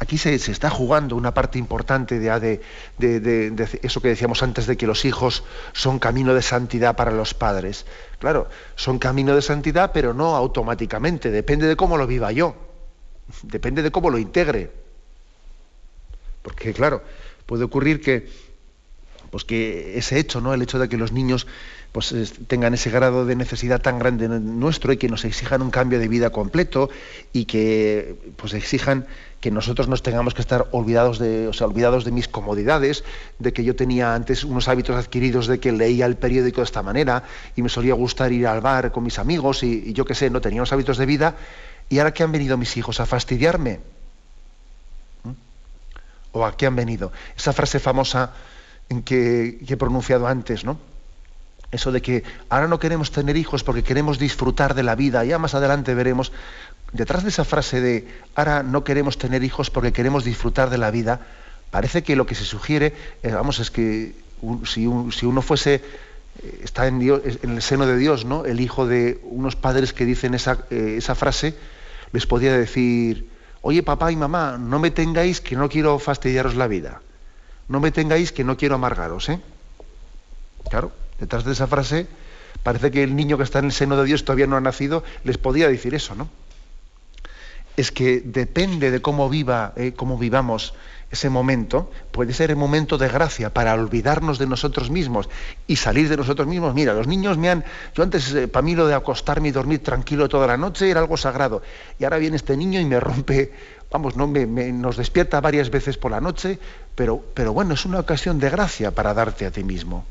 Aquí 0.00 0.16
se, 0.16 0.34
está 0.34 0.70
jugando 0.70 1.14
una 1.14 1.32
parte 1.34 1.58
importante 1.58 2.18
de, 2.18 2.60
eso 3.82 4.00
que 4.00 4.08
decíamos 4.08 4.42
antes 4.42 4.66
de 4.66 4.76
que 4.76 4.86
los 4.86 5.04
hijos 5.04 5.44
son 5.72 5.98
camino 5.98 6.34
de 6.34 6.42
santidad 6.42 6.96
para 6.96 7.12
los 7.12 7.34
padres. 7.34 7.84
Claro, 8.18 8.48
son 8.76 8.98
camino 8.98 9.34
de 9.34 9.42
santidad, 9.42 9.92
pero 9.92 10.14
no 10.14 10.34
automáticamente, 10.34 11.30
depende 11.30 11.66
de 11.66 11.76
cómo 11.76 11.98
lo 11.98 12.06
viva 12.06 12.32
yo, 12.32 12.56
depende 13.42 13.82
de 13.82 13.92
cómo 13.92 14.10
lo 14.10 14.18
integre. 14.18 14.72
Porque, 16.42 16.72
claro, 16.72 17.02
puede 17.44 17.64
ocurrir 17.64 18.00
que, 18.00 18.26
pues 19.30 19.44
que 19.44 19.98
ese 19.98 20.18
hecho, 20.18 20.40
¿no? 20.40 20.52
El 20.52 20.62
hecho 20.62 20.78
de 20.78 20.88
que 20.88 20.96
los 20.96 21.12
niños 21.12 21.46
pues 21.92 22.14
tengan 22.46 22.74
ese 22.74 22.90
grado 22.90 23.26
de 23.26 23.34
necesidad 23.34 23.80
tan 23.80 23.98
grande 23.98 24.28
nuestro 24.28 24.92
y 24.92 24.96
que 24.96 25.08
nos 25.08 25.24
exijan 25.24 25.60
un 25.60 25.70
cambio 25.70 25.98
de 25.98 26.06
vida 26.06 26.30
completo 26.30 26.88
y 27.32 27.46
que 27.46 28.14
pues 28.36 28.54
exijan 28.54 29.06
que 29.40 29.50
nosotros 29.50 29.88
nos 29.88 30.02
tengamos 30.02 30.34
que 30.34 30.42
estar 30.42 30.68
olvidados 30.70 31.18
de, 31.18 31.48
o 31.48 31.52
sea, 31.52 31.66
olvidados 31.66 32.04
de 32.04 32.12
mis 32.12 32.28
comodidades, 32.28 33.04
de 33.38 33.52
que 33.52 33.64
yo 33.64 33.74
tenía 33.74 34.14
antes 34.14 34.44
unos 34.44 34.68
hábitos 34.68 34.96
adquiridos 34.96 35.46
de 35.46 35.58
que 35.58 35.72
leía 35.72 36.06
el 36.06 36.16
periódico 36.16 36.60
de 36.60 36.66
esta 36.66 36.82
manera 36.82 37.24
y 37.56 37.62
me 37.62 37.68
solía 37.68 37.94
gustar 37.94 38.32
ir 38.32 38.46
al 38.46 38.60
bar 38.60 38.92
con 38.92 39.02
mis 39.02 39.18
amigos 39.18 39.62
y, 39.62 39.92
yo 39.92 40.04
qué 40.04 40.14
sé, 40.14 40.30
no 40.30 40.40
tenía 40.40 40.60
unos 40.60 40.72
hábitos 40.72 40.98
de 40.98 41.06
vida 41.06 41.36
y 41.88 41.98
ahora 41.98 42.12
que 42.12 42.22
han 42.22 42.30
venido 42.30 42.56
mis 42.56 42.76
hijos 42.76 43.00
a 43.00 43.06
fastidiarme. 43.06 43.80
¿Mm? 45.24 45.30
¿O 46.32 46.44
a 46.44 46.56
qué 46.56 46.66
han 46.66 46.76
venido? 46.76 47.10
Esa 47.36 47.52
frase 47.52 47.80
famosa 47.80 48.32
que, 49.02 49.60
que 49.66 49.74
he 49.74 49.76
pronunciado 49.76 50.26
antes, 50.26 50.64
¿no? 50.64 50.78
Eso 51.72 51.92
de 51.92 52.02
que 52.02 52.24
ahora 52.48 52.66
no 52.66 52.80
queremos 52.80 53.12
tener 53.12 53.36
hijos 53.36 53.62
porque 53.62 53.84
queremos 53.84 54.18
disfrutar 54.18 54.74
de 54.74 54.82
la 54.82 54.96
vida, 54.96 55.24
ya 55.24 55.38
más 55.38 55.54
adelante 55.54 55.94
veremos, 55.94 56.32
detrás 56.92 57.22
de 57.22 57.28
esa 57.28 57.44
frase 57.44 57.80
de 57.80 58.08
ahora 58.34 58.64
no 58.64 58.82
queremos 58.82 59.18
tener 59.18 59.44
hijos 59.44 59.70
porque 59.70 59.92
queremos 59.92 60.24
disfrutar 60.24 60.70
de 60.70 60.78
la 60.78 60.90
vida, 60.90 61.20
parece 61.70 62.02
que 62.02 62.16
lo 62.16 62.26
que 62.26 62.34
se 62.34 62.44
sugiere, 62.44 62.94
eh, 63.22 63.30
vamos, 63.30 63.60
es 63.60 63.70
que 63.70 64.14
si, 64.64 64.86
uno 64.86 65.42
fuese, 65.42 65.74
eh, 65.74 66.60
está 66.64 66.88
en, 66.88 66.98
Dios, 66.98 67.22
en, 67.24 67.50
el 67.52 67.62
seno 67.62 67.86
de 67.86 67.96
Dios, 67.96 68.24
¿no? 68.24 68.44
El 68.44 68.60
hijo 68.60 68.86
de 68.86 69.20
unos 69.22 69.54
padres 69.54 69.92
que 69.92 70.04
dicen 70.04 70.34
esa, 70.34 70.64
eh, 70.70 70.96
esa 70.98 71.14
frase, 71.14 71.54
les 72.12 72.26
podría 72.26 72.56
decir, 72.56 73.28
oye 73.62 73.84
papá 73.84 74.10
y 74.10 74.16
mamá, 74.16 74.58
no 74.58 74.80
me 74.80 74.90
tengáis 74.90 75.40
que 75.40 75.54
no 75.54 75.68
quiero 75.68 76.00
fastidiaros 76.00 76.56
la 76.56 76.66
vida, 76.66 77.00
no 77.70 77.80
me 77.80 77.90
tengáis 77.90 78.32
que 78.32 78.44
no 78.44 78.58
quiero 78.58 78.74
amargaros, 78.74 79.30
¿eh? 79.30 79.40
Claro, 80.68 80.92
Detrás 81.20 81.44
de 81.44 81.52
esa 81.52 81.66
frase 81.66 82.06
parece 82.62 82.90
que 82.90 83.02
el 83.02 83.14
niño 83.14 83.36
que 83.36 83.44
está 83.44 83.58
en 83.58 83.66
el 83.66 83.72
seno 83.72 83.96
de 83.96 84.04
Dios 84.04 84.24
todavía 84.24 84.46
no 84.46 84.56
ha 84.56 84.60
nacido, 84.60 85.04
les 85.22 85.38
podía 85.38 85.68
decir 85.68 85.94
eso, 85.94 86.14
¿no? 86.14 86.28
Es 87.76 87.92
que 87.92 88.20
depende 88.20 88.90
de 88.90 89.00
cómo 89.00 89.28
viva, 89.28 89.72
eh, 89.76 89.92
cómo 89.94 90.18
vivamos 90.18 90.74
ese 91.10 91.28
momento, 91.28 91.90
puede 92.12 92.32
ser 92.32 92.50
el 92.50 92.56
momento 92.56 92.96
de 92.96 93.08
gracia 93.08 93.52
para 93.52 93.74
olvidarnos 93.74 94.38
de 94.38 94.46
nosotros 94.46 94.90
mismos 94.90 95.28
y 95.66 95.76
salir 95.76 96.08
de 96.08 96.16
nosotros 96.16 96.46
mismos. 96.46 96.74
Mira, 96.74 96.94
los 96.94 97.06
niños 97.06 97.36
me 97.36 97.50
han. 97.50 97.64
Yo 97.94 98.02
antes, 98.02 98.32
eh, 98.32 98.48
para 98.48 98.62
mí, 98.62 98.74
lo 98.74 98.86
de 98.86 98.94
acostarme 98.94 99.48
y 99.48 99.50
dormir 99.50 99.82
tranquilo 99.82 100.28
toda 100.28 100.46
la 100.46 100.56
noche 100.56 100.88
era 100.88 101.00
algo 101.00 101.16
sagrado. 101.16 101.62
Y 101.98 102.04
ahora 102.04 102.18
viene 102.18 102.36
este 102.36 102.56
niño 102.56 102.80
y 102.80 102.84
me 102.84 103.00
rompe. 103.00 103.52
Vamos, 103.90 104.16
no 104.16 104.28
me, 104.28 104.46
nos 104.46 104.96
despierta 104.96 105.40
varias 105.40 105.70
veces 105.70 105.98
por 105.98 106.12
la 106.12 106.20
noche, 106.20 106.58
pero, 106.94 107.24
pero 107.34 107.52
bueno, 107.52 107.74
es 107.74 107.84
una 107.84 107.98
ocasión 107.98 108.38
de 108.38 108.48
gracia 108.48 108.92
para 108.92 109.14
darte 109.14 109.46
a 109.46 109.50
ti 109.50 109.64
mismo. 109.64 110.04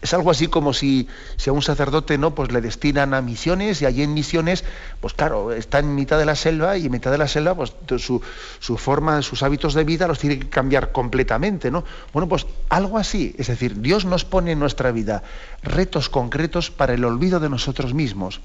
Es 0.00 0.12
algo 0.14 0.32
así 0.32 0.48
como 0.48 0.72
si, 0.72 1.08
si, 1.36 1.48
a 1.48 1.52
un 1.52 1.62
sacerdote 1.62 2.18
no, 2.18 2.34
pues 2.34 2.50
le 2.50 2.60
destinan 2.60 3.14
a 3.14 3.22
misiones 3.22 3.80
y 3.82 3.86
allí 3.86 4.02
en 4.02 4.14
misiones, 4.14 4.64
pues 5.00 5.14
claro, 5.14 5.52
está 5.52 5.78
en 5.78 5.94
mitad 5.94 6.18
de 6.18 6.24
la 6.24 6.34
selva 6.34 6.76
y 6.76 6.86
en 6.86 6.90
mitad 6.90 7.12
de 7.12 7.18
la 7.18 7.28
selva, 7.28 7.54
pues 7.54 7.72
su, 7.98 8.20
su, 8.58 8.78
forma, 8.78 9.22
sus 9.22 9.44
hábitos 9.44 9.74
de 9.74 9.84
vida 9.84 10.08
los 10.08 10.18
tiene 10.18 10.40
que 10.40 10.48
cambiar 10.48 10.90
completamente, 10.90 11.70
¿no? 11.70 11.84
Bueno, 12.12 12.28
pues 12.28 12.46
algo 12.68 12.98
así, 12.98 13.36
es 13.38 13.46
decir, 13.46 13.80
Dios 13.80 14.04
nos 14.04 14.24
pone 14.24 14.52
en 14.52 14.58
nuestra 14.58 14.90
vida 14.90 15.22
retos 15.62 16.08
concretos 16.08 16.72
para 16.72 16.94
el 16.94 17.04
olvido 17.04 17.38
de 17.38 17.48
nosotros 17.48 17.94
mismos, 17.94 18.40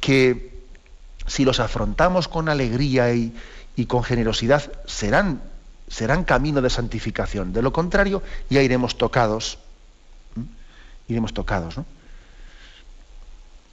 que 0.00 0.53
si 1.26 1.44
los 1.44 1.60
afrontamos 1.60 2.28
con 2.28 2.48
alegría 2.48 3.12
y, 3.14 3.32
con 3.86 4.02
generosidad, 4.02 4.70
serán, 4.86 5.42
serán 5.88 6.24
camino 6.24 6.62
de 6.62 6.70
santificación. 6.70 7.52
De 7.52 7.62
lo 7.62 7.72
contrario, 7.72 8.22
ya 8.50 8.62
iremos 8.62 8.98
tocados 8.98 9.58
iremos 11.08 11.34
tocados. 11.34 11.76
¿no? 11.76 11.86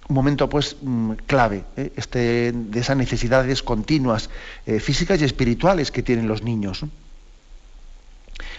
Un 0.09 0.15
momento 0.15 0.49
pues 0.49 0.77
mm, 0.81 1.11
clave 1.25 1.63
¿eh? 1.77 1.91
este, 1.95 2.51
de 2.51 2.79
esas 2.79 2.97
necesidades 2.97 3.63
continuas 3.63 4.29
eh, 4.65 4.79
físicas 4.79 5.21
y 5.21 5.25
espirituales 5.25 5.91
que 5.91 6.03
tienen 6.03 6.27
los 6.27 6.43
niños. 6.43 6.83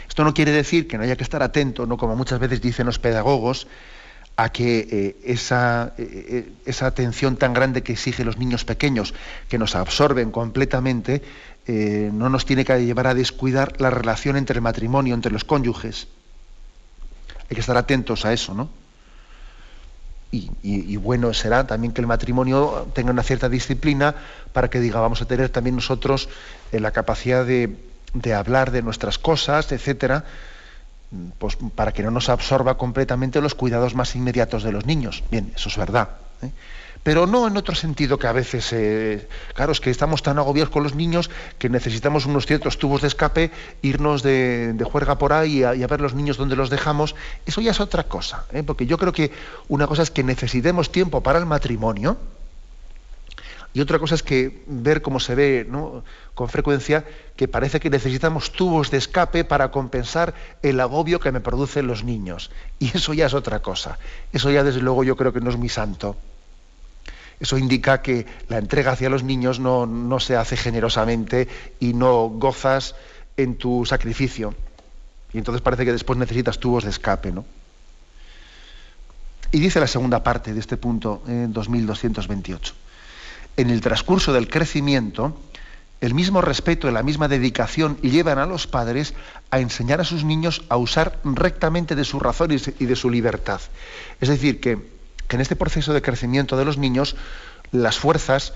Esto 0.08 0.24
no 0.24 0.34
quiere 0.34 0.52
decir 0.52 0.88
que 0.88 0.96
no 0.96 1.04
haya 1.04 1.16
que 1.16 1.24
estar 1.24 1.42
atento, 1.42 1.86
¿no? 1.86 1.96
como 1.96 2.16
muchas 2.16 2.38
veces 2.38 2.60
dicen 2.60 2.86
los 2.86 2.98
pedagogos, 2.98 3.66
a 4.44 4.50
que 4.50 4.88
eh, 4.90 5.16
esa, 5.24 5.94
esa, 6.66 6.86
atención 6.86 7.36
tan 7.36 7.52
grande 7.52 7.82
que 7.82 7.92
exigen 7.92 8.26
los 8.26 8.38
niños 8.38 8.64
pequeños, 8.64 9.14
que 9.48 9.58
nos 9.58 9.74
absorben 9.74 10.30
completamente, 10.30 11.22
no 11.64 12.28
nos 12.28 12.44
tiene 12.44 12.64
que 12.64 12.84
llevar 12.84 13.06
a 13.06 13.14
descuidar 13.14 13.80
la 13.80 13.88
relación 13.88 14.36
entre 14.36 14.56
el 14.56 14.62
matrimonio, 14.62 15.14
entre 15.14 15.30
los 15.30 15.44
cónyuges. 15.44 16.08
Hay 17.48 17.54
que 17.54 17.60
estar 17.60 17.76
atentos 17.76 18.24
a 18.24 18.32
eso, 18.32 18.52
¿no? 18.54 18.68
Y, 20.32 20.96
bueno 20.96 21.34
será 21.34 21.66
también 21.66 21.92
que 21.92 22.00
el 22.00 22.06
matrimonio 22.06 22.88
tenga 22.94 23.10
una 23.10 23.22
cierta 23.22 23.50
disciplina 23.50 24.14
para 24.54 24.70
que 24.70 24.80
diga, 24.80 24.98
vamos 24.98 25.20
a 25.20 25.26
tener 25.26 25.50
también 25.50 25.76
nosotros 25.76 26.30
eh, 26.72 26.80
la 26.80 26.90
capacidad 26.90 27.44
de, 27.44 27.76
hablar 28.34 28.70
de 28.70 28.80
nuestras 28.80 29.18
cosas, 29.18 29.70
etcétera, 29.72 30.24
pues 31.38 31.56
para 31.74 31.92
que 31.92 32.02
no 32.02 32.10
nos 32.10 32.28
absorba 32.28 32.76
completamente 32.76 33.40
los 33.40 33.54
cuidados 33.54 33.94
más 33.94 34.14
inmediatos 34.16 34.62
de 34.62 34.72
los 34.72 34.86
niños. 34.86 35.22
Bien, 35.30 35.52
eso 35.54 35.68
es 35.68 35.76
verdad. 35.76 36.08
¿eh? 36.42 36.50
pero 37.02 37.26
no 37.26 37.46
en 37.48 37.56
otro 37.56 37.74
sentido 37.74 38.18
que 38.18 38.26
a 38.26 38.32
veces, 38.32 38.72
eh, 38.72 39.28
claro, 39.54 39.72
es 39.72 39.80
que 39.80 39.90
estamos 39.90 40.22
tan 40.22 40.38
agobiados 40.38 40.70
con 40.70 40.82
los 40.82 40.94
niños 40.94 41.30
que 41.58 41.68
necesitamos 41.68 42.26
unos 42.26 42.46
ciertos 42.46 42.78
tubos 42.78 43.02
de 43.02 43.08
escape, 43.08 43.50
irnos 43.82 44.22
de, 44.22 44.76
juerga 44.90 45.18
por 45.18 45.32
ahí 45.32 45.58
y 45.58 45.64
a, 45.64 45.86
ver 45.86 46.00
los 46.00 46.14
niños 46.14 46.36
donde 46.36 46.56
los 46.56 46.70
dejamos, 46.70 47.14
eso 47.46 47.60
ya 47.60 47.72
es 47.72 47.80
otra 47.80 48.04
cosa, 48.04 48.44
¿eh? 48.52 48.62
porque 48.62 48.86
yo 48.86 48.98
creo 48.98 49.12
que 49.12 49.32
una 49.68 49.86
cosa 49.86 50.02
es 50.02 50.10
que 50.10 50.22
necesitemos 50.22 50.92
tiempo 50.92 51.22
para 51.22 51.38
el 51.38 51.46
matrimonio, 51.46 52.16
y 53.74 53.80
otra 53.80 53.98
cosa 53.98 54.14
es 54.14 54.22
que 54.22 54.62
ver 54.66 55.00
cómo 55.00 55.18
se 55.18 55.34
ve 55.34 55.66
con 56.34 56.48
frecuencia 56.50 57.04
que 57.36 57.48
parece 57.48 57.80
que 57.80 57.88
necesitamos 57.88 58.52
tubos 58.52 58.90
de 58.90 58.98
escape 58.98 59.44
para 59.44 59.70
compensar 59.70 60.34
el 60.62 60.78
agobio 60.80 61.20
que 61.20 61.32
me 61.32 61.40
producen 61.40 61.86
los 61.86 62.04
niños. 62.04 62.50
Y 62.78 62.94
eso 62.94 63.14
ya 63.14 63.26
es 63.26 63.34
otra 63.34 63.60
cosa. 63.60 63.98
Eso 64.32 64.50
ya 64.50 64.62
desde 64.62 64.80
luego 64.80 65.04
yo 65.04 65.16
creo 65.16 65.32
que 65.32 65.40
no 65.40 65.48
es 65.48 65.56
muy 65.56 65.70
santo. 65.70 66.16
Eso 67.40 67.56
indica 67.56 68.02
que 68.02 68.26
la 68.48 68.58
entrega 68.58 68.92
hacia 68.92 69.08
los 69.08 69.22
niños 69.22 69.58
no, 69.58 70.20
se 70.20 70.36
hace 70.36 70.56
generosamente 70.56 71.48
y 71.80 71.94
no 71.94 72.28
gozas 72.28 72.94
en 73.38 73.56
tu 73.56 73.86
sacrificio. 73.86 74.54
Y 75.32 75.38
entonces 75.38 75.62
parece 75.62 75.86
que 75.86 75.92
después 75.92 76.18
necesitas 76.18 76.58
tubos 76.58 76.84
de 76.84 76.90
escape, 76.90 77.32
¿no? 77.32 77.46
Y 79.50 79.60
dice 79.60 79.80
la 79.80 79.86
segunda 79.86 80.22
parte 80.22 80.52
de 80.52 80.60
este 80.60 80.76
punto, 80.76 81.22
en 81.26 81.52
2228. 81.52 82.74
En 83.56 83.70
el 83.70 83.80
transcurso 83.80 84.32
del 84.32 84.48
crecimiento, 84.48 85.36
el 86.00 86.14
mismo 86.14 86.40
respeto 86.40 86.88
y 86.88 86.92
la 86.92 87.02
misma 87.02 87.28
dedicación 87.28 87.96
llevan 87.98 88.38
a 88.38 88.46
los 88.46 88.66
padres 88.66 89.14
a 89.50 89.60
enseñar 89.60 90.00
a 90.00 90.04
sus 90.04 90.24
niños 90.24 90.62
a 90.68 90.76
usar 90.76 91.18
rectamente 91.24 91.94
de 91.94 92.04
sus 92.04 92.20
razones 92.20 92.72
y 92.78 92.86
de 92.86 92.96
su 92.96 93.10
libertad. 93.10 93.60
Es 94.20 94.28
decir, 94.28 94.60
que 94.60 94.92
que 95.32 95.36
en 95.36 95.40
este 95.40 95.56
proceso 95.56 95.94
de 95.94 96.02
crecimiento 96.02 96.58
de 96.58 96.66
los 96.66 96.76
niños 96.76 97.16
las 97.70 97.98
fuerzas, 97.98 98.52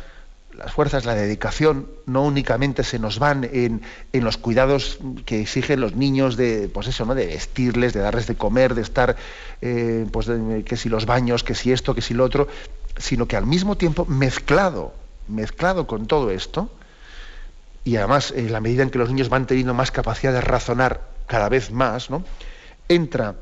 las 0.53 0.71
fuerzas, 0.73 1.07
la 1.07 1.15
dedicación, 1.15 1.89
no 2.05 2.23
únicamente 2.23 2.85
se 2.85 2.99
nos 2.99 3.19
van 3.19 3.49
en, 3.51 3.81
los 4.13 4.37
cuidados 4.37 4.99
que 5.25 5.41
exigen 5.41 5.81
los 5.81 5.97
niños 5.97 6.37
de, 6.37 6.69
pues 6.69 6.89
eso, 6.89 7.07
¿no? 7.07 7.15
de 7.15 7.29
vestirles, 7.29 7.95
de 7.95 8.01
darles 8.01 8.27
de 8.27 8.35
comer, 8.35 8.75
de 8.75 8.83
estar, 8.83 9.17
eh, 9.63 10.07
pues 10.13 10.29
que 10.67 10.77
si 10.77 10.91
los 10.91 11.07
baños, 11.07 11.43
que 11.43 11.55
si 11.55 11.73
esto, 11.73 11.95
que 11.95 12.03
si 12.03 12.13
lo 12.13 12.25
otro, 12.25 12.47
sino 12.99 13.27
que 13.27 13.37
al 13.37 13.47
mismo 13.47 13.77
tiempo 13.77 14.05
mezclado, 14.07 14.95
mezclado 15.29 15.87
con 15.87 16.07
todo 16.07 16.31
esto, 16.31 16.71
y 17.85 17.97
además 17.97 18.33
en 18.35 18.53
la 18.53 18.61
medida 18.61 18.83
en 18.83 18.91
que 18.91 18.99
los 18.99 19.09
niños 19.09 19.29
van 19.29 19.47
teniendo 19.47 19.75
más 19.75 19.91
capacidad 19.91 20.33
de 20.33 20.41
razonar 20.41 21.03
cada 21.27 21.49
vez 21.49 21.71
más, 21.71 22.11
¿no? 22.11 22.25
entra, 22.89 23.37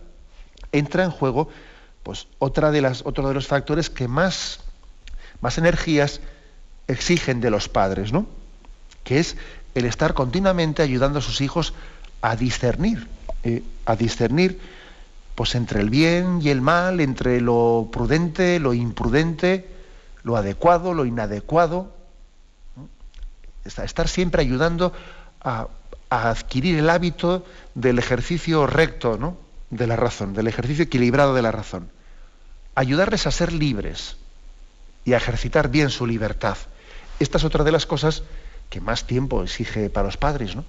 entra 0.73 1.05
en 1.05 1.11
juego 1.11 1.49
pues, 2.03 2.27
otra 2.39 2.71
de 2.71 2.83
las, 2.83 3.03
otro 3.07 3.27
de 3.29 3.35
los 3.35 3.47
factores 3.47 3.91
que 3.91 4.09
más, 4.09 4.61
más 5.41 5.59
energías 5.59 6.21
exigen 6.89 7.41
de 7.41 7.51
los 7.51 7.69
padres, 7.69 8.13
¿no? 8.13 8.27
que 9.05 9.19
es 9.19 9.37
el 9.75 9.87
estar 9.87 10.15
continuamente 10.15 10.83
ayudando 10.83 11.19
a 11.19 11.23
sus 11.23 11.41
hijos 11.41 11.75
a 12.21 12.37
discernir, 12.37 13.09
eh, 13.43 13.63
a 13.87 13.97
discernir 13.97 14.61
pues 15.35 15.55
entre 15.55 15.81
el 15.81 15.91
bien 15.91 16.41
y 16.43 16.51
el 16.51 16.61
mal, 16.61 17.01
entre 17.01 17.41
lo 17.41 17.89
prudente, 17.91 18.61
lo 18.61 18.73
imprudente, 18.73 19.69
lo 20.23 20.37
adecuado, 20.37 20.95
lo 20.95 21.05
inadecuado. 21.05 21.93
Estar 23.65 24.09
siempre 24.09 24.43
ayudando 24.43 24.93
a, 25.41 25.69
adquirir 26.11 26.79
el 26.79 26.91
hábito 26.91 27.45
del 27.75 27.99
ejercicio 27.99 28.67
recto 28.69 29.19
¿no? 29.19 29.37
de 29.71 29.87
la 29.87 29.97
razón, 29.97 30.33
del 30.33 30.47
ejercicio 30.47 30.85
equilibrado 30.85 31.35
de 31.35 31.43
la 31.43 31.51
razón. 31.51 31.91
Ayudarles 32.77 33.27
a 33.27 33.33
ser 33.33 33.53
libres 33.53 34.17
y 35.05 35.15
a 35.15 35.17
ejercitar 35.17 35.69
bien 35.69 35.91
su 35.91 36.07
libertad. 36.07 36.57
Esta 37.19 37.39
es 37.39 37.45
otra 37.45 37.65
de 37.65 37.73
las 37.73 37.87
cosas 37.87 38.23
que 38.71 38.81
más 38.81 39.07
tiempo 39.07 39.43
exige 39.43 39.91
para 39.91 40.07
los 40.07 40.17
padres, 40.17 40.55
¿no? 40.55 40.65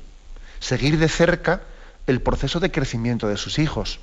Seguir 0.60 0.98
de 0.98 1.10
cerca 1.10 1.62
el 2.08 2.22
proceso 2.22 2.60
de 2.60 2.72
crecimiento 2.72 3.28
de 3.28 3.38
sus 3.38 3.60
hijos. 3.60 4.00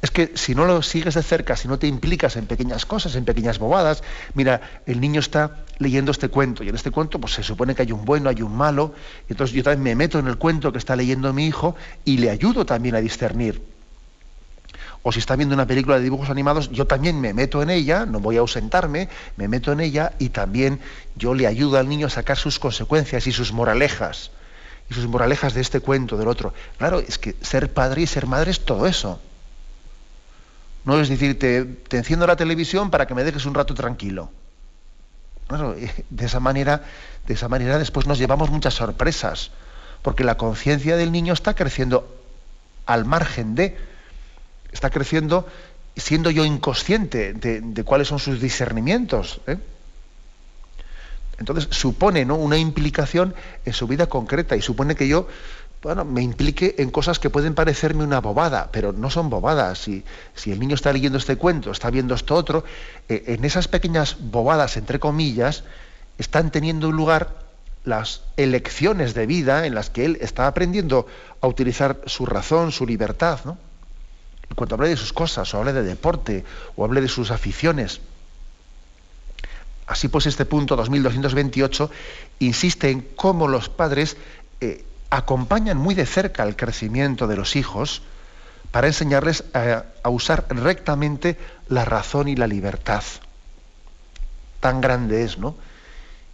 Es 0.00 0.12
que 0.12 0.32
si 0.36 0.54
no 0.54 0.64
lo 0.64 0.80
sigues 0.82 1.14
de 1.14 1.22
cerca, 1.24 1.56
si 1.56 1.66
no 1.66 1.78
te 1.78 1.88
implicas 1.88 2.36
en 2.36 2.46
pequeñas 2.46 2.86
cosas, 2.86 3.16
en 3.16 3.24
pequeñas 3.24 3.58
bobadas, 3.58 4.04
mira, 4.34 4.60
el 4.86 5.00
niño 5.00 5.18
está 5.18 5.64
leyendo 5.78 6.12
este 6.12 6.28
cuento 6.28 6.62
y 6.62 6.68
en 6.68 6.76
este 6.76 6.92
cuento 6.92 7.18
pues 7.18 7.34
se 7.34 7.42
supone 7.42 7.74
que 7.74 7.82
hay 7.82 7.90
un 7.90 8.04
bueno, 8.04 8.30
hay 8.30 8.42
un 8.42 8.56
malo, 8.56 8.94
y 9.28 9.32
entonces 9.32 9.56
yo 9.56 9.64
también 9.64 9.82
me 9.82 9.94
meto 9.96 10.20
en 10.20 10.28
el 10.28 10.38
cuento 10.38 10.70
que 10.70 10.78
está 10.78 10.94
leyendo 10.94 11.32
mi 11.32 11.46
hijo 11.46 11.74
y 12.04 12.18
le 12.18 12.30
ayudo 12.30 12.64
también 12.64 12.94
a 12.94 13.00
discernir. 13.00 13.60
O 15.02 15.10
si 15.10 15.18
está 15.18 15.34
viendo 15.34 15.54
una 15.54 15.66
película 15.66 15.96
de 15.96 16.04
dibujos 16.04 16.30
animados, 16.30 16.70
yo 16.70 16.86
también 16.86 17.20
me 17.20 17.32
meto 17.32 17.62
en 17.62 17.70
ella, 17.70 18.06
no 18.06 18.20
voy 18.20 18.36
a 18.36 18.40
ausentarme, 18.40 19.08
me 19.36 19.48
meto 19.48 19.72
en 19.72 19.80
ella 19.80 20.12
y 20.18 20.28
también 20.28 20.80
yo 21.16 21.34
le 21.34 21.46
ayudo 21.46 21.78
al 21.78 21.88
niño 21.88 22.06
a 22.06 22.10
sacar 22.10 22.36
sus 22.36 22.58
consecuencias 22.58 23.26
y 23.26 23.32
sus 23.32 23.52
moralejas. 23.52 24.30
Y 24.90 24.94
sus 24.94 25.06
moralejas 25.06 25.54
de 25.54 25.60
este 25.60 25.80
cuento, 25.80 26.16
del 26.16 26.28
otro. 26.28 26.54
Claro, 26.78 27.00
es 27.00 27.18
que 27.18 27.36
ser 27.42 27.72
padre 27.72 28.02
y 28.02 28.06
ser 28.06 28.26
madre 28.26 28.50
es 28.50 28.64
todo 28.64 28.86
eso. 28.86 29.20
No 30.84 31.00
es 31.00 31.08
decir, 31.08 31.38
te, 31.38 31.66
enciendo 31.96 32.26
la 32.26 32.36
televisión 32.36 32.90
para 32.90 33.06
que 33.06 33.14
me 33.14 33.24
dejes 33.24 33.46
un 33.46 33.54
rato 33.54 33.74
tranquilo. 33.74 34.30
de 36.10 36.26
esa 36.26 36.40
manera, 36.40 36.82
de 37.26 37.34
esa 37.34 37.48
manera 37.48 37.78
después 37.78 38.06
nos 38.06 38.18
llevamos 38.18 38.50
muchas 38.50 38.74
sorpresas, 38.74 39.50
porque 40.02 40.24
la 40.24 40.36
conciencia 40.36 40.96
del 40.96 41.12
niño 41.12 41.32
está 41.32 41.54
creciendo 41.54 42.16
al 42.86 43.04
margen 43.04 43.54
de, 43.54 43.76
está 44.72 44.90
creciendo 44.90 45.46
siendo 45.98 46.30
yo 46.30 46.44
inconsciente 46.44 47.32
de, 47.34 47.84
cuáles 47.84 48.08
son 48.08 48.18
sus 48.18 48.40
discernimientos. 48.40 49.40
¿eh? 49.46 49.58
Entonces 51.38 51.68
supone 51.70 52.24
¿no? 52.24 52.36
una 52.36 52.56
implicación 52.56 53.34
en 53.64 53.72
su 53.72 53.86
vida 53.86 54.06
concreta 54.06 54.56
y 54.56 54.62
supone 54.62 54.94
que 54.94 55.08
yo 55.08 55.28
bueno, 55.82 56.04
me 56.04 56.22
implique 56.22 56.74
en 56.78 56.90
cosas 56.90 57.18
que 57.18 57.30
pueden 57.30 57.54
parecerme 57.54 58.02
una 58.02 58.20
bobada, 58.20 58.70
pero 58.72 58.92
no 58.92 59.10
son 59.10 59.30
bobadas. 59.30 59.78
Si, 59.78 60.04
si 60.34 60.50
el 60.50 60.58
niño 60.58 60.74
está 60.74 60.92
leyendo 60.92 61.18
este 61.18 61.36
cuento, 61.36 61.70
está 61.70 61.90
viendo 61.90 62.14
esto 62.14 62.34
otro, 62.34 62.64
eh, 63.08 63.24
en 63.28 63.44
esas 63.44 63.68
pequeñas 63.68 64.16
bobadas, 64.18 64.76
entre 64.76 64.98
comillas, 64.98 65.62
están 66.18 66.50
teniendo 66.50 66.90
lugar 66.90 67.46
las 67.84 68.22
elecciones 68.36 69.14
de 69.14 69.26
vida 69.26 69.66
en 69.66 69.74
las 69.74 69.88
que 69.88 70.04
él 70.04 70.18
está 70.20 70.48
aprendiendo 70.48 71.06
a 71.40 71.46
utilizar 71.46 72.00
su 72.06 72.26
razón, 72.26 72.72
su 72.72 72.84
libertad. 72.84 73.40
¿no? 73.44 73.56
Y 74.50 74.54
cuando 74.54 74.74
hable 74.74 74.88
de 74.88 74.96
sus 74.96 75.12
cosas, 75.12 75.52
o 75.54 75.58
hable 75.58 75.72
de 75.72 75.82
deporte, 75.82 76.44
o 76.76 76.84
hable 76.84 77.00
de 77.00 77.08
sus 77.08 77.30
aficiones. 77.30 78.00
Así 79.86 80.08
pues, 80.08 80.26
este 80.26 80.44
punto 80.44 80.76
2228 80.76 81.90
insiste 82.40 82.90
en 82.90 83.00
cómo 83.16 83.48
los 83.48 83.68
padres 83.68 84.16
eh, 84.60 84.84
acompañan 85.10 85.78
muy 85.78 85.94
de 85.94 86.06
cerca 86.06 86.42
el 86.42 86.56
crecimiento 86.56 87.26
de 87.26 87.36
los 87.36 87.56
hijos 87.56 88.02
para 88.70 88.86
enseñarles 88.86 89.44
a, 89.54 89.84
usar 90.08 90.46
rectamente 90.50 91.38
la 91.68 91.84
razón 91.84 92.28
y 92.28 92.36
la 92.36 92.46
libertad. 92.46 93.02
Tan 94.60 94.80
grande 94.80 95.24
es, 95.24 95.38
¿no? 95.38 95.56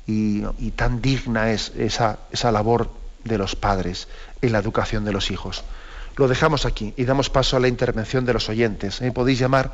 Y, 0.07 0.43
tan 0.73 1.01
digna 1.01 1.53
es 1.53 1.73
esa, 1.77 2.19
esa 2.31 2.53
labor 2.53 2.91
de 3.25 3.39
los 3.39 3.57
padres 3.57 4.09
en 4.43 4.53
la 4.53 4.59
educación 4.59 5.05
de 5.05 5.13
los 5.13 5.31
hijos. 5.31 5.65
Lo 6.17 6.29
dejamos 6.29 6.67
aquí 6.67 6.93
y 6.97 7.05
damos 7.05 7.31
paso 7.31 7.57
a 7.57 7.61
la 7.61 7.69
intervención 7.69 8.25
de 8.25 8.35
los 8.35 8.49
oyentes. 8.49 9.01
Podéis 9.15 9.39
llamar 9.39 9.73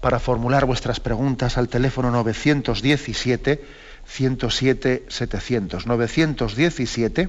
para 0.00 0.18
formular 0.18 0.64
vuestras 0.64 1.00
preguntas 1.00 1.56
al 1.56 1.68
teléfono 1.68 2.10
917 2.10 3.64
107 4.06 5.06
700. 5.08 5.86
917 5.86 7.28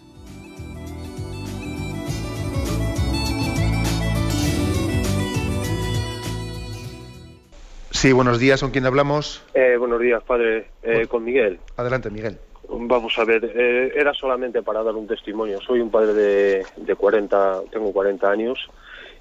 Sí, 8.01 8.13
buenos 8.13 8.39
días, 8.39 8.59
¿con 8.61 8.71
quién 8.71 8.87
hablamos? 8.87 9.43
Eh, 9.53 9.75
buenos 9.77 9.99
días, 9.99 10.23
padre, 10.23 10.65
eh, 10.81 11.05
con 11.05 11.23
Miguel. 11.23 11.59
Adelante, 11.77 12.09
Miguel. 12.09 12.35
Vamos 12.67 13.13
a 13.19 13.25
ver, 13.25 13.45
eh, 13.45 13.93
era 13.95 14.11
solamente 14.15 14.63
para 14.63 14.81
dar 14.81 14.95
un 14.95 15.05
testimonio. 15.05 15.61
Soy 15.61 15.81
un 15.81 15.91
padre 15.91 16.15
de, 16.15 16.65
de 16.77 16.95
40, 16.95 17.61
tengo 17.69 17.93
40 17.93 18.27
años 18.27 18.57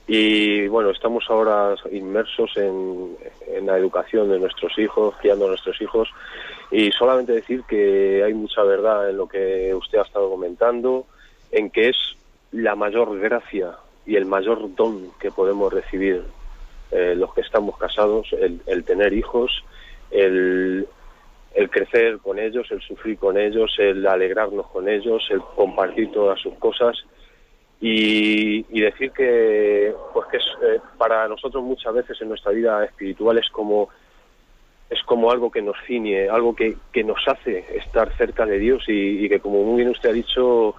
y 0.07 0.67
bueno, 0.69 0.93
estamos 0.93 1.27
ahora 1.29 1.75
inmersos 1.93 2.57
en, 2.57 3.19
en, 3.55 3.67
la 3.67 3.77
educación 3.77 4.31
de 4.31 4.39
nuestros 4.39 4.79
hijos, 4.79 5.15
criando 5.21 5.45
a 5.45 5.49
nuestros 5.49 5.79
hijos 5.83 6.09
y 6.71 6.91
solamente 6.93 7.33
decir 7.33 7.65
que 7.69 8.25
hay 8.25 8.33
mucha 8.33 8.63
verdad 8.63 9.11
en 9.11 9.19
lo 9.19 9.29
que 9.29 9.75
usted 9.75 9.99
ha 9.99 10.05
estado 10.05 10.31
comentando, 10.31 11.05
en 11.53 11.69
que 11.69 11.91
es 11.91 11.99
la 12.51 12.77
mayor 12.77 13.21
gracia 13.21 13.73
y 14.07 14.17
el 14.17 14.25
mayor 14.25 14.75
don 14.75 15.11
que 15.21 15.31
podemos 15.31 15.71
recibir 15.71 16.25
eh, 16.91 17.15
los 17.17 17.33
que 17.35 17.41
estamos 17.43 17.77
casados, 17.79 18.29
el, 18.33 18.85
tener 18.85 19.13
hijos, 19.13 19.65
el, 20.11 20.87
el, 21.55 21.71
crecer 21.71 22.19
con 22.19 22.39
ellos, 22.39 22.67
el 22.71 22.81
sufrir 22.81 23.19
con 23.19 23.39
ellos, 23.39 23.75
el 23.79 24.07
alegrarnos 24.07 24.67
con 24.69 24.89
ellos, 24.89 25.23
el 25.31 25.41
compartir 25.41 26.11
todas 26.13 26.41
sus 26.41 26.55
cosas. 26.55 26.97
y, 27.81 28.81
decir 28.81 29.13
que 29.13 29.95
pues 30.13 30.27
que 30.29 30.37
es, 30.39 30.45
eh, 30.63 30.81
para 30.99 31.29
nosotros 31.29 31.63
muchas 31.63 31.95
veces 31.95 32.21
en 32.21 32.29
nuestra 32.29 32.51
vida 32.53 32.85
espiritual 32.85 33.39
es 33.39 33.49
como 33.51 33.89
es 34.91 35.01
como 35.05 35.31
algo 35.31 35.51
que 35.51 35.63
nos 35.63 35.77
ciñe, 35.87 36.29
algo 36.29 36.55
que, 36.55 36.77
que 36.93 37.05
nos 37.05 37.21
hace 37.29 37.65
estar 37.77 38.13
cerca 38.17 38.45
de 38.45 38.59
Dios 38.59 38.83
y, 38.89 39.29
que 39.29 39.39
como 39.39 39.63
muy 39.63 39.79
bien 39.79 39.91
usted 39.91 40.11
ha 40.11 40.13
dicho 40.13 40.75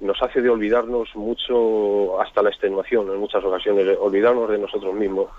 nos 0.00 0.20
hace 0.22 0.42
de 0.42 0.50
olvidarnos 0.50 1.14
mucho 1.14 2.20
hasta 2.20 2.42
la 2.42 2.50
extenuación 2.50 3.10
en 3.10 3.18
muchas 3.18 3.42
ocasiones, 3.44 3.96
olvidarnos 3.98 4.50
de 4.50 4.58
nosotros 4.58 4.94
mismos. 4.94 5.30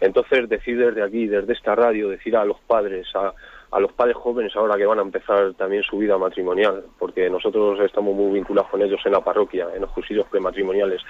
Entonces 0.00 0.48
decir 0.48 0.78
desde 0.78 1.02
aquí, 1.02 1.26
desde 1.26 1.52
esta 1.52 1.74
radio, 1.74 2.08
decir 2.08 2.36
a 2.36 2.44
los 2.44 2.60
padres, 2.60 3.06
a, 3.14 3.32
a 3.70 3.80
los 3.80 3.92
padres 3.92 4.16
jóvenes 4.16 4.54
ahora 4.54 4.76
que 4.76 4.86
van 4.86 4.98
a 4.98 5.02
empezar 5.02 5.54
también 5.54 5.82
su 5.82 5.98
vida 5.98 6.16
matrimonial, 6.16 6.84
porque 6.98 7.28
nosotros 7.28 7.80
estamos 7.80 8.14
muy 8.14 8.32
vinculados 8.32 8.70
con 8.70 8.82
ellos 8.82 9.00
en 9.04 9.12
la 9.12 9.24
parroquia, 9.24 9.68
en 9.74 9.82
los 9.82 9.90
cursillos 9.90 10.26
prematrimoniales, 10.28 11.00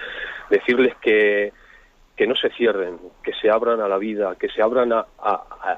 decirles 0.49 0.95
que, 1.01 1.53
que 2.15 2.25
no 2.27 2.35
se 2.35 2.49
cierren, 2.49 2.97
que 3.23 3.33
se 3.33 3.49
abran 3.49 3.81
a 3.81 3.87
la 3.87 3.97
vida, 3.97 4.35
que 4.39 4.49
se 4.49 4.61
abran 4.61 4.93
a, 4.93 5.05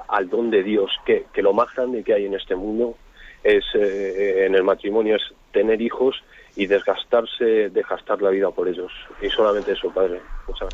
al 0.08 0.30
don 0.30 0.50
de 0.50 0.62
Dios, 0.62 0.90
que, 1.04 1.26
que, 1.32 1.42
lo 1.42 1.52
más 1.52 1.74
grande 1.74 2.02
que 2.02 2.14
hay 2.14 2.26
en 2.26 2.34
este 2.34 2.54
mundo 2.54 2.94
es 3.42 3.64
eh, 3.74 4.46
en 4.46 4.54
el 4.54 4.62
matrimonio 4.62 5.16
es 5.16 5.22
tener 5.52 5.80
hijos 5.82 6.22
y 6.58 6.66
desgastarse, 6.66 7.70
desgastar 7.70 8.20
la 8.20 8.30
vida 8.30 8.50
por 8.50 8.66
ellos. 8.66 8.90
Y 9.22 9.30
solamente 9.30 9.72
eso, 9.72 9.90
Padre. 9.90 10.20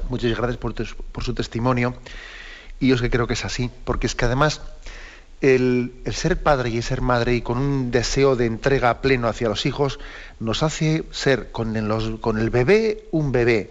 Muchas 0.09 0.35
gracias. 0.35 0.57
Por, 0.57 1.23
su 1.23 1.35
testimonio. 1.35 1.95
Y 2.81 2.89
yo 2.89 2.95
es 2.95 3.03
que 3.03 3.11
creo 3.11 3.27
que 3.27 3.35
es 3.35 3.45
así, 3.45 3.71
porque 3.85 4.07
es 4.07 4.15
que 4.15 4.25
además 4.25 4.63
el, 5.43 5.93
ser 6.11 6.43
padre 6.43 6.71
y 6.71 6.81
ser 6.81 7.03
madre 7.03 7.35
y 7.35 7.43
con 7.43 7.59
un 7.59 7.91
deseo 7.91 8.35
de 8.35 8.47
entrega 8.47 9.03
pleno 9.03 9.29
hacia 9.29 9.51
los 9.51 9.67
hijos 9.67 10.01
nos 10.41 10.63
hace 10.63 11.05
ser 11.11 11.53
con 11.53 11.77
el, 11.77 12.19
con 12.19 12.39
el 12.39 12.49
bebé 12.49 13.05
un 13.11 13.31
bebé 13.31 13.71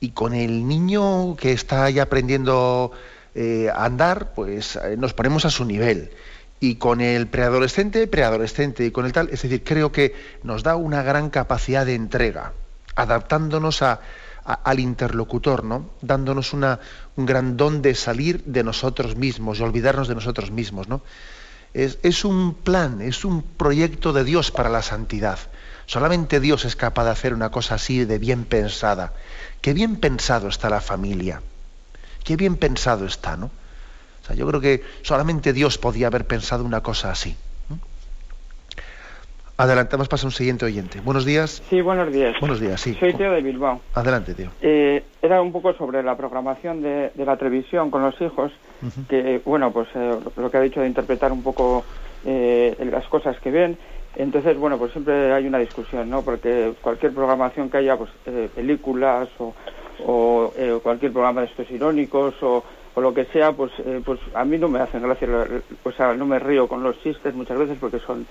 y 0.00 0.10
con 0.10 0.34
el 0.34 0.66
niño 0.66 1.36
que 1.36 1.52
está 1.52 1.88
ya 1.90 2.02
aprendiendo 2.02 2.90
eh, 3.36 3.68
a 3.72 3.84
andar, 3.84 4.34
pues 4.34 4.74
eh, 4.74 4.96
nos 4.98 5.14
ponemos 5.14 5.44
a 5.44 5.50
su 5.50 5.64
nivel. 5.64 6.10
Y 6.58 6.76
con 6.76 7.00
el 7.00 7.26
preadolescente, 7.26 8.06
preadolescente, 8.06 8.86
y 8.86 8.90
con 8.90 9.04
el 9.04 9.12
tal, 9.12 9.28
es 9.30 9.42
decir, 9.42 9.62
creo 9.62 9.92
que 9.92 10.14
nos 10.42 10.62
da 10.62 10.76
una 10.76 11.02
gran 11.02 11.30
capacidad 11.30 11.84
de 11.84 11.94
entrega, 11.94 12.52
adaptándonos 12.94 13.82
a, 13.82 14.00
al 14.46 14.80
interlocutor, 14.80 15.64
¿no? 15.64 15.90
dándonos 16.00 16.52
una, 16.52 16.78
un 17.16 17.26
gran 17.26 17.56
don 17.56 17.82
de 17.82 17.94
salir 17.94 18.44
de 18.44 18.62
nosotros 18.62 19.16
mismos 19.16 19.58
y 19.58 19.62
olvidarnos 19.62 20.08
de 20.08 20.14
nosotros 20.14 20.50
mismos. 20.50 20.88
¿no? 20.88 21.02
Es, 21.74 21.98
es, 22.02 22.24
un 22.24 22.54
plan, 22.54 23.02
es 23.02 23.24
un 23.24 23.42
proyecto 23.42 24.12
de 24.12 24.24
Dios 24.24 24.50
para 24.50 24.70
la 24.70 24.82
santidad. 24.82 25.38
Solamente 25.86 26.40
Dios 26.40 26.64
es 26.64 26.76
capaz 26.76 27.04
de 27.04 27.10
hacer 27.10 27.34
una 27.34 27.50
cosa 27.50 27.74
así 27.74 28.04
de 28.04 28.18
bien 28.18 28.44
pensada. 28.44 29.12
Qué 29.60 29.74
bien 29.74 29.96
pensado 29.96 30.48
está 30.48 30.70
la 30.70 30.80
familia. 30.80 31.42
Qué 32.24 32.36
bien 32.36 32.56
pensado 32.56 33.06
está, 33.06 33.36
¿no? 33.36 33.50
O 34.26 34.28
sea, 34.28 34.34
yo 34.34 34.44
creo 34.48 34.60
que 34.60 34.82
solamente 35.02 35.52
Dios 35.52 35.78
podía 35.78 36.08
haber 36.08 36.26
pensado 36.26 36.64
una 36.64 36.82
cosa 36.82 37.12
así. 37.12 37.36
Adelantamos 39.56 40.08
para 40.08 40.24
un 40.24 40.32
siguiente 40.32 40.64
oyente. 40.64 41.00
Buenos 41.00 41.24
días. 41.24 41.62
Sí, 41.70 41.80
buenos 41.80 42.12
días. 42.12 42.34
Buenos 42.40 42.58
días, 42.58 42.80
sí. 42.80 42.94
Soy 42.94 43.14
Tío 43.14 43.30
de 43.30 43.40
Bilbao. 43.40 43.80
Adelante, 43.94 44.34
tío. 44.34 44.48
Eh, 44.60 45.04
era 45.22 45.40
un 45.40 45.52
poco 45.52 45.74
sobre 45.74 46.02
la 46.02 46.16
programación 46.16 46.82
de, 46.82 47.12
la 47.16 47.36
televisión 47.36 47.92
con 47.92 48.02
los 48.02 48.20
hijos, 48.20 48.50
que, 49.08 49.40
bueno, 49.44 49.70
pues 49.70 49.86
eh, 49.94 50.18
lo 50.36 50.50
que 50.50 50.56
ha 50.56 50.60
dicho 50.60 50.80
de 50.80 50.88
interpretar 50.88 51.30
un 51.30 51.44
poco 51.44 51.84
eh, 52.24 52.76
las 52.90 53.06
cosas 53.06 53.38
que 53.38 53.52
ven. 53.52 53.78
Entonces, 54.16 54.58
bueno, 54.58 54.76
pues 54.76 54.90
siempre 54.90 55.32
hay 55.32 55.46
una 55.46 55.58
discusión, 55.58 56.10
¿no? 56.10 56.22
Porque 56.22 56.72
cualquier 56.82 57.12
programación 57.14 57.70
que 57.70 57.76
haya, 57.76 57.96
pues 57.96 58.10
películas 58.56 59.28
o, 59.38 59.54
o 60.04 60.52
cualquier 60.82 61.12
programa 61.12 61.42
de 61.42 61.46
estos 61.46 61.70
irónicos 61.70 62.34
o, 62.42 62.64
o 62.96 63.00
lo 63.02 63.12
que 63.12 63.26
sea, 63.26 63.52
pues, 63.52 63.70
pues 64.04 64.18
a 64.34 64.44
mí 64.44 64.56
no 64.58 64.68
me 64.68 64.80
hacen 64.80 65.02
gracia, 65.02 65.28
o 65.84 65.92
sea, 65.92 66.14
no 66.14 66.26
me 66.26 66.38
río 66.38 66.66
con 66.66 66.82
los 66.82 67.00
chistes 67.02 67.34
muchas 67.34 67.58
veces 67.58 67.76
porque 67.78 67.98
son 68.00 68.26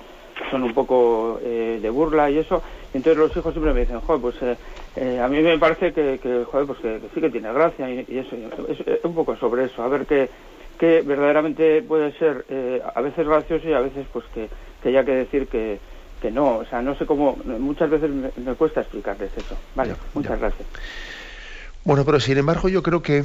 son 0.52 0.64
un 0.64 0.74
poco 0.74 1.40
eh, 1.42 1.80
de 1.82 1.90
burla 1.90 2.30
y 2.30 2.40
eso. 2.40 2.62
entonces 2.94 3.18
los 3.18 3.36
hijos 3.36 3.54
siempre 3.54 3.74
me 3.74 3.82
dicen, 3.82 4.00
joder, 4.02 4.22
pues 4.22 4.36
eh, 4.42 4.58
eh, 4.96 5.20
a 5.20 5.28
mí 5.28 5.42
me 5.42 5.58
parece 5.58 5.94
que, 5.94 6.46
joder, 6.46 6.68
pues 6.68 6.80
que, 6.80 7.02
sí 7.14 7.22
que 7.22 7.30
tiene 7.30 7.52
gracia 7.54 7.90
y, 7.90 8.18
eso. 8.18 8.36
Es, 8.68 9.04
un 9.04 9.16
poco 9.16 9.36
sobre 9.38 9.66
eso, 9.66 9.84
a 9.84 9.88
ver 9.88 10.06
qué, 10.06 10.30
qué 10.78 11.02
verdaderamente 11.02 11.82
puede 11.84 12.12
ser 12.14 12.46
a 12.94 13.02
veces 13.02 13.28
gracioso 13.28 13.68
y 13.68 13.74
a 13.74 13.80
veces 13.80 14.06
pues 14.12 14.26
que, 14.34 14.50
que 14.82 14.90
haya 14.90 15.06
que 15.06 15.16
decir 15.16 15.48
que, 15.48 15.80
que 16.22 16.32
no. 16.32 16.58
O 16.58 16.66
sea, 16.66 16.82
no 16.82 16.96
sé 16.98 17.06
cómo, 17.06 17.38
muchas 17.60 17.90
veces 17.90 18.10
me, 18.10 18.56
cuesta 18.56 18.82
explicarles 18.82 19.32
eso. 19.38 19.58
Vale, 19.76 19.96
muchas 20.14 20.40
gracias. 20.40 20.68
Bueno, 21.84 22.04
pero 22.04 22.20
sin 22.20 22.38
embargo 22.38 22.68
yo 22.68 22.82
creo 22.82 23.02
que 23.02 23.24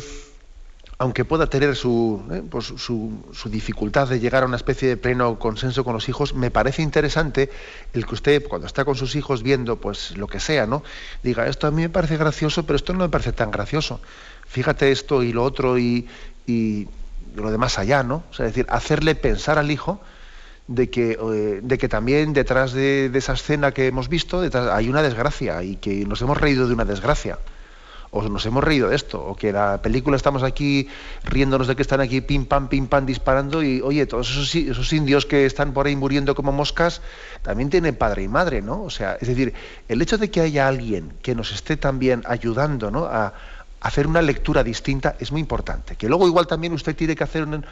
aunque 1.00 1.24
pueda 1.24 1.46
tener 1.46 1.76
su, 1.76 2.22
eh, 2.30 2.42
pues, 2.48 2.74
su, 2.76 3.22
dificultad 3.46 4.06
de 4.08 4.20
llegar 4.20 4.42
a 4.42 4.46
una 4.46 4.56
especie 4.56 4.86
de 4.86 4.98
pleno 4.98 5.38
consenso 5.38 5.82
con 5.82 5.94
los 5.94 6.10
hijos, 6.10 6.34
me 6.34 6.50
parece 6.50 6.82
interesante 6.82 7.48
el 7.94 8.04
que 8.04 8.14
usted, 8.14 8.46
cuando 8.46 8.66
está 8.66 8.84
con 8.84 8.96
sus 8.96 9.16
hijos 9.16 9.42
viendo 9.42 9.80
pues 9.80 10.14
lo 10.18 10.26
que 10.26 10.40
sea, 10.40 10.66
¿no? 10.66 10.82
Diga, 11.22 11.46
esto 11.46 11.66
a 11.66 11.70
mí 11.70 11.80
me 11.80 11.88
parece 11.88 12.18
gracioso, 12.18 12.66
pero 12.66 12.76
esto 12.76 12.92
no 12.92 12.98
me 12.98 13.08
parece 13.08 13.32
tan 13.32 13.50
gracioso. 13.50 14.02
Fíjate 14.46 14.92
esto 14.92 15.22
y 15.22 15.32
lo 15.32 15.42
otro 15.42 15.78
y, 15.78 16.06
y 16.46 16.86
lo 17.34 17.50
demás 17.50 17.78
allá, 17.78 18.02
¿no? 18.02 18.22
O 18.30 18.34
sea, 18.34 18.44
es 18.44 18.52
decir, 18.52 18.66
hacerle 18.68 19.14
pensar 19.14 19.56
al 19.56 19.70
hijo 19.70 20.02
de 20.68 20.90
que, 20.90 21.12
eh, 21.12 21.60
de 21.62 21.78
que 21.78 21.88
también 21.88 22.34
detrás 22.34 22.74
de, 22.74 23.08
de, 23.08 23.18
esa 23.18 23.32
escena 23.32 23.72
que 23.72 23.86
hemos 23.86 24.10
visto 24.10 24.42
detrás, 24.42 24.68
hay 24.70 24.90
una 24.90 25.00
desgracia 25.00 25.62
y 25.62 25.76
que 25.76 26.04
nos 26.04 26.20
hemos 26.20 26.38
reído 26.38 26.68
de 26.68 26.74
una 26.74 26.84
desgracia 26.84 27.38
o 28.10 28.22
nos 28.28 28.44
hemos 28.46 28.64
reído 28.64 28.88
de 28.88 28.96
esto, 28.96 29.24
o 29.24 29.36
que 29.36 29.52
la 29.52 29.82
película 29.82 30.16
estamos 30.16 30.42
aquí 30.42 30.88
riéndonos 31.24 31.68
de 31.68 31.76
que 31.76 31.82
están 31.82 32.00
aquí 32.00 32.20
pim 32.20 32.44
pam, 32.44 32.68
pim 32.68 32.86
pam 32.86 33.06
disparando 33.06 33.62
y 33.62 33.80
oye, 33.82 34.06
todos 34.06 34.30
esos, 34.30 34.54
esos 34.54 34.92
indios 34.92 35.26
que 35.26 35.46
están 35.46 35.72
por 35.72 35.86
ahí 35.86 35.94
muriendo 35.94 36.34
como 36.34 36.50
moscas 36.50 37.02
también 37.42 37.70
tienen 37.70 37.94
padre 37.94 38.24
y 38.24 38.28
madre, 38.28 38.62
¿no? 38.62 38.82
O 38.82 38.90
sea, 38.90 39.16
es 39.20 39.28
decir, 39.28 39.54
el 39.88 40.02
hecho 40.02 40.18
de 40.18 40.30
que 40.30 40.40
haya 40.40 40.66
alguien 40.66 41.14
que 41.22 41.34
nos 41.34 41.52
esté 41.52 41.76
también 41.76 42.22
ayudando 42.26 42.90
¿no? 42.90 43.04
a, 43.04 43.32
hacer 43.80 44.06
una 44.06 44.20
lectura 44.22 44.62
distinta 44.62 45.16
es 45.18 45.32
muy 45.32 45.40
importante. 45.40 45.96
Que 45.96 46.08
luego 46.08 46.26
igual 46.26 46.46
también 46.46 46.72
usted 46.72 46.94
tiene 46.94 47.16
que 47.16 47.24
hacer 47.24 47.44
un, 47.44 47.64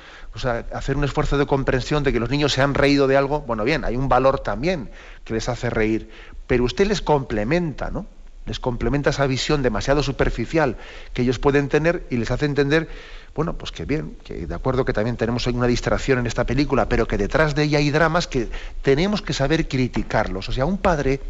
hacer 0.72 0.96
un 0.96 1.04
esfuerzo 1.04 1.36
de 1.36 1.46
comprensión 1.46 2.02
de 2.02 2.12
que 2.12 2.20
los 2.20 2.30
niños 2.30 2.52
se 2.52 2.62
han 2.62 2.74
reído 2.74 3.06
de 3.06 3.16
algo. 3.16 3.40
Bueno, 3.42 3.64
bien, 3.64 3.84
hay 3.84 3.96
un 3.96 4.08
valor 4.08 4.40
también 4.40 4.90
que 5.24 5.34
les 5.34 5.48
hace 5.48 5.68
reír, 5.70 6.10
pero 6.46 6.64
usted 6.64 6.86
les 6.86 7.02
complementa, 7.02 7.90
¿no? 7.90 8.06
Les 8.48 8.58
complementa 8.58 9.10
esa 9.10 9.26
visión 9.26 9.62
demasiado 9.62 10.02
superficial 10.02 10.76
que 11.12 11.22
ellos 11.22 11.38
pueden 11.38 11.68
tener 11.68 12.06
y 12.10 12.16
les 12.16 12.30
hace 12.30 12.46
entender, 12.46 12.88
bueno, 13.34 13.52
pues 13.56 13.70
que 13.70 13.84
bien, 13.84 14.16
que 14.24 14.46
de 14.46 14.54
acuerdo 14.54 14.84
que 14.84 14.92
también 14.92 15.16
tenemos 15.16 15.46
una 15.46 15.66
distracción 15.66 16.18
en 16.18 16.26
esta 16.26 16.44
película, 16.44 16.88
pero 16.88 17.06
que 17.06 17.18
detrás 17.18 17.54
de 17.54 17.64
ella 17.64 17.78
hay 17.78 17.90
dramas 17.90 18.26
que 18.26 18.48
tenemos 18.82 19.22
que 19.22 19.32
saber 19.32 19.68
criticarlos. 19.68 20.48
O 20.48 20.52
sea, 20.52 20.64
un 20.64 20.78
padre, 20.78 21.20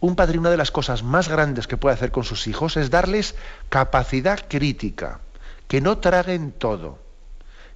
un 0.00 0.16
padre, 0.16 0.38
una 0.38 0.50
de 0.50 0.56
las 0.56 0.70
cosas 0.70 1.02
más 1.02 1.28
grandes 1.28 1.66
que 1.66 1.76
puede 1.76 1.94
hacer 1.94 2.10
con 2.10 2.24
sus 2.24 2.46
hijos 2.46 2.76
es 2.76 2.90
darles 2.90 3.34
capacidad 3.68 4.46
crítica, 4.48 5.20
que 5.68 5.80
no 5.80 5.98
traguen 5.98 6.52
todo, 6.52 6.98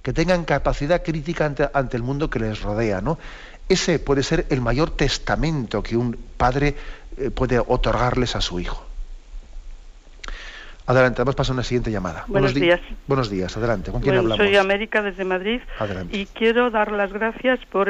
que 0.01 0.13
tengan 0.13 0.45
capacidad 0.45 1.03
crítica 1.03 1.45
ante, 1.45 1.69
ante 1.73 1.97
el 1.97 2.03
mundo 2.03 2.29
que 2.29 2.39
les 2.39 2.61
rodea, 2.61 3.01
¿no? 3.01 3.19
Ese 3.67 3.99
puede 3.99 4.23
ser 4.23 4.47
el 4.49 4.61
mayor 4.61 4.89
testamento 4.97 5.83
que 5.83 5.95
un 5.95 6.17
padre 6.37 6.75
puede 7.33 7.59
otorgarles 7.59 8.35
a 8.35 8.41
su 8.41 8.59
hijo. 8.59 8.85
Adelante, 10.89 11.21
vamos 11.21 11.35
a 11.35 11.37
pasar 11.37 11.53
a 11.53 11.57
una 11.57 11.63
siguiente 11.63 11.91
llamada. 11.91 12.23
Buenos, 12.27 12.55
días. 12.55 12.81
Buenos 13.05 13.29
días, 13.29 13.55
adelante. 13.55 13.91
¿Con 13.91 14.01
quién 14.01 14.15
hablamos? 14.15 14.37
Soy 14.37 14.55
América 14.55 15.03
desde 15.03 15.23
Madrid 15.23 15.61
adelante. 15.77 16.17
y 16.17 16.25
quiero 16.25 16.71
dar 16.71 16.91
las 16.91 17.13
gracias 17.13 17.59
por, 17.67 17.87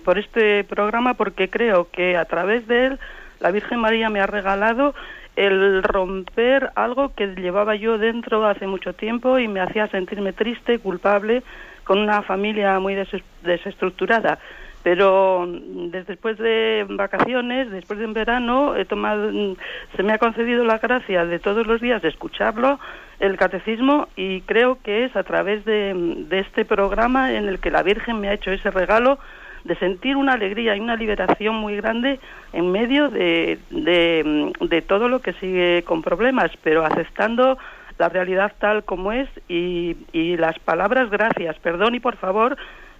por 0.00 0.18
este 0.18 0.64
programa 0.64 1.12
porque 1.12 1.50
creo 1.50 1.90
que 1.90 2.16
a 2.16 2.24
través 2.24 2.66
de 2.66 2.86
él 2.86 3.00
la 3.40 3.50
Virgen 3.50 3.80
María 3.80 4.08
me 4.08 4.20
ha 4.20 4.26
regalado 4.26 4.94
el 5.36 5.82
romper 5.82 6.72
algo 6.74 7.14
que 7.14 7.26
llevaba 7.26 7.76
yo 7.76 7.98
dentro 7.98 8.46
hace 8.46 8.66
mucho 8.66 8.94
tiempo 8.94 9.38
y 9.38 9.46
me 9.46 9.60
hacía 9.60 9.86
sentirme 9.88 10.32
triste, 10.32 10.78
culpable, 10.78 11.42
con 11.84 11.98
una 11.98 12.22
familia 12.22 12.80
muy 12.80 12.96
desestructurada 13.42 14.38
pero 14.82 15.46
mm, 15.46 15.90
después 15.90 16.38
de 16.38 16.86
vacaciones, 16.88 17.70
después 17.70 17.98
de 17.98 18.06
un 18.06 18.12
verano, 18.12 18.76
he 18.76 18.84
tomado, 18.84 19.30
mm, 19.32 19.56
se 19.96 20.02
me 20.02 20.12
ha 20.12 20.18
concedido 20.18 20.64
la 20.64 20.78
gracia 20.78 21.24
de 21.24 21.38
todos 21.38 21.66
los 21.66 21.80
días 21.80 22.02
de 22.02 22.08
escucharlo, 22.08 22.78
el 23.20 23.36
catecismo, 23.36 24.08
y 24.16 24.42
creo 24.42 24.78
que 24.82 25.04
es 25.04 25.16
a 25.16 25.24
través 25.24 25.64
de, 25.64 25.94
mm, 25.94 26.32
este 26.34 26.64
programa 26.64 27.32
en 27.32 27.48
el 27.48 27.58
que 27.58 27.70
la 27.70 27.82
Virgen 27.82 28.20
me 28.20 28.28
ha 28.28 28.34
hecho 28.34 28.50
ese 28.50 28.70
regalo 28.70 29.18
de 29.64 29.74
sentir 29.76 30.16
una 30.16 30.34
alegría 30.34 30.76
y 30.76 30.80
una 30.80 30.96
liberación 30.96 31.56
muy 31.56 31.76
grande 31.76 32.20
en 32.52 32.70
medio 32.70 33.10
de, 33.10 33.58
de 33.70 34.82
todo 34.82 35.08
lo 35.08 35.20
que 35.20 35.32
sigue 35.34 35.82
con 35.82 36.00
problemas, 36.00 36.50
pero 36.62 36.86
aceptando 36.86 37.58
la 37.98 38.08
realidad 38.08 38.52
tal 38.58 38.84
como 38.84 39.12
es 39.12 39.28
y, 39.48 39.96
y 40.12 40.36
las 40.36 40.58
palabras 40.60 41.10
gracias, 41.10 41.58
perdón 41.58 41.94
y 41.96 42.00
por 42.00 42.16
favor 42.16 42.56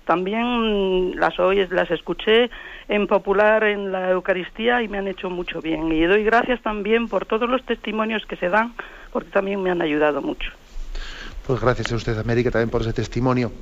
también 0.08 1.20
las 1.20 1.38
oí, 1.38 1.66
las 1.66 1.90
escuché 1.90 2.48
en 2.88 3.06
popular 3.06 3.62
en 3.62 3.92
la 3.92 4.08
Eucaristía 4.12 4.82
y 4.82 4.88
me 4.88 4.96
han 4.96 5.06
hecho 5.06 5.28
mucho 5.28 5.60
bien. 5.60 5.92
Y 5.92 6.02
doy 6.06 6.24
gracias 6.24 6.62
también 6.62 7.08
por 7.08 7.26
todos 7.26 7.46
los 7.46 7.62
testimonios 7.66 8.24
que 8.24 8.36
se 8.36 8.48
dan, 8.48 8.72
porque 9.12 9.28
también 9.28 9.62
me 9.62 9.70
han 9.70 9.82
ayudado 9.82 10.22
mucho. 10.22 10.50
Pues 11.46 11.60
gracias 11.60 11.92
a 11.92 11.96
usted, 11.96 12.18
América, 12.18 12.50
también 12.50 12.70
por 12.70 12.80
ese 12.80 12.94
testimonio. 12.94 13.52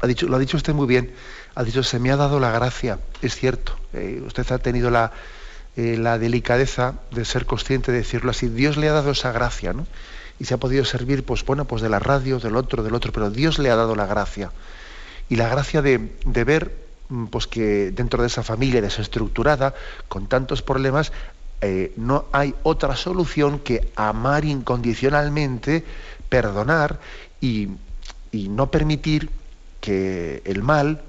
Ha 0.00 0.08
dicho, 0.08 0.26
lo 0.26 0.34
ha 0.34 0.40
dicho 0.40 0.56
usted 0.56 0.74
muy 0.74 0.88
bien. 0.88 1.12
Ha 1.54 1.62
dicho, 1.62 1.84
se 1.84 2.00
me 2.00 2.10
ha 2.10 2.16
dado 2.16 2.40
la 2.40 2.50
gracia. 2.50 2.98
Es 3.22 3.36
cierto. 3.36 3.78
Eh, 3.92 4.20
usted 4.26 4.50
ha 4.50 4.58
tenido 4.58 4.90
la, 4.90 5.12
eh, 5.76 5.96
la 5.96 6.18
delicadeza 6.18 6.94
de 7.12 7.24
ser 7.24 7.46
consciente 7.46 7.92
de 7.92 7.98
decirlo 7.98 8.32
así. 8.32 8.48
Dios 8.48 8.76
le 8.76 8.88
ha 8.88 8.92
dado 8.94 9.12
esa 9.12 9.30
gracia, 9.30 9.72
¿no? 9.72 9.86
Y 10.40 10.44
se 10.46 10.54
ha 10.54 10.56
podido 10.56 10.84
servir, 10.84 11.24
pues 11.24 11.44
bueno, 11.44 11.66
pues 11.66 11.82
de 11.82 11.88
la 11.88 12.00
radio, 12.00 12.40
del 12.40 12.56
otro, 12.56 12.82
del 12.82 12.96
otro, 12.96 13.12
pero 13.12 13.30
Dios 13.30 13.60
le 13.60 13.70
ha 13.70 13.76
dado 13.76 13.94
la 13.94 14.06
gracia. 14.06 14.50
Y 15.28 15.36
la 15.36 15.48
gracia 15.48 15.82
de, 15.82 16.12
de 16.24 16.44
ver, 16.44 16.74
mm, 17.08 17.26
pues 17.26 17.46
que 17.46 17.90
dentro 17.90 18.22
de 18.22 18.28
esa 18.28 18.42
familia 18.42 18.80
desestructurada, 18.80 19.74
con 20.08 20.26
tantos 20.26 20.62
problemas, 20.62 21.12
eh, 21.60 21.92
no 21.96 22.26
hay 22.32 22.54
otra 22.62 22.94
solución 22.96 23.58
que 23.58 23.90
amar 23.96 24.44
incondicionalmente, 24.44 25.84
perdonar 26.28 27.00
y, 27.40 27.68
y 28.30 28.48
no 28.48 28.70
permitir 28.70 29.30
que 29.80 30.42
el 30.44 30.62
mal 30.62 31.02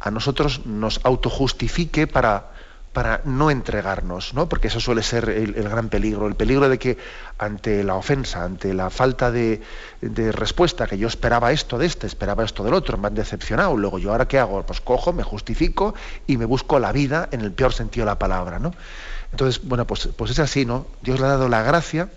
a 0.00 0.10
nosotros 0.10 0.66
nos 0.66 1.00
autojustifique 1.04 2.06
para, 2.06 2.51
para 2.92 3.22
no 3.24 3.50
entregarnos, 3.50 4.34
¿no? 4.34 4.48
Porque 4.48 4.68
eso 4.68 4.78
suele 4.78 5.02
ser 5.02 5.30
el, 5.30 5.54
gran 5.54 5.88
peligro, 5.88 6.26
el 6.26 6.34
peligro 6.34 6.68
de 6.68 6.78
que 6.78 6.98
ante 7.38 7.82
la 7.84 7.94
ofensa, 7.94 8.44
ante 8.44 8.74
la 8.74 8.90
falta 8.90 9.30
de, 9.30 9.62
respuesta, 10.32 10.86
que 10.86 10.98
yo 10.98 11.08
esperaba 11.08 11.52
esto 11.52 11.78
de 11.78 11.86
este, 11.86 12.06
esperaba 12.06 12.44
esto 12.44 12.62
del 12.64 12.74
otro, 12.74 12.98
me 12.98 13.06
han 13.06 13.14
decepcionado, 13.14 13.76
luego 13.76 13.98
yo 13.98 14.12
ahora 14.12 14.28
qué 14.28 14.38
hago, 14.38 14.62
pues 14.64 14.80
cojo, 14.80 15.12
me 15.12 15.22
justifico 15.22 15.94
y 16.26 16.36
me 16.36 16.44
busco 16.44 16.78
la 16.78 16.92
vida 16.92 17.28
en 17.32 17.40
el 17.40 17.52
peor 17.52 17.72
sentido 17.72 18.04
de 18.04 18.12
la 18.12 18.18
palabra, 18.18 18.58
¿no? 18.58 18.74
Entonces, 19.30 19.62
bueno, 19.64 19.86
pues, 19.86 20.10
pues 20.14 20.30
es 20.30 20.38
así, 20.38 20.66
¿no? 20.66 20.86
Dios 21.00 21.18
le 21.18 21.26
ha 21.26 21.30
dado 21.30 21.48
la 21.48 21.62
gracia 21.62 22.10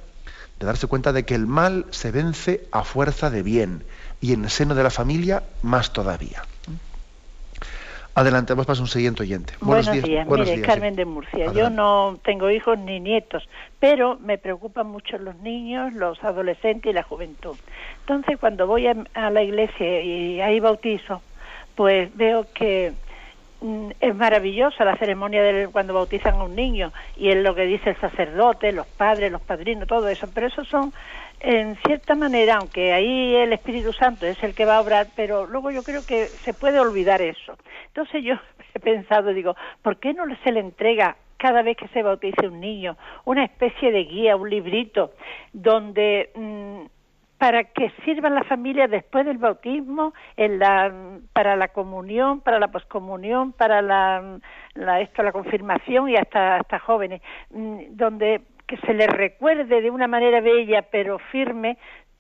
de 0.60 0.66
darse 0.66 0.88
cuenta 0.88 1.14
de 1.14 1.24
que 1.24 1.36
el 1.36 1.48
mal 1.48 1.86
se 1.92 2.12
vence 2.12 2.68
a 2.72 2.84
fuerza 2.84 3.30
de 3.30 3.44
bien 3.44 3.86
y 4.20 4.34
en 4.34 4.44
el 4.44 4.50
seno 4.50 4.76
de 4.76 4.84
la 4.84 4.90
familia 4.90 5.44
más 5.62 5.94
todavía. 5.94 6.44
Adelante, 8.16 8.54
vamos 8.54 8.66
para 8.66 8.80
un 8.80 8.88
siguiente 8.88 9.24
oyente. 9.24 9.54
Buenos, 9.60 9.92
días. 9.92 10.26
Mire, 10.26 10.62
Carmen 10.62 10.96
de 10.96 11.04
Murcia. 11.04 11.52
Yo 11.52 11.70
no 11.70 12.18
tengo 12.24 12.50
hijos 12.50 12.80
ni 12.80 13.02
nietos, 13.02 13.44
pero 13.78 14.18
me 14.22 14.38
preocupan 14.38 14.88
mucho 14.88 15.18
los 15.18 15.36
niños, 15.40 15.94
los 15.94 16.24
adolescentes 16.24 16.90
y 16.90 16.94
la 16.94 17.04
juventud. 17.04 17.58
Entonces, 18.00 18.38
cuando 18.40 18.68
voy 18.68 18.88
a, 18.88 19.30
la 19.30 19.44
iglesia 19.44 20.02
y 20.02 20.40
hay 20.40 20.62
bautizo, 20.62 21.22
pues 21.76 22.10
veo 22.16 22.48
que 22.54 22.94
mm, 23.60 23.90
es 24.00 24.16
maravillosa 24.16 24.86
la 24.86 24.96
ceremonia 24.96 25.44
de 25.44 25.68
cuando 25.68 25.94
bautizan 25.94 26.36
a 26.36 26.44
un 26.46 26.56
niño 26.56 26.94
y 27.18 27.32
es 27.32 27.36
lo 27.44 27.54
que 27.54 27.66
dice 27.66 27.90
el 27.90 27.98
sacerdote, 27.98 28.72
los 28.72 28.88
padres, 28.88 29.30
los 29.30 29.42
padrinos, 29.42 29.90
todo 29.90 30.08
eso, 30.08 30.30
pero 30.34 30.48
eso 30.48 30.64
son 30.64 30.94
en 31.48 31.76
cierta 31.86 32.16
manera, 32.16 32.56
aunque 32.56 32.92
ahí 32.92 33.36
el 33.36 33.54
Espíritu 33.54 33.94
Santo 33.94 34.26
es 34.26 34.42
el 34.42 34.56
que 34.56 34.66
va 34.66 34.78
a 34.78 34.82
obrar, 34.82 35.10
pero 35.16 35.46
luego 35.46 35.70
yo 35.70 35.84
creo 35.84 36.04
que 36.04 36.32
se 36.44 36.56
puede 36.56 36.80
olvidar 36.80 37.22
eso. 37.22 37.56
Entonces 37.86 38.24
yo 38.24 38.34
he 38.74 38.80
pensado, 38.80 39.32
digo, 39.32 39.56
¿por 39.84 39.98
qué 39.98 40.16
no 40.16 40.24
se 40.44 40.52
le 40.52 40.60
entrega 40.60 41.18
cada 41.38 41.62
vez 41.62 41.78
que 41.78 41.88
se 41.90 42.02
bautice 42.02 42.48
un 42.48 42.60
niño 42.60 42.98
una 43.26 43.44
especie 43.44 43.92
de 43.92 44.06
guía, 44.06 44.36
un 44.36 44.50
librito, 44.50 45.12
donde 45.54 46.32
mm, 46.34 46.88
para 47.38 47.66
que 47.66 47.92
sirva 48.04 48.32
la 48.32 48.44
familia 48.46 48.88
después 48.88 49.24
del 49.24 49.38
bautismo, 49.38 50.16
en 50.38 50.58
la, 50.58 50.92
para 51.32 51.56
la 51.56 51.68
comunión, 51.68 52.42
para 52.42 52.58
la 52.58 52.70
poscomunión, 52.70 53.52
para 53.52 53.84
la, 53.84 54.40
la, 54.74 55.02
esto, 55.02 55.22
la 55.22 55.32
confirmación 55.32 56.10
y 56.10 56.16
hasta, 56.16 56.56
hasta 56.56 56.80
jóvenes, 56.80 57.22
mm, 57.52 57.82
donde 57.92 58.42
que 58.68 58.78
se 58.78 58.94
les 58.94 59.08
recuerde 59.08 59.82
de 59.82 59.90
una 59.92 60.08
manera 60.08 60.42
bella 60.42 60.84
pero 60.84 61.20
firme 61.20 61.78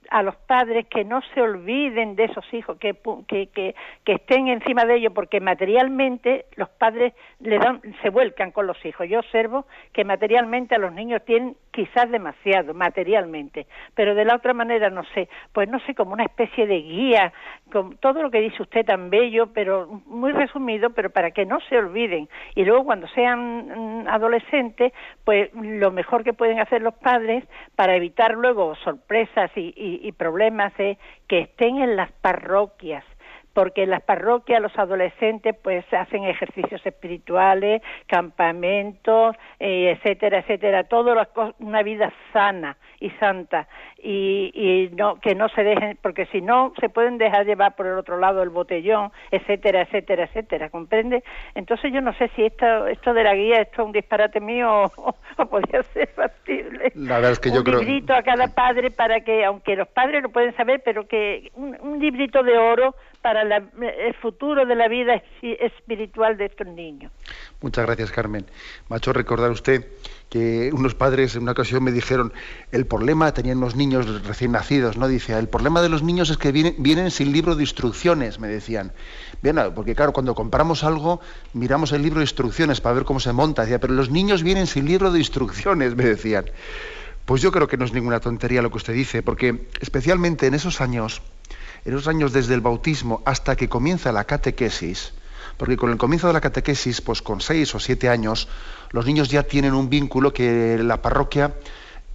a 0.09 0.23
los 0.23 0.35
padres 0.35 0.85
que 0.87 1.03
no 1.03 1.21
se 1.33 1.41
olviden 1.41 2.15
de 2.15 2.25
esos 2.25 2.45
hijos, 2.53 2.77
que, 2.77 2.95
que, 3.27 3.47
que, 3.47 3.75
que, 4.03 4.13
estén 4.13 4.47
encima 4.47 4.85
de 4.85 4.97
ellos, 4.97 5.13
porque 5.13 5.39
materialmente 5.39 6.45
los 6.55 6.69
padres 6.69 7.13
le 7.39 7.57
dan, 7.57 7.81
se 8.01 8.09
vuelcan 8.09 8.51
con 8.51 8.67
los 8.67 8.83
hijos. 8.85 9.07
Yo 9.09 9.19
observo 9.19 9.65
que 9.93 10.05
materialmente 10.05 10.75
a 10.75 10.79
los 10.79 10.93
niños 10.93 11.23
tienen 11.25 11.55
quizás 11.75 12.09
demasiado, 12.09 12.73
materialmente, 12.73 13.67
pero 13.93 14.15
de 14.15 14.25
la 14.25 14.35
otra 14.35 14.53
manera 14.53 14.89
no 14.89 15.03
sé, 15.13 15.27
pues 15.53 15.69
no 15.69 15.79
sé, 15.81 15.93
como 15.93 16.13
una 16.13 16.23
especie 16.23 16.65
de 16.65 16.81
guía, 16.81 17.33
con 17.71 17.97
todo 17.97 18.23
lo 18.23 18.31
que 18.31 18.39
dice 18.39 18.63
usted 18.63 18.85
tan 18.85 19.09
bello, 19.09 19.53
pero 19.53 20.01
muy 20.05 20.31
resumido, 20.31 20.91
pero 20.91 21.09
para 21.09 21.31
que 21.31 21.45
no 21.45 21.59
se 21.69 21.77
olviden. 21.77 22.29
Y 22.55 22.63
luego 22.63 22.85
cuando 22.85 23.07
sean 23.09 24.03
mm, 24.03 24.07
adolescentes, 24.07 24.93
pues 25.23 25.53
lo 25.53 25.91
mejor 25.91 26.23
que 26.23 26.33
pueden 26.33 26.59
hacer 26.59 26.81
los 26.81 26.95
padres 26.95 27.43
para 27.75 27.95
evitar 27.95 28.33
luego 28.35 28.73
sorpresas 28.75 29.51
y 29.55 29.73
y, 29.75 30.11
problemas 30.13 30.73
es 30.77 30.97
que 31.27 31.39
estén 31.39 31.79
en 31.79 31.95
las 31.95 32.11
parroquias, 32.11 33.03
porque 33.55 33.83
en 33.83 33.89
las 33.89 34.03
parroquias 34.03 34.61
los 34.61 34.77
adolescentes 34.77 35.55
pues 35.63 35.85
hacen 35.93 36.25
ejercicios 36.25 36.85
espirituales, 36.85 37.81
campamentos, 38.05 39.35
eh, 39.59 39.95
etcétera, 39.95 40.39
etcétera, 40.39 40.83
todo 40.83 41.15
una 41.59 41.81
vida 41.81 42.11
sana 42.33 42.77
y 42.99 43.09
santa. 43.11 43.67
Y, 43.97 44.51
y, 44.53 44.95
no 44.95 45.19
que 45.19 45.35
no 45.35 45.47
se 45.49 45.63
dejen 45.63 45.97
porque 46.01 46.25
si 46.27 46.41
no 46.41 46.73
se 46.79 46.89
pueden 46.89 47.17
dejar 47.17 47.45
llevar 47.45 47.75
por 47.75 47.87
el 47.87 47.97
otro 47.97 48.19
lado 48.19 48.43
el 48.43 48.49
botellón 48.49 49.11
etcétera 49.31 49.81
etcétera 49.81 50.25
etcétera 50.25 50.69
comprende 50.69 51.23
entonces 51.55 51.91
yo 51.91 52.01
no 52.01 52.13
sé 52.13 52.29
si 52.35 52.43
esto 52.43 52.85
esto 52.87 53.13
de 53.13 53.23
la 53.23 53.33
guía 53.33 53.61
esto 53.61 53.81
es 53.81 53.85
un 53.87 53.91
disparate 53.93 54.39
mío 54.39 54.91
o, 54.97 55.15
podría 55.49 55.81
ser 55.93 56.07
factible. 56.09 56.91
La 56.93 57.15
verdad 57.15 57.31
es 57.31 57.39
que 57.39 57.51
yo 57.51 57.61
un 57.61 57.79
librito 57.79 58.13
a 58.13 58.21
cada 58.21 58.47
padre 58.53 58.91
para 58.91 59.21
que 59.21 59.43
aunque 59.43 59.75
los 59.75 59.87
padres 59.87 60.21
lo 60.21 60.29
pueden 60.29 60.55
saber 60.55 60.81
pero 60.85 61.07
que 61.07 61.51
un, 61.55 61.75
un 61.81 61.99
librito 61.99 62.43
de 62.43 62.57
oro 62.57 62.95
para 63.25 63.41
el 63.41 64.13
futuro 64.21 64.67
de 64.67 64.75
la 64.75 64.87
vida 64.87 65.19
espiritual 65.41 66.37
de 66.37 66.45
estos 66.45 66.67
niños. 66.67 67.11
Muchas 67.59 67.83
gracias, 67.87 68.11
Carmen. 68.11 68.45
Hecho 68.95 69.13
recordar 69.13 69.49
usted 69.49 69.83
que 70.29 70.69
unos 70.71 70.93
padres 70.93 71.35
en 71.35 71.41
una 71.41 71.53
ocasión 71.53 71.83
me 71.83 71.91
dijeron, 71.91 72.31
el 72.71 72.85
problema, 72.85 73.33
tenían 73.33 73.57
unos 73.57 73.75
niños 73.75 74.23
recién 74.27 74.51
nacidos, 74.51 74.97
¿no? 74.97 75.07
Dice, 75.07 75.35
el 75.39 75.49
problema 75.49 75.81
de 75.81 75.89
los 75.89 76.03
niños 76.03 76.29
es 76.29 76.37
que 76.37 76.51
vienen, 76.51 76.75
vienen 76.77 77.09
sin 77.09 77.31
libro 77.31 77.55
de 77.55 77.63
instrucciones, 77.63 78.37
me 78.37 78.47
decían. 78.47 78.91
Bien, 79.41 79.57
porque 79.73 79.95
claro, 79.95 80.13
cuando 80.13 80.35
compramos 80.35 80.83
algo, 80.83 81.19
miramos 81.53 81.93
el 81.93 82.03
libro 82.03 82.19
de 82.19 82.25
instrucciones 82.25 82.79
para 82.79 82.93
ver 82.93 83.05
cómo 83.05 83.19
se 83.19 83.33
monta. 83.33 83.63
Decía, 83.63 83.79
pero 83.79 83.95
los 83.95 84.11
niños 84.11 84.43
vienen 84.43 84.67
sin 84.67 84.85
libro 84.85 85.09
de 85.09 85.17
instrucciones, 85.17 85.95
me 85.95 86.05
decían. 86.05 86.45
Pues 87.25 87.41
yo 87.41 87.51
creo 87.51 87.67
que 87.67 87.75
no 87.75 87.85
es 87.85 87.91
ninguna 87.91 88.19
tontería 88.19 88.61
lo 88.61 88.69
que 88.69 88.77
usted 88.77 88.93
dice, 88.93 89.23
porque 89.23 89.65
especialmente 89.81 90.45
en 90.45 90.53
esos 90.53 90.79
años, 90.79 91.23
en 91.85 91.93
esos 91.93 92.07
años 92.07 92.33
desde 92.33 92.55
el 92.55 92.61
bautismo 92.61 93.21
hasta 93.25 93.55
que 93.55 93.69
comienza 93.69 94.11
la 94.11 94.23
catequesis, 94.23 95.13
porque 95.57 95.77
con 95.77 95.91
el 95.91 95.97
comienzo 95.97 96.27
de 96.27 96.33
la 96.33 96.41
catequesis, 96.41 96.99
pues 97.01 97.21
con 97.21 97.41
seis 97.41 97.73
o 97.75 97.79
siete 97.79 98.09
años, 98.09 98.47
los 98.89 99.05
niños 99.05 99.29
ya 99.29 99.43
tienen 99.43 99.73
un 99.73 99.89
vínculo 99.89 100.33
que 100.33 100.79
la 100.79 101.01
parroquia 101.01 101.53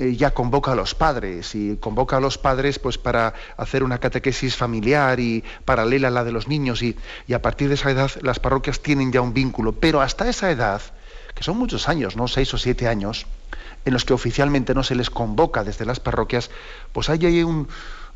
eh, 0.00 0.16
ya 0.16 0.32
convoca 0.32 0.72
a 0.72 0.74
los 0.74 0.94
padres 0.94 1.54
y 1.54 1.76
convoca 1.76 2.16
a 2.16 2.20
los 2.20 2.36
padres 2.36 2.78
pues 2.78 2.98
para 2.98 3.32
hacer 3.56 3.84
una 3.84 3.98
catequesis 3.98 4.56
familiar 4.56 5.20
y 5.20 5.44
paralela 5.64 6.08
a 6.08 6.10
la 6.10 6.24
de 6.24 6.32
los 6.32 6.48
niños 6.48 6.82
y, 6.82 6.96
y 7.28 7.34
a 7.34 7.40
partir 7.40 7.68
de 7.68 7.74
esa 7.74 7.90
edad 7.90 8.10
las 8.22 8.40
parroquias 8.40 8.80
tienen 8.80 9.12
ya 9.12 9.20
un 9.20 9.32
vínculo, 9.32 9.72
pero 9.72 10.00
hasta 10.00 10.28
esa 10.28 10.50
edad, 10.50 10.82
que 11.34 11.44
son 11.44 11.56
muchos 11.56 11.88
años, 11.88 12.16
¿no? 12.16 12.26
Seis 12.26 12.52
o 12.54 12.58
siete 12.58 12.88
años, 12.88 13.26
en 13.84 13.92
los 13.92 14.04
que 14.04 14.12
oficialmente 14.12 14.74
no 14.74 14.82
se 14.82 14.96
les 14.96 15.10
convoca 15.10 15.62
desde 15.64 15.84
las 15.84 16.00
parroquias, 16.00 16.50
pues 16.92 17.08
hay 17.08 17.42
un, 17.42 17.68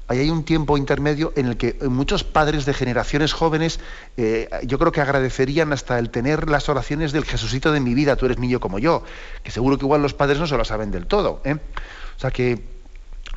Ahí 0.07 0.19
hay 0.19 0.31
un 0.31 0.45
tiempo 0.45 0.77
intermedio 0.77 1.33
en 1.37 1.47
el 1.47 1.57
que 1.57 1.79
muchos 1.89 2.25
padres 2.25 2.67
de 2.67 2.75
generaciones 2.75 3.33
jóvenes 3.33 3.81
eh, 4.17 4.51
yo 4.65 4.79
creo 4.79 4.93
que 4.93 5.01
agradecerían 5.01 5.73
hasta 5.73 5.99
el 5.99 6.11
tener 6.11 6.51
las 6.51 6.69
oraciones 6.69 7.13
del 7.13 7.25
Jesucito 7.25 7.73
de 7.73 7.81
mi 7.81 7.95
vida, 7.95 8.17
tú 8.17 8.27
eres 8.27 8.39
niño 8.39 8.61
como 8.61 8.79
yo, 8.79 9.03
que 9.43 9.51
seguro 9.51 9.79
que 9.79 9.85
igual 9.85 10.03
los 10.03 10.13
padres 10.13 10.39
no 10.39 10.47
se 10.47 10.57
lo 10.57 10.65
saben 10.65 10.91
del 10.91 11.07
todo. 11.07 11.41
¿eh? 11.45 11.55
O 11.55 12.21
sea 12.21 12.31
que 12.31 12.63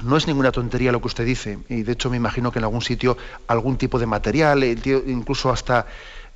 no 0.04 0.18
es 0.18 0.28
ninguna 0.28 0.52
tontería 0.52 0.92
lo 0.92 1.02
que 1.02 1.08
usted 1.08 1.26
dice, 1.26 1.60
y 1.70 1.84
de 1.84 1.94
hecho 1.94 2.10
me 2.10 2.18
imagino 2.18 2.52
que 2.52 2.60
en 2.60 2.66
algún 2.66 2.82
sitio 2.82 3.18
algún 3.48 3.78
tipo 3.78 3.98
de 3.98 4.06
material, 4.06 4.64
incluso 4.64 5.50
hasta 5.50 5.88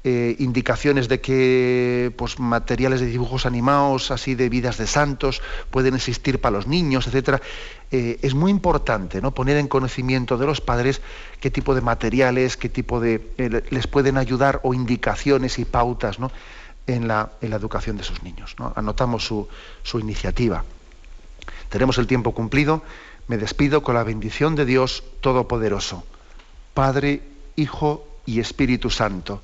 eh, 0.04 0.36
indicaciones 0.39 1.08
de 1.10 1.22
que 1.22 2.12
pues, 2.16 2.39
materiales 2.39 3.02
de 3.02 3.06
dibujos 3.06 3.45
animados, 3.45 4.10
así 4.10 4.34
de 4.34 4.49
vidas 4.49 4.80
de 4.80 4.88
santos, 4.88 5.43
pueden 5.70 5.93
existir 5.93 6.41
para 6.41 6.58
los 6.58 6.66
niños, 6.66 7.06
etcétera. 7.06 7.39
Eh, 7.91 8.18
es 8.24 8.34
muy 8.34 8.49
importante 8.49 9.22
¿no? 9.22 9.32
poner 9.32 9.58
en 9.58 9.68
conocimiento 9.68 10.39
de 10.39 10.47
los 10.47 10.60
padres 10.60 11.04
qué 11.39 11.52
tipo 11.52 11.76
de 11.76 11.82
materiales, 11.82 12.58
qué 12.58 12.68
tipo 12.68 12.99
de 12.99 13.30
eh, 13.38 13.62
les 13.70 13.86
pueden 13.86 14.18
ayudar 14.18 14.60
o 14.64 14.74
indicaciones 14.74 15.60
y 15.60 15.66
pautas 15.66 16.18
¿no? 16.18 16.32
en, 16.88 17.08
la, 17.08 17.34
en, 17.39 17.52
la, 17.52 17.58
educación 17.58 17.95
de 17.97 18.04
sus 18.04 18.24
niños. 18.24 18.56
¿no? 18.58 18.74
Anotamos 18.76 19.24
su, 19.24 19.47
su 19.84 19.99
iniciativa. 19.99 20.66
Tenemos 21.70 21.99
el 21.99 22.08
tiempo 22.08 22.34
cumplido. 22.34 22.82
Me 23.28 23.38
despido 23.38 23.84
con 23.84 23.93
la 23.93 24.04
bendición 24.04 24.56
de 24.56 24.66
Dios 24.66 25.04
Todopoderoso, 25.22 26.04
Padre, 26.74 27.22
Hijo 27.56 28.08
y 28.26 28.39
Espíritu 28.39 28.89
Santo 28.89 29.43